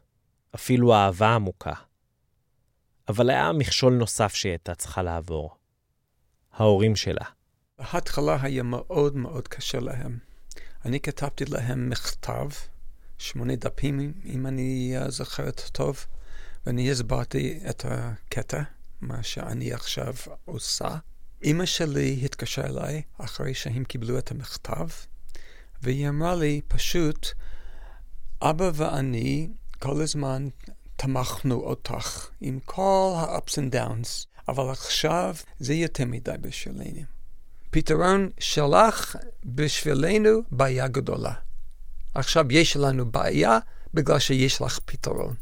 אפילו 0.54 0.94
אהבה 0.94 1.34
עמוקה. 1.34 1.72
אבל 3.08 3.30
היה 3.30 3.52
מכשול 3.52 3.92
נוסף 3.92 4.34
שהיא 4.34 4.50
הייתה 4.50 4.74
צריכה 4.74 5.02
לעבור. 5.02 5.56
ההורים 6.52 6.96
שלה. 6.96 7.35
בהתחלה 7.78 8.38
היה 8.42 8.62
מאוד 8.62 9.16
מאוד 9.16 9.48
קשה 9.48 9.80
להם. 9.80 10.18
אני 10.84 11.00
כתבתי 11.00 11.44
להם 11.44 11.88
מכתב, 11.88 12.48
שמונה 13.18 13.56
דפים, 13.56 14.12
אם 14.24 14.46
אני 14.46 14.94
זוכרת 15.08 15.62
טוב, 15.72 16.06
ואני 16.66 16.90
הסברתי 16.90 17.60
את 17.70 17.84
הקטע, 17.88 18.62
מה 19.00 19.22
שאני 19.22 19.72
עכשיו 19.72 20.14
עושה. 20.44 20.96
אימא 21.42 21.66
שלי 21.66 22.20
התקשרה 22.24 22.66
אליי 22.66 23.02
אחרי 23.18 23.54
שהם 23.54 23.84
קיבלו 23.84 24.18
את 24.18 24.30
המכתב, 24.30 24.88
והיא 25.82 26.08
אמרה 26.08 26.34
לי 26.34 26.60
פשוט, 26.68 27.28
אבא 28.42 28.70
ואני 28.74 29.48
כל 29.78 30.02
הזמן 30.02 30.48
תמכנו 30.96 31.54
אותך 31.54 32.28
עם 32.40 32.58
כל 32.64 33.12
ה-ups 33.16 33.52
and 33.52 33.74
downs, 33.74 34.26
אבל 34.48 34.70
עכשיו 34.70 35.36
זה 35.58 35.74
יותר 35.74 36.04
מדי 36.04 36.30
בשבילנו. 36.40 37.15
פתרון 37.70 38.30
שלך 38.38 39.16
בשבילנו 39.44 40.30
בעיה 40.50 40.88
גדולה. 40.88 41.32
עכשיו 42.14 42.52
יש 42.52 42.76
לנו 42.76 43.10
בעיה 43.10 43.58
בגלל 43.94 44.18
שיש 44.18 44.60
לך 44.60 44.78
פתרון. 44.84 45.34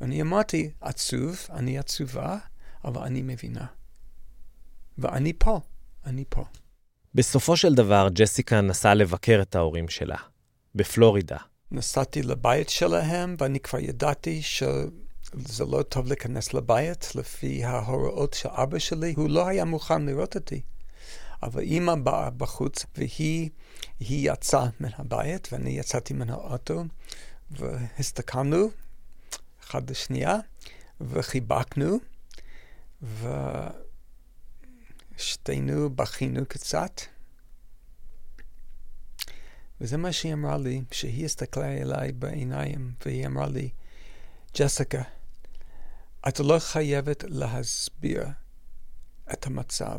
אני 0.00 0.22
אמרתי, 0.22 0.70
עצוב, 0.80 1.36
אני 1.50 1.78
עצובה, 1.78 2.36
אבל 2.84 3.02
אני 3.02 3.22
מבינה. 3.22 3.66
ואני 4.98 5.32
פה, 5.38 5.60
אני 6.06 6.24
פה. 6.28 6.44
בסופו 7.14 7.56
של 7.56 7.74
דבר, 7.74 8.08
ג'סיקה 8.12 8.60
נסעה 8.60 8.94
לבקר 8.94 9.38
את 9.42 9.56
ההורים 9.56 9.88
שלה, 9.88 10.16
בפלורידה. 10.74 11.36
נסעתי 11.70 12.22
לבית 12.22 12.68
שלהם, 12.68 13.36
ואני 13.38 13.60
כבר 13.60 13.78
ידעתי 13.78 14.42
שזה 14.42 15.64
לא 15.68 15.82
טוב 15.82 16.06
להיכנס 16.06 16.54
לבית, 16.54 17.14
לפי 17.14 17.64
ההוראות 17.64 18.34
של 18.34 18.48
אבא 18.52 18.78
שלי. 18.78 19.14
הוא 19.16 19.30
לא 19.30 19.46
היה 19.46 19.64
מוכן 19.64 20.06
לראות 20.06 20.34
אותי. 20.36 20.60
אבל 21.42 21.60
אימא 21.62 21.94
באה 21.94 22.30
בחוץ, 22.30 22.86
והיא 22.96 23.50
יצאה 24.00 24.66
מן 24.80 24.88
הבית, 24.98 25.48
ואני 25.52 25.70
יצאתי 25.70 26.14
מן 26.14 26.30
האוטו, 26.30 26.84
והסתכלנו 27.50 28.70
אחד 29.60 29.90
לשנייה, 29.90 30.36
וחיבקנו, 31.00 31.98
ושתינו 35.16 35.90
בכינו 35.90 36.46
קצת. 36.46 37.00
וזה 39.80 39.96
מה 39.96 40.12
שהיא 40.12 40.32
אמרה 40.32 40.58
לי, 40.58 40.82
שהיא 40.90 41.24
הסתכלה 41.24 41.68
אליי 41.68 42.12
בעיניים, 42.12 42.92
והיא 43.04 43.26
אמרה 43.26 43.48
לי, 43.48 43.70
ג'סיקה, 44.58 45.02
את 46.28 46.40
לא 46.40 46.58
חייבת 46.58 47.24
להסביר 47.28 48.26
את 49.32 49.46
המצב. 49.46 49.98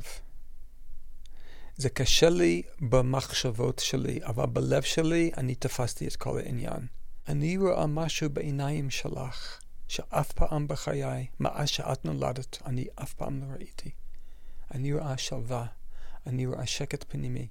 זה 1.80 1.90
קשה 1.90 2.30
לי 2.30 2.62
במחשבות 2.82 3.80
שלי, 3.80 4.20
אבל 4.24 4.46
בלב 4.46 4.82
שלי 4.82 5.32
אני 5.38 5.56
תפסתי 5.56 6.08
את 6.08 6.16
כל 6.16 6.38
העניין. 6.38 6.88
אני 7.28 7.58
רואה 7.58 7.88
משהו 7.88 8.30
בעיניים 8.30 8.90
שלך, 8.90 9.60
שאף 9.88 10.32
פעם 10.32 10.68
בחיי, 10.68 11.28
מאז 11.40 11.70
שאת 11.70 12.06
נולדת, 12.06 12.58
אני 12.66 12.86
אף 12.96 13.14
פעם 13.14 13.42
לא 13.42 13.46
ראיתי. 13.46 13.92
אני 14.74 14.94
רואה 14.94 15.18
שלווה, 15.18 15.66
אני 16.28 16.46
רואה 16.46 16.66
שקט 16.66 17.06
פנימי. 17.08 17.48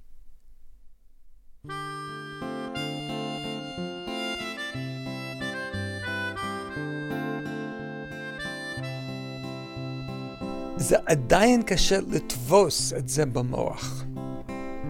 זה 10.76 10.97
עדיין 11.07 11.62
קשה 11.62 12.01
לתפוס 12.01 12.93
את 12.93 13.09
זה 13.09 13.26
במוח. 13.26 14.07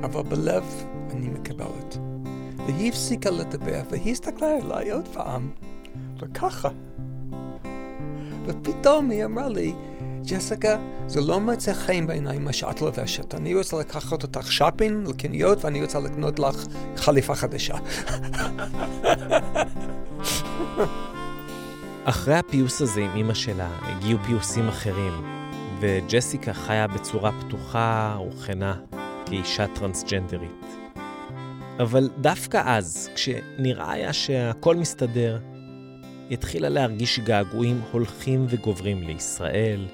אבל 0.04 0.22
בלב 0.22 0.64
אני 1.10 1.28
מקבלת. 1.28 1.98
והיא 2.66 2.88
הפסיקה 2.88 3.30
לדבר, 3.30 3.80
והיא 3.90 4.12
הסתכלה 4.12 4.48
עליי 4.62 4.90
עוד 4.90 5.08
פעם, 5.12 5.50
וככה. 6.20 6.68
ופתאום 8.46 9.10
היא 9.10 9.24
אמרה 9.24 9.48
לי, 9.48 9.74
ג'סיקה, 10.24 10.78
זה 11.06 11.20
לא 11.20 11.40
מוצא 11.40 11.74
חן 11.74 12.06
בעיניי 12.06 12.38
מה 12.38 12.52
שאת 12.52 12.80
לובשת. 12.80 13.34
אני 13.34 13.54
רוצה 13.54 13.76
לקחת 13.76 14.22
אותך 14.22 14.52
שופינג, 14.52 15.08
לקניות, 15.08 15.64
ואני 15.64 15.82
רוצה 15.82 15.98
לקנות 15.98 16.38
לך 16.38 16.66
חליפה 16.96 17.34
חדשה. 17.34 17.74
אחרי 22.04 22.34
הפיוס 22.34 22.80
הזה 22.80 23.00
עם 23.00 23.10
אמא 23.16 23.34
שלה, 23.34 23.68
הגיעו 23.82 24.18
פיוסים 24.26 24.68
אחרים, 24.68 25.12
וג'סיקה 25.80 26.52
חיה 26.52 26.86
בצורה 26.86 27.30
פתוחה 27.40 28.18
וכנה. 28.28 28.74
כאישה 29.28 29.66
טרנסג'נדרית. 29.74 30.66
אבל 31.78 32.10
דווקא 32.20 32.62
אז, 32.64 33.10
כשנראה 33.14 33.92
היה 33.92 34.12
שהכל 34.12 34.76
מסתדר, 34.76 35.38
היא 36.28 36.38
התחילה 36.38 36.68
להרגיש 36.68 37.18
געגועים 37.18 37.80
הולכים 37.92 38.46
וגוברים 38.48 39.02
לישראל, 39.02 39.88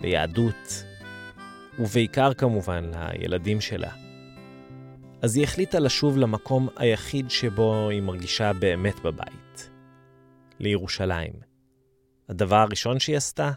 ליהדות, 0.00 0.84
ובעיקר 1.78 2.34
כמובן 2.34 2.90
לילדים 2.94 3.60
שלה. 3.60 3.90
אז 5.22 5.36
היא 5.36 5.44
החליטה 5.44 5.78
לשוב 5.78 6.16
למקום 6.16 6.68
היחיד 6.76 7.30
שבו 7.30 7.88
היא 7.88 8.02
מרגישה 8.02 8.52
באמת 8.52 9.00
בבית, 9.00 9.70
לירושלים. 10.58 11.32
הדבר 12.28 12.56
הראשון 12.56 12.98
שהיא 12.98 13.16
עשתה? 13.16 13.50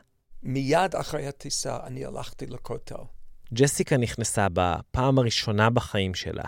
מיד 0.44 0.96
אחרי 0.96 1.28
הטיסה 1.28 1.78
אני 1.84 2.06
הלכתי 2.06 2.46
לכותל. 2.46 3.19
ג'סיקה 3.54 3.98
נכנסה 3.98 4.48
בפעם 4.54 5.20
הראשונה 5.20 5.70
בחיים 5.70 6.16
שלה 6.16 6.44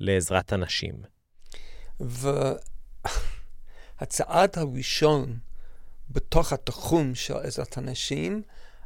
לעזרת 0.00 0.52
הנשים. 0.52 0.94
והצעד 4.00 4.58
הראשון 4.58 5.38
בתוך 6.10 6.52
התחום 6.52 7.14
של 7.14 7.36
עזרת 7.36 7.78
הנשים, 7.78 8.42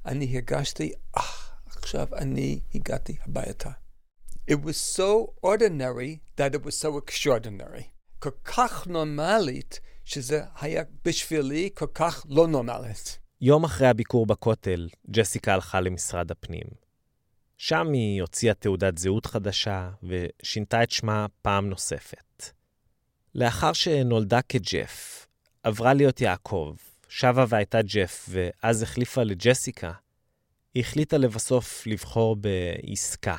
אני 0.07 0.35
הרגשתי, 0.35 0.93
אה, 1.17 1.23
עכשיו 1.67 2.07
אני 2.15 2.61
הגעתי 2.75 3.17
הביתה. 3.27 3.71
It 4.51 4.55
was 4.65 4.97
so 4.97 5.33
ordinary 5.47 6.19
that 6.37 6.55
it 6.55 6.65
was 6.67 6.75
so 6.83 6.89
extraordinary. 6.99 7.83
כל 8.19 8.31
כך 8.45 8.87
נורמלית, 8.87 9.81
שזה 10.05 10.43
היה 10.61 10.83
בשבילי 11.05 11.71
כל 11.75 11.87
כך 11.95 12.27
לא 12.29 12.49
נורמלית. 12.49 13.19
יום 13.41 13.65
אחרי 13.65 13.89
הביקור 13.89 14.27
בכותל, 14.27 14.89
ג'סיקה 15.11 15.55
הלכה 15.55 15.81
למשרד 15.81 16.31
הפנים. 16.31 16.88
שם 17.59 17.93
היא 17.93 18.23
הוציאה 18.23 18.55
תעודת 18.55 18.99
זהות 18.99 19.27
חדשה 19.27 19.91
ושינתה 20.03 20.83
את 20.83 20.91
שמה 20.91 21.27
פעם 21.43 21.69
נוספת. 21.69 22.45
לאחר 23.35 23.73
שנולדה 23.73 24.43
כג'ף, 24.43 25.27
עברה 25.63 25.95
להיות 25.95 26.21
יעקב, 26.21 26.77
שבה 27.09 27.45
והייתה 27.49 27.83
ג'ף, 27.83 28.29
ואז 28.29 28.83
החליפה 28.83 29.23
לג'סיקה, 29.23 29.93
היא 30.75 30.81
החליטה 30.81 31.19
לבסוף 31.19 31.87
לבחור 31.87 32.37
בעסקה. 32.37 33.37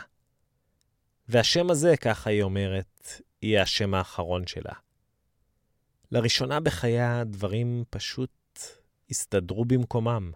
והשם 1.27 1.71
הזה, 1.71 1.97
ככה 1.97 2.29
היא 2.29 2.43
אומרת, 2.43 3.21
יהיה 3.41 3.61
השם 3.61 3.93
האחרון 3.93 4.47
שלה. 4.47 4.73
לראשונה 6.11 6.59
בחייה 6.59 7.23
דברים 7.23 7.83
פשוט 7.89 8.59
הסתדרו 9.09 9.65
במקומם. 9.65 10.31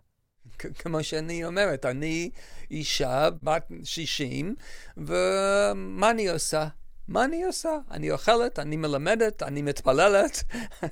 כמו 0.58 1.04
שאני 1.04 1.46
אומרת, 1.46 1.86
אני 1.86 2.30
אישה 2.72 3.30
בת 3.44 3.72
60, 3.84 4.56
ומה 4.98 6.12
אני 6.12 6.30
עושה? 6.30 6.68
מה 7.08 7.26
אני 7.26 7.44
עושה? 7.44 7.78
אני 7.92 8.12
אוכלת, 8.12 8.60
אני 8.60 8.78
מלמדת, 8.78 9.44
אני 9.44 9.62
מתפללת, 9.62 10.44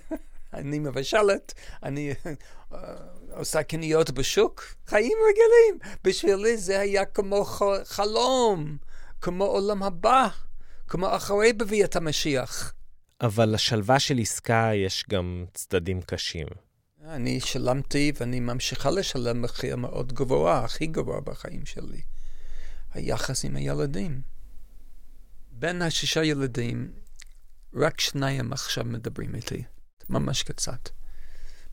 אני 0.53 0.79
מבשלת, 0.79 1.53
אני 1.83 2.11
uh, 2.11 2.75
עושה 3.33 3.63
קניות 3.63 4.11
בשוק. 4.11 4.63
חיים 4.87 5.17
רגילים. 5.29 5.95
בשבילי 6.03 6.57
זה 6.57 6.79
היה 6.79 7.05
כמו 7.05 7.45
חלום, 7.83 8.77
כמו 9.21 9.43
עולם 9.43 9.83
הבא, 9.83 10.27
כמו 10.87 11.15
אחרי 11.15 11.53
בביאת 11.53 11.95
המשיח. 11.95 12.73
אבל 13.21 13.49
לשלווה 13.53 13.99
של 13.99 14.17
עסקה 14.19 14.71
יש 14.73 15.05
גם 15.09 15.45
צדדים 15.53 16.01
קשים. 16.01 16.47
אני 17.05 17.39
שלמתי 17.39 18.11
ואני 18.19 18.39
ממשיכה 18.39 18.91
לשלם 18.91 19.41
מחיר 19.41 19.75
מאוד 19.75 20.13
גבוה, 20.13 20.65
הכי 20.65 20.87
גבוה 20.87 21.21
בחיים 21.21 21.65
שלי. 21.65 22.01
היחס 22.93 23.45
עם 23.45 23.55
הילדים. 23.55 24.21
בין 25.51 25.81
השישה 25.81 26.23
ילדים, 26.23 26.91
רק 27.73 27.99
שניים 27.99 28.53
עכשיו 28.53 28.85
מדברים 28.85 29.35
איתי, 29.35 29.63
ממש 30.09 30.43
קצת. 30.43 30.89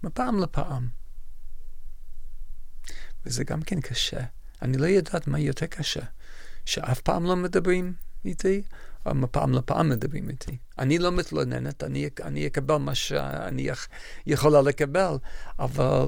מפעם 0.03 0.41
לפעם. 0.41 0.89
וזה 3.27 3.45
גם 3.45 3.63
כן 3.63 3.81
קשה. 3.81 4.21
אני 4.63 4.77
לא 4.77 4.87
יודעת 4.87 5.27
מה 5.27 5.41
יותר 5.41 5.67
קשה, 5.67 6.03
שאף 6.65 7.01
פעם 7.01 7.25
לא 7.25 7.37
מדברים 7.37 7.95
איתי, 8.25 8.63
מפעם 9.13 9.53
לפעם 9.53 9.89
מדברים 9.89 10.31
איתי. 10.31 10.57
אני 10.79 10.99
לא 10.99 11.13
מתלוננת, 11.13 11.85
אני, 11.85 12.09
אני 12.23 12.47
אקבל 12.47 12.77
מה 12.77 12.95
שאני 12.95 13.69
יכולה 14.27 14.63
לקבל, 14.63 15.17
אבל 15.59 16.07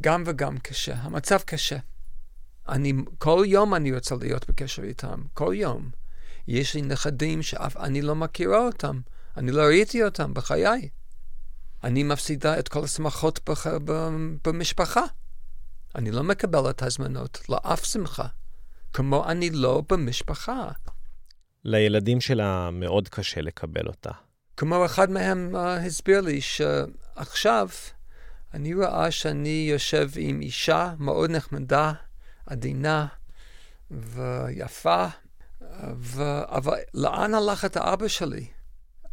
גם 0.00 0.22
וגם 0.26 0.58
קשה. 0.58 0.94
המצב 0.94 1.38
קשה. 1.38 1.78
אני, 2.68 2.92
כל 3.18 3.44
יום 3.46 3.74
אני 3.74 3.94
רוצה 3.94 4.14
להיות 4.20 4.50
בקשר 4.50 4.82
איתם, 4.82 5.22
כל 5.34 5.52
יום. 5.56 5.90
יש 6.48 6.74
לי 6.74 6.82
נכדים 6.82 7.42
שאף 7.42 7.76
אני 7.76 8.02
לא 8.02 8.14
מכירה 8.14 8.58
אותם, 8.58 9.00
אני 9.36 9.50
לא 9.50 9.62
ראיתי 9.62 10.04
אותם 10.04 10.34
בחיי. 10.34 10.88
אני 11.84 12.02
מפסידה 12.02 12.58
את 12.58 12.68
כל 12.68 12.84
השמחות. 12.84 13.50
במשפחה. 14.44 15.02
אני 15.96 16.10
לא 16.10 16.22
מקבל 16.22 16.70
את 16.70 16.82
הזמנות 16.82 17.42
לאף 17.48 17.84
שמחה, 17.84 18.26
כמו 18.96 19.28
אני 19.28 19.50
לא 19.50 19.82
במשפחה. 19.88 20.68
לילדים 21.64 22.20
שלה 22.20 22.70
מאוד 22.70 23.08
קשה 23.08 23.40
לקבל 23.40 23.86
אותה. 23.86 24.10
כמו 24.56 24.84
אחד 24.84 25.10
מהם 25.10 25.54
uh, 25.54 25.58
הסביר 25.58 26.20
לי 26.20 26.40
שעכשיו 26.40 27.68
אני 28.54 28.74
רואה 28.74 29.10
שאני 29.10 29.68
יושב 29.70 30.10
עם 30.16 30.40
אישה 30.40 30.94
מאוד 30.98 31.30
נחמדה, 31.30 31.92
עדינה 32.46 33.06
ויפה, 33.90 35.06
ו... 35.96 36.22
אבל 36.44 36.76
לאן 36.94 37.34
הלך 37.34 37.64
את 37.64 37.76
האבא 37.76 38.08
שלי? 38.08 38.46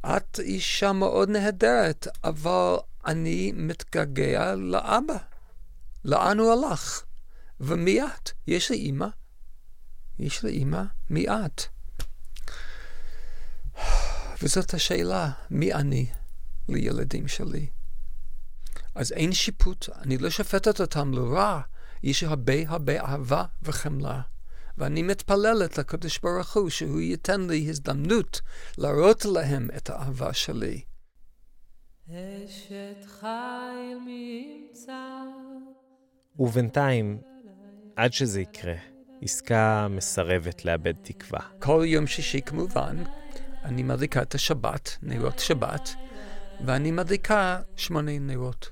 את 0.05 0.39
אישה 0.39 0.91
מאוד 0.91 1.29
נהדרת, 1.29 2.07
אבל 2.23 2.75
אני 3.05 3.51
מתגעגע 3.55 4.55
לאבא. 4.55 5.17
לאן 6.05 6.39
הוא 6.39 6.51
הלך? 6.51 7.03
ומי 7.59 8.01
את? 8.01 8.31
יש 8.47 8.71
לי 8.71 8.77
אימא? 8.77 9.07
יש 10.19 10.43
לי 10.43 10.51
אימא? 10.51 10.83
מי 11.09 11.25
את? 11.27 11.61
וזאת 14.41 14.73
השאלה, 14.73 15.31
מי 15.49 15.73
אני 15.73 16.05
לילדים 16.69 17.27
שלי? 17.27 17.67
אז 18.95 19.11
אין 19.11 19.33
שיפוט, 19.33 19.89
אני 20.01 20.17
לא 20.17 20.29
שופטת 20.29 20.81
אותם 20.81 21.13
לרע, 21.13 21.61
יש 22.03 22.23
הרבה 22.23 22.53
הרבה 22.67 23.01
אהבה 23.01 23.43
וחמלה. 23.63 24.21
ואני 24.77 25.01
מתפללת 25.01 25.77
לקדוש 25.77 26.19
ברוך 26.19 26.57
הוא 26.57 26.69
שהוא 26.69 26.99
ייתן 26.99 27.41
לי 27.41 27.69
הזדמנות 27.69 28.41
להראות 28.77 29.25
להם 29.25 29.69
את 29.77 29.89
האהבה 29.89 30.33
שלי. 30.33 30.81
אשת 32.09 33.05
חיל 33.19 33.97
ובינתיים, 36.39 37.21
עד 37.95 38.13
שזה 38.13 38.41
יקרה, 38.41 38.75
עסקה 39.23 39.87
מסרבת 39.89 40.65
לאבד 40.65 40.93
תקווה. 41.01 41.39
כל 41.59 41.83
יום 41.85 42.07
שישי 42.07 42.41
כמובן, 42.41 43.03
אני 43.63 43.83
מדליקה 43.83 44.21
את 44.21 44.35
השבת, 44.35 44.97
נרות 45.03 45.39
שבת, 45.39 45.95
ואני 46.65 46.91
מדליקה 46.91 47.59
שמונה 47.75 48.19
נרות. 48.19 48.69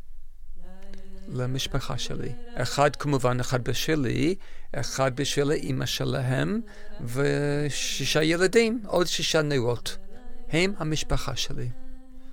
למשפחה 1.27 1.97
שלי. 1.97 2.31
אחד 2.55 2.95
כמובן, 2.95 3.39
אחד 3.39 3.63
בשבילי, 3.63 4.35
אחד 4.71 5.15
בשביל 5.15 5.51
האימא 5.51 5.85
שלהם, 5.85 6.61
ושישה 7.01 8.23
ילדים, 8.23 8.83
עוד 8.85 9.07
שישה 9.07 9.41
נרות. 9.41 9.97
הם 10.49 10.73
המשפחה 10.77 11.35
שלי. 11.35 11.69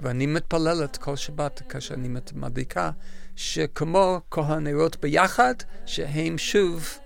ואני 0.00 0.26
מתפללת 0.26 0.96
כל 0.96 1.16
שבת 1.16 1.62
כאשר 1.68 1.94
אני 1.94 2.08
מדליקה, 2.34 2.90
שכמו 3.36 4.20
כל 4.28 4.42
הנרות 4.44 4.96
ביחד, 5.00 5.54
שהם 5.86 6.38
שוב 6.38 6.98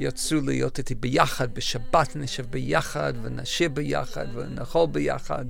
ירצו 0.00 0.40
להיות 0.40 0.78
איתי 0.78 0.94
ביחד, 0.94 1.54
בשבת 1.54 2.16
נשב 2.16 2.46
ביחד, 2.50 3.12
ונשיר 3.22 3.68
ביחד, 3.68 4.26
ונאכול 4.34 4.86
ביחד, 4.86 5.44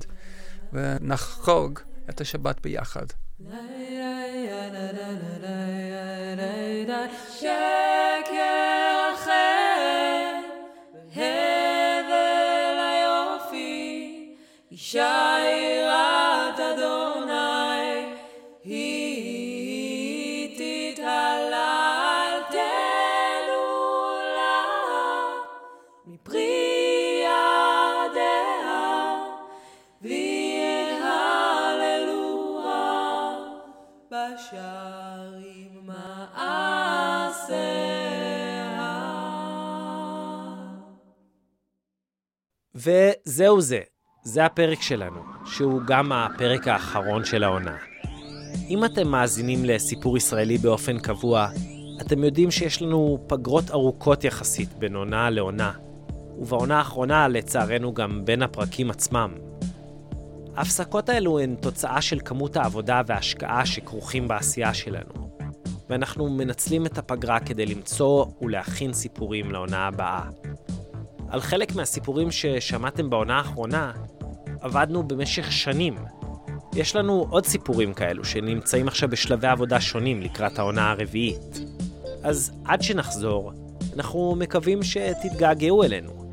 ונחוג 0.72 1.78
את 2.10 2.20
השבת 2.20 2.60
ביחד. 2.62 3.06
שקר 14.90 15.29
וזהו 43.40 43.60
זה, 43.60 43.80
זה 44.22 44.44
הפרק 44.44 44.82
שלנו, 44.82 45.20
שהוא 45.46 45.80
גם 45.86 46.12
הפרק 46.12 46.68
האחרון 46.68 47.24
של 47.24 47.44
העונה. 47.44 47.76
אם 48.68 48.84
אתם 48.84 49.08
מאזינים 49.08 49.64
לסיפור 49.64 50.16
ישראלי 50.16 50.58
באופן 50.58 50.98
קבוע, 50.98 51.48
אתם 52.00 52.24
יודעים 52.24 52.50
שיש 52.50 52.82
לנו 52.82 53.24
פגרות 53.28 53.70
ארוכות 53.70 54.24
יחסית 54.24 54.74
בין 54.78 54.94
עונה 54.96 55.30
לעונה, 55.30 55.72
ובעונה 56.38 56.78
האחרונה, 56.78 57.28
לצערנו, 57.28 57.94
גם 57.94 58.24
בין 58.24 58.42
הפרקים 58.42 58.90
עצמם. 58.90 59.34
ההפסקות 60.56 61.08
האלו 61.08 61.38
הן 61.38 61.54
תוצאה 61.60 62.00
של 62.00 62.20
כמות 62.24 62.56
העבודה 62.56 63.02
וההשקעה 63.06 63.66
שכרוכים 63.66 64.28
בעשייה 64.28 64.74
שלנו, 64.74 65.30
ואנחנו 65.90 66.30
מנצלים 66.30 66.86
את 66.86 66.98
הפגרה 66.98 67.40
כדי 67.40 67.66
למצוא 67.66 68.24
ולהכין 68.42 68.92
סיפורים 68.92 69.50
לעונה 69.50 69.86
הבאה. 69.86 70.22
על 71.30 71.40
חלק 71.40 71.74
מהסיפורים 71.74 72.30
ששמעתם 72.30 73.10
בעונה 73.10 73.38
האחרונה, 73.38 73.92
עבדנו 74.60 75.08
במשך 75.08 75.52
שנים. 75.52 75.94
יש 76.74 76.96
לנו 76.96 77.26
עוד 77.30 77.46
סיפורים 77.46 77.94
כאלו 77.94 78.24
שנמצאים 78.24 78.88
עכשיו 78.88 79.08
בשלבי 79.08 79.46
עבודה 79.46 79.80
שונים 79.80 80.22
לקראת 80.22 80.58
העונה 80.58 80.90
הרביעית. 80.90 81.60
אז 82.22 82.52
עד 82.64 82.82
שנחזור, 82.82 83.52
אנחנו 83.96 84.36
מקווים 84.38 84.82
שתתגעגעו 84.82 85.84
אלינו, 85.84 86.30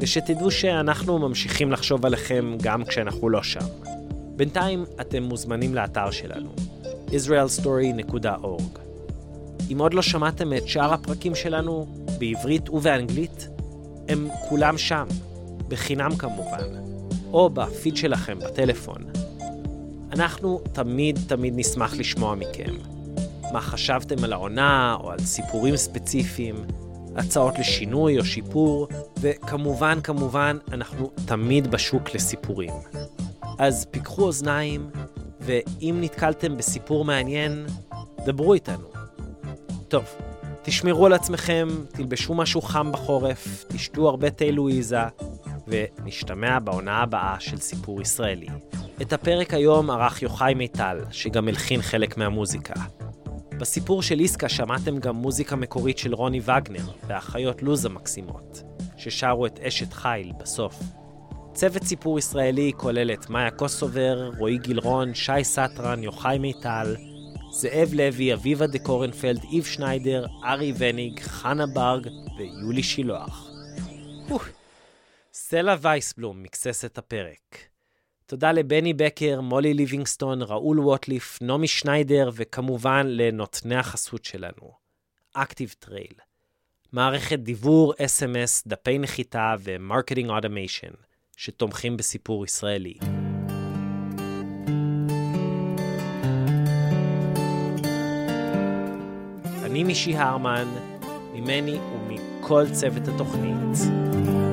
ושתדעו 0.00 0.50
שאנחנו 0.50 1.18
ממשיכים 1.18 1.72
לחשוב 1.72 2.06
עליכם 2.06 2.56
גם 2.62 2.84
כשאנחנו 2.84 3.28
לא 3.28 3.42
שם. 3.42 3.66
בינתיים 4.36 4.84
אתם 5.00 5.22
מוזמנים 5.22 5.74
לאתר 5.74 6.10
שלנו, 6.10 6.50
israelstory.org. 7.08 8.78
אם 9.72 9.78
עוד 9.78 9.94
לא 9.94 10.02
שמעתם 10.02 10.52
את 10.52 10.68
שאר 10.68 10.92
הפרקים 10.92 11.34
שלנו, 11.34 11.86
בעברית 12.18 12.70
ובאנגלית, 12.70 13.48
הם 14.08 14.28
כולם 14.48 14.78
שם, 14.78 15.06
בחינם 15.68 16.16
כמובן, 16.16 16.64
או 17.32 17.50
בפיד 17.50 17.96
שלכם 17.96 18.38
בטלפון. 18.38 19.04
אנחנו 20.12 20.60
תמיד 20.72 21.18
תמיד 21.26 21.52
נשמח 21.56 21.94
לשמוע 21.94 22.34
מכם. 22.34 22.74
מה 23.52 23.60
חשבתם 23.60 24.24
על 24.24 24.32
העונה, 24.32 24.96
או 25.00 25.10
על 25.10 25.18
סיפורים 25.18 25.76
ספציפיים, 25.76 26.64
הצעות 27.16 27.58
לשינוי 27.58 28.18
או 28.18 28.24
שיפור, 28.24 28.88
וכמובן, 29.20 29.98
כמובן, 30.02 30.58
אנחנו 30.72 31.10
תמיד 31.26 31.70
בשוק 31.70 32.14
לסיפורים. 32.14 32.72
אז 33.58 33.86
פיקחו 33.90 34.22
אוזניים 34.22 34.90
ואם 35.40 35.98
נתקלתם 36.00 36.56
בסיפור 36.56 37.04
מעניין, 37.04 37.66
דברו 38.26 38.54
איתנו. 38.54 38.88
טוב, 39.88 40.04
תשמרו 40.68 41.06
על 41.06 41.12
עצמכם, 41.12 41.68
תלבשו 41.92 42.34
משהו 42.34 42.62
חם 42.62 42.92
בחורף, 42.92 43.64
תשתו 43.68 44.08
הרבה 44.08 44.30
תה 44.30 44.50
לואיזה, 44.50 45.00
ונשתמע 45.68 46.58
בעונה 46.58 47.02
הבאה 47.02 47.40
של 47.40 47.56
סיפור 47.56 48.02
ישראלי. 48.02 48.46
את 49.02 49.12
הפרק 49.12 49.54
היום 49.54 49.90
ערך 49.90 50.22
יוחאי 50.22 50.54
מיטל, 50.54 50.98
שגם 51.10 51.48
הלחין 51.48 51.82
חלק 51.82 52.16
מהמוזיקה. 52.16 52.74
בסיפור 53.58 54.02
של 54.02 54.20
איסקה 54.20 54.48
שמעתם 54.48 54.98
גם 54.98 55.16
מוזיקה 55.16 55.56
מקורית 55.56 55.98
של 55.98 56.14
רוני 56.14 56.40
וגנר 56.40 56.84
והאחיות 57.06 57.62
לוז 57.62 57.84
המקסימות, 57.84 58.62
ששרו 58.96 59.46
את 59.46 59.60
אשת 59.62 59.92
חיל 59.92 60.32
בסוף. 60.38 60.82
צוות 61.52 61.82
סיפור 61.82 62.18
ישראלי 62.18 62.72
כולל 62.76 63.10
את 63.12 63.30
מאיה 63.30 63.50
קוסובר, 63.50 64.30
רועי 64.38 64.58
גילרון, 64.58 65.14
שי 65.14 65.44
סטרן, 65.44 66.02
יוחאי 66.02 66.38
מיטל, 66.38 66.96
זאב 67.50 67.94
לוי, 67.94 68.34
אביבה 68.34 68.66
דה 68.66 68.78
קורנפלד, 68.78 69.44
איב 69.52 69.64
שניידר, 69.64 70.26
ארי 70.44 70.72
וניג, 70.78 71.20
חנה 71.20 71.66
ברג 71.66 72.08
ויולי 72.38 72.82
שילוח. 72.82 73.48
סלע 75.32 75.74
וייסבלום 75.80 76.42
מיקסס 76.42 76.84
את 76.84 76.98
הפרק. 76.98 77.58
תודה 78.26 78.52
לבני 78.52 78.94
בקר, 78.94 79.40
מולי 79.40 79.74
ליבינגסטון, 79.74 80.42
ראול 80.42 80.80
ווטליף, 80.80 81.38
נעמי 81.42 81.68
שניידר, 81.68 82.30
וכמובן 82.34 83.06
לנותני 83.06 83.76
החסות 83.76 84.24
שלנו, 84.24 84.72
Active 85.34 85.74
Trail. 85.78 86.14
מערכת 86.92 87.38
דיוור, 87.38 87.94
SMS, 88.04 88.62
דפי 88.66 88.98
נחיתה 88.98 89.54
ו 89.62 89.69
marketing 89.69 90.30
automation, 90.30 90.92
שתומכים 91.36 91.96
בסיפור 91.96 92.44
ישראלי. 92.44 92.94
אני 99.78 99.84
מישי 99.84 100.16
הרמן, 100.16 100.68
ממני 101.34 101.78
ומכל 101.94 102.64
צוות 102.72 103.08
התוכנית. 103.08 103.78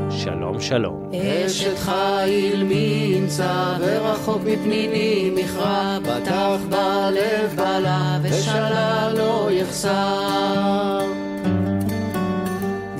שלום 0.09 0.61
שלום. 0.61 1.11
אשת 1.45 1.77
חיל 1.77 2.63
מי 2.63 3.13
ימצא 3.17 3.77
ורחוק 3.79 4.41
מפניני 4.45 5.31
מכרה 5.35 5.97
בטח 6.03 6.57
בה 6.69 7.11
לב 7.11 7.53
בעלה 7.55 8.19
ושלל 8.21 9.13
לא 9.17 9.49
יחסר 9.51 10.99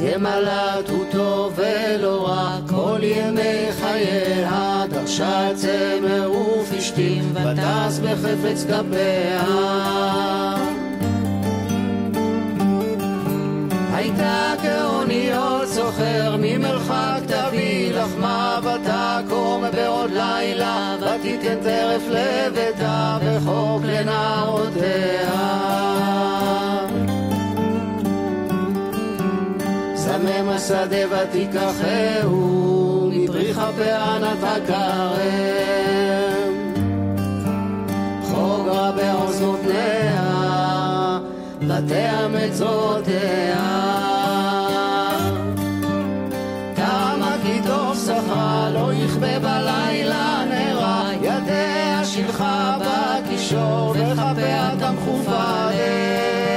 גמלת 0.04 0.90
הוא 0.90 1.06
טוב 1.12 1.54
ולא 1.56 2.28
רע 2.28 2.60
כל 2.70 3.00
ימי 3.04 3.72
חייה 3.82 4.84
דרשה 4.90 5.50
צמר 5.56 6.32
ופשתים 6.32 7.34
וטס 7.34 8.00
בחפץ 8.00 8.66
כפיה 8.66 10.55
הייתה 14.18 14.54
כאוניות 14.62 15.68
סוחר 15.68 16.36
ממרחק 16.40 17.20
תביא 17.28 17.94
לחמה 17.94 18.60
ותקום 18.64 19.64
בעוד 19.76 20.12
לילה 20.12 20.96
ותיתן 21.00 21.56
טרף 21.64 22.02
לביתה 22.10 23.18
וחוק 23.22 23.82
לנערותיה. 23.86 25.30
סמם 29.96 30.50
השדה 30.50 30.98
ותיקחהו 31.10 33.10
מפרי 33.14 33.54
כפיה 33.54 34.18
נטע 34.20 34.56
כרם 34.68 35.16
חוג 38.24 38.68
רע 38.68 38.92
בעוז 38.92 39.42
נותניה 39.42 41.20
ותאמץ 41.62 42.62
אותיה 42.62 44.05
יכבה 49.04 49.40
בלילה 49.40 50.44
נרה 50.50 51.10
ידיה 51.22 52.06
שילחה 52.06 52.78
בקישור 52.80 53.90
וכפיה 53.90 54.72
תמכו 54.80 55.18
בדרך 55.18 56.56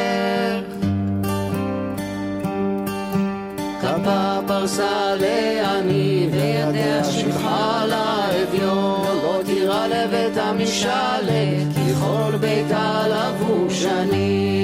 כפה 3.82 4.40
פרסה 4.46 5.14
לעני 5.20 6.28
וידיה 6.32 7.04
שילחה 7.04 7.84
לאביון. 7.86 8.98
לא 9.22 9.40
תירא 9.44 9.86
לבית 9.86 10.36
המשאלה 10.36 11.64
כי 11.74 11.94
כל 12.00 12.36
ביתה 12.40 13.02
לבוש 13.08 13.84
אני 13.84 14.60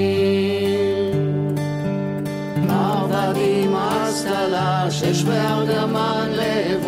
מרבדים 2.57 3.77
עשתה 3.77 4.49
לה 4.49 4.91
שש 4.91 5.23
בארגמן 5.23 6.31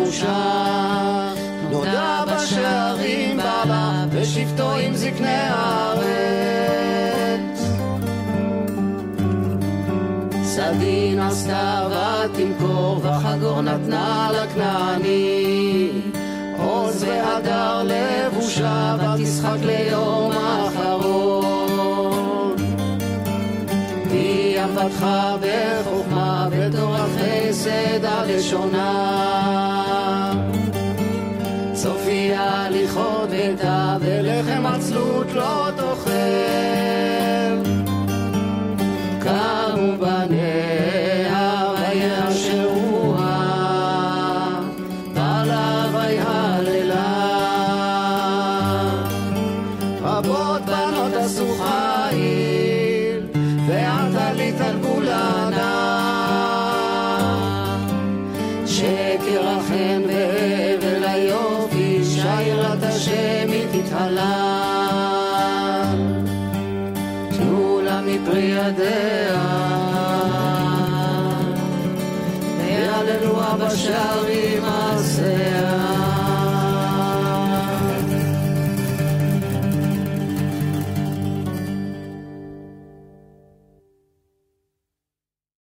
לבושה 0.07 1.33
נודע 1.71 2.23
בשערים 2.27 3.37
בלה 3.37 4.05
בשבטו 4.13 4.71
עם 4.75 4.95
זקני 4.95 5.27
הארץ. 5.27 6.07
סדין 10.43 11.19
עשתה 11.19 11.87
ותמכור 11.89 13.01
וחגור 13.03 13.61
נתנה 13.61 14.29
לכנעני 14.33 15.89
עוז 16.59 17.03
והדר 17.03 17.83
לבושה 17.83 18.95
ותשחק 18.99 19.57
ליום 19.61 20.31
האחרון. 20.31 21.77
היא 24.11 24.59
עבדך 24.61 25.07
בחוכמה 25.41 26.47
בתורת 26.51 27.09
חסד 27.17 28.05
הלשונה 28.05 29.76
סופי 31.77 32.31
הליכות 32.35 33.29
ביתה 33.29 33.97
ולחם 34.01 34.65
עצלות 34.65 35.27
לא 35.33 35.69
תאכל 35.75 36.09
קמו 39.19 39.97
בניה 39.99 40.66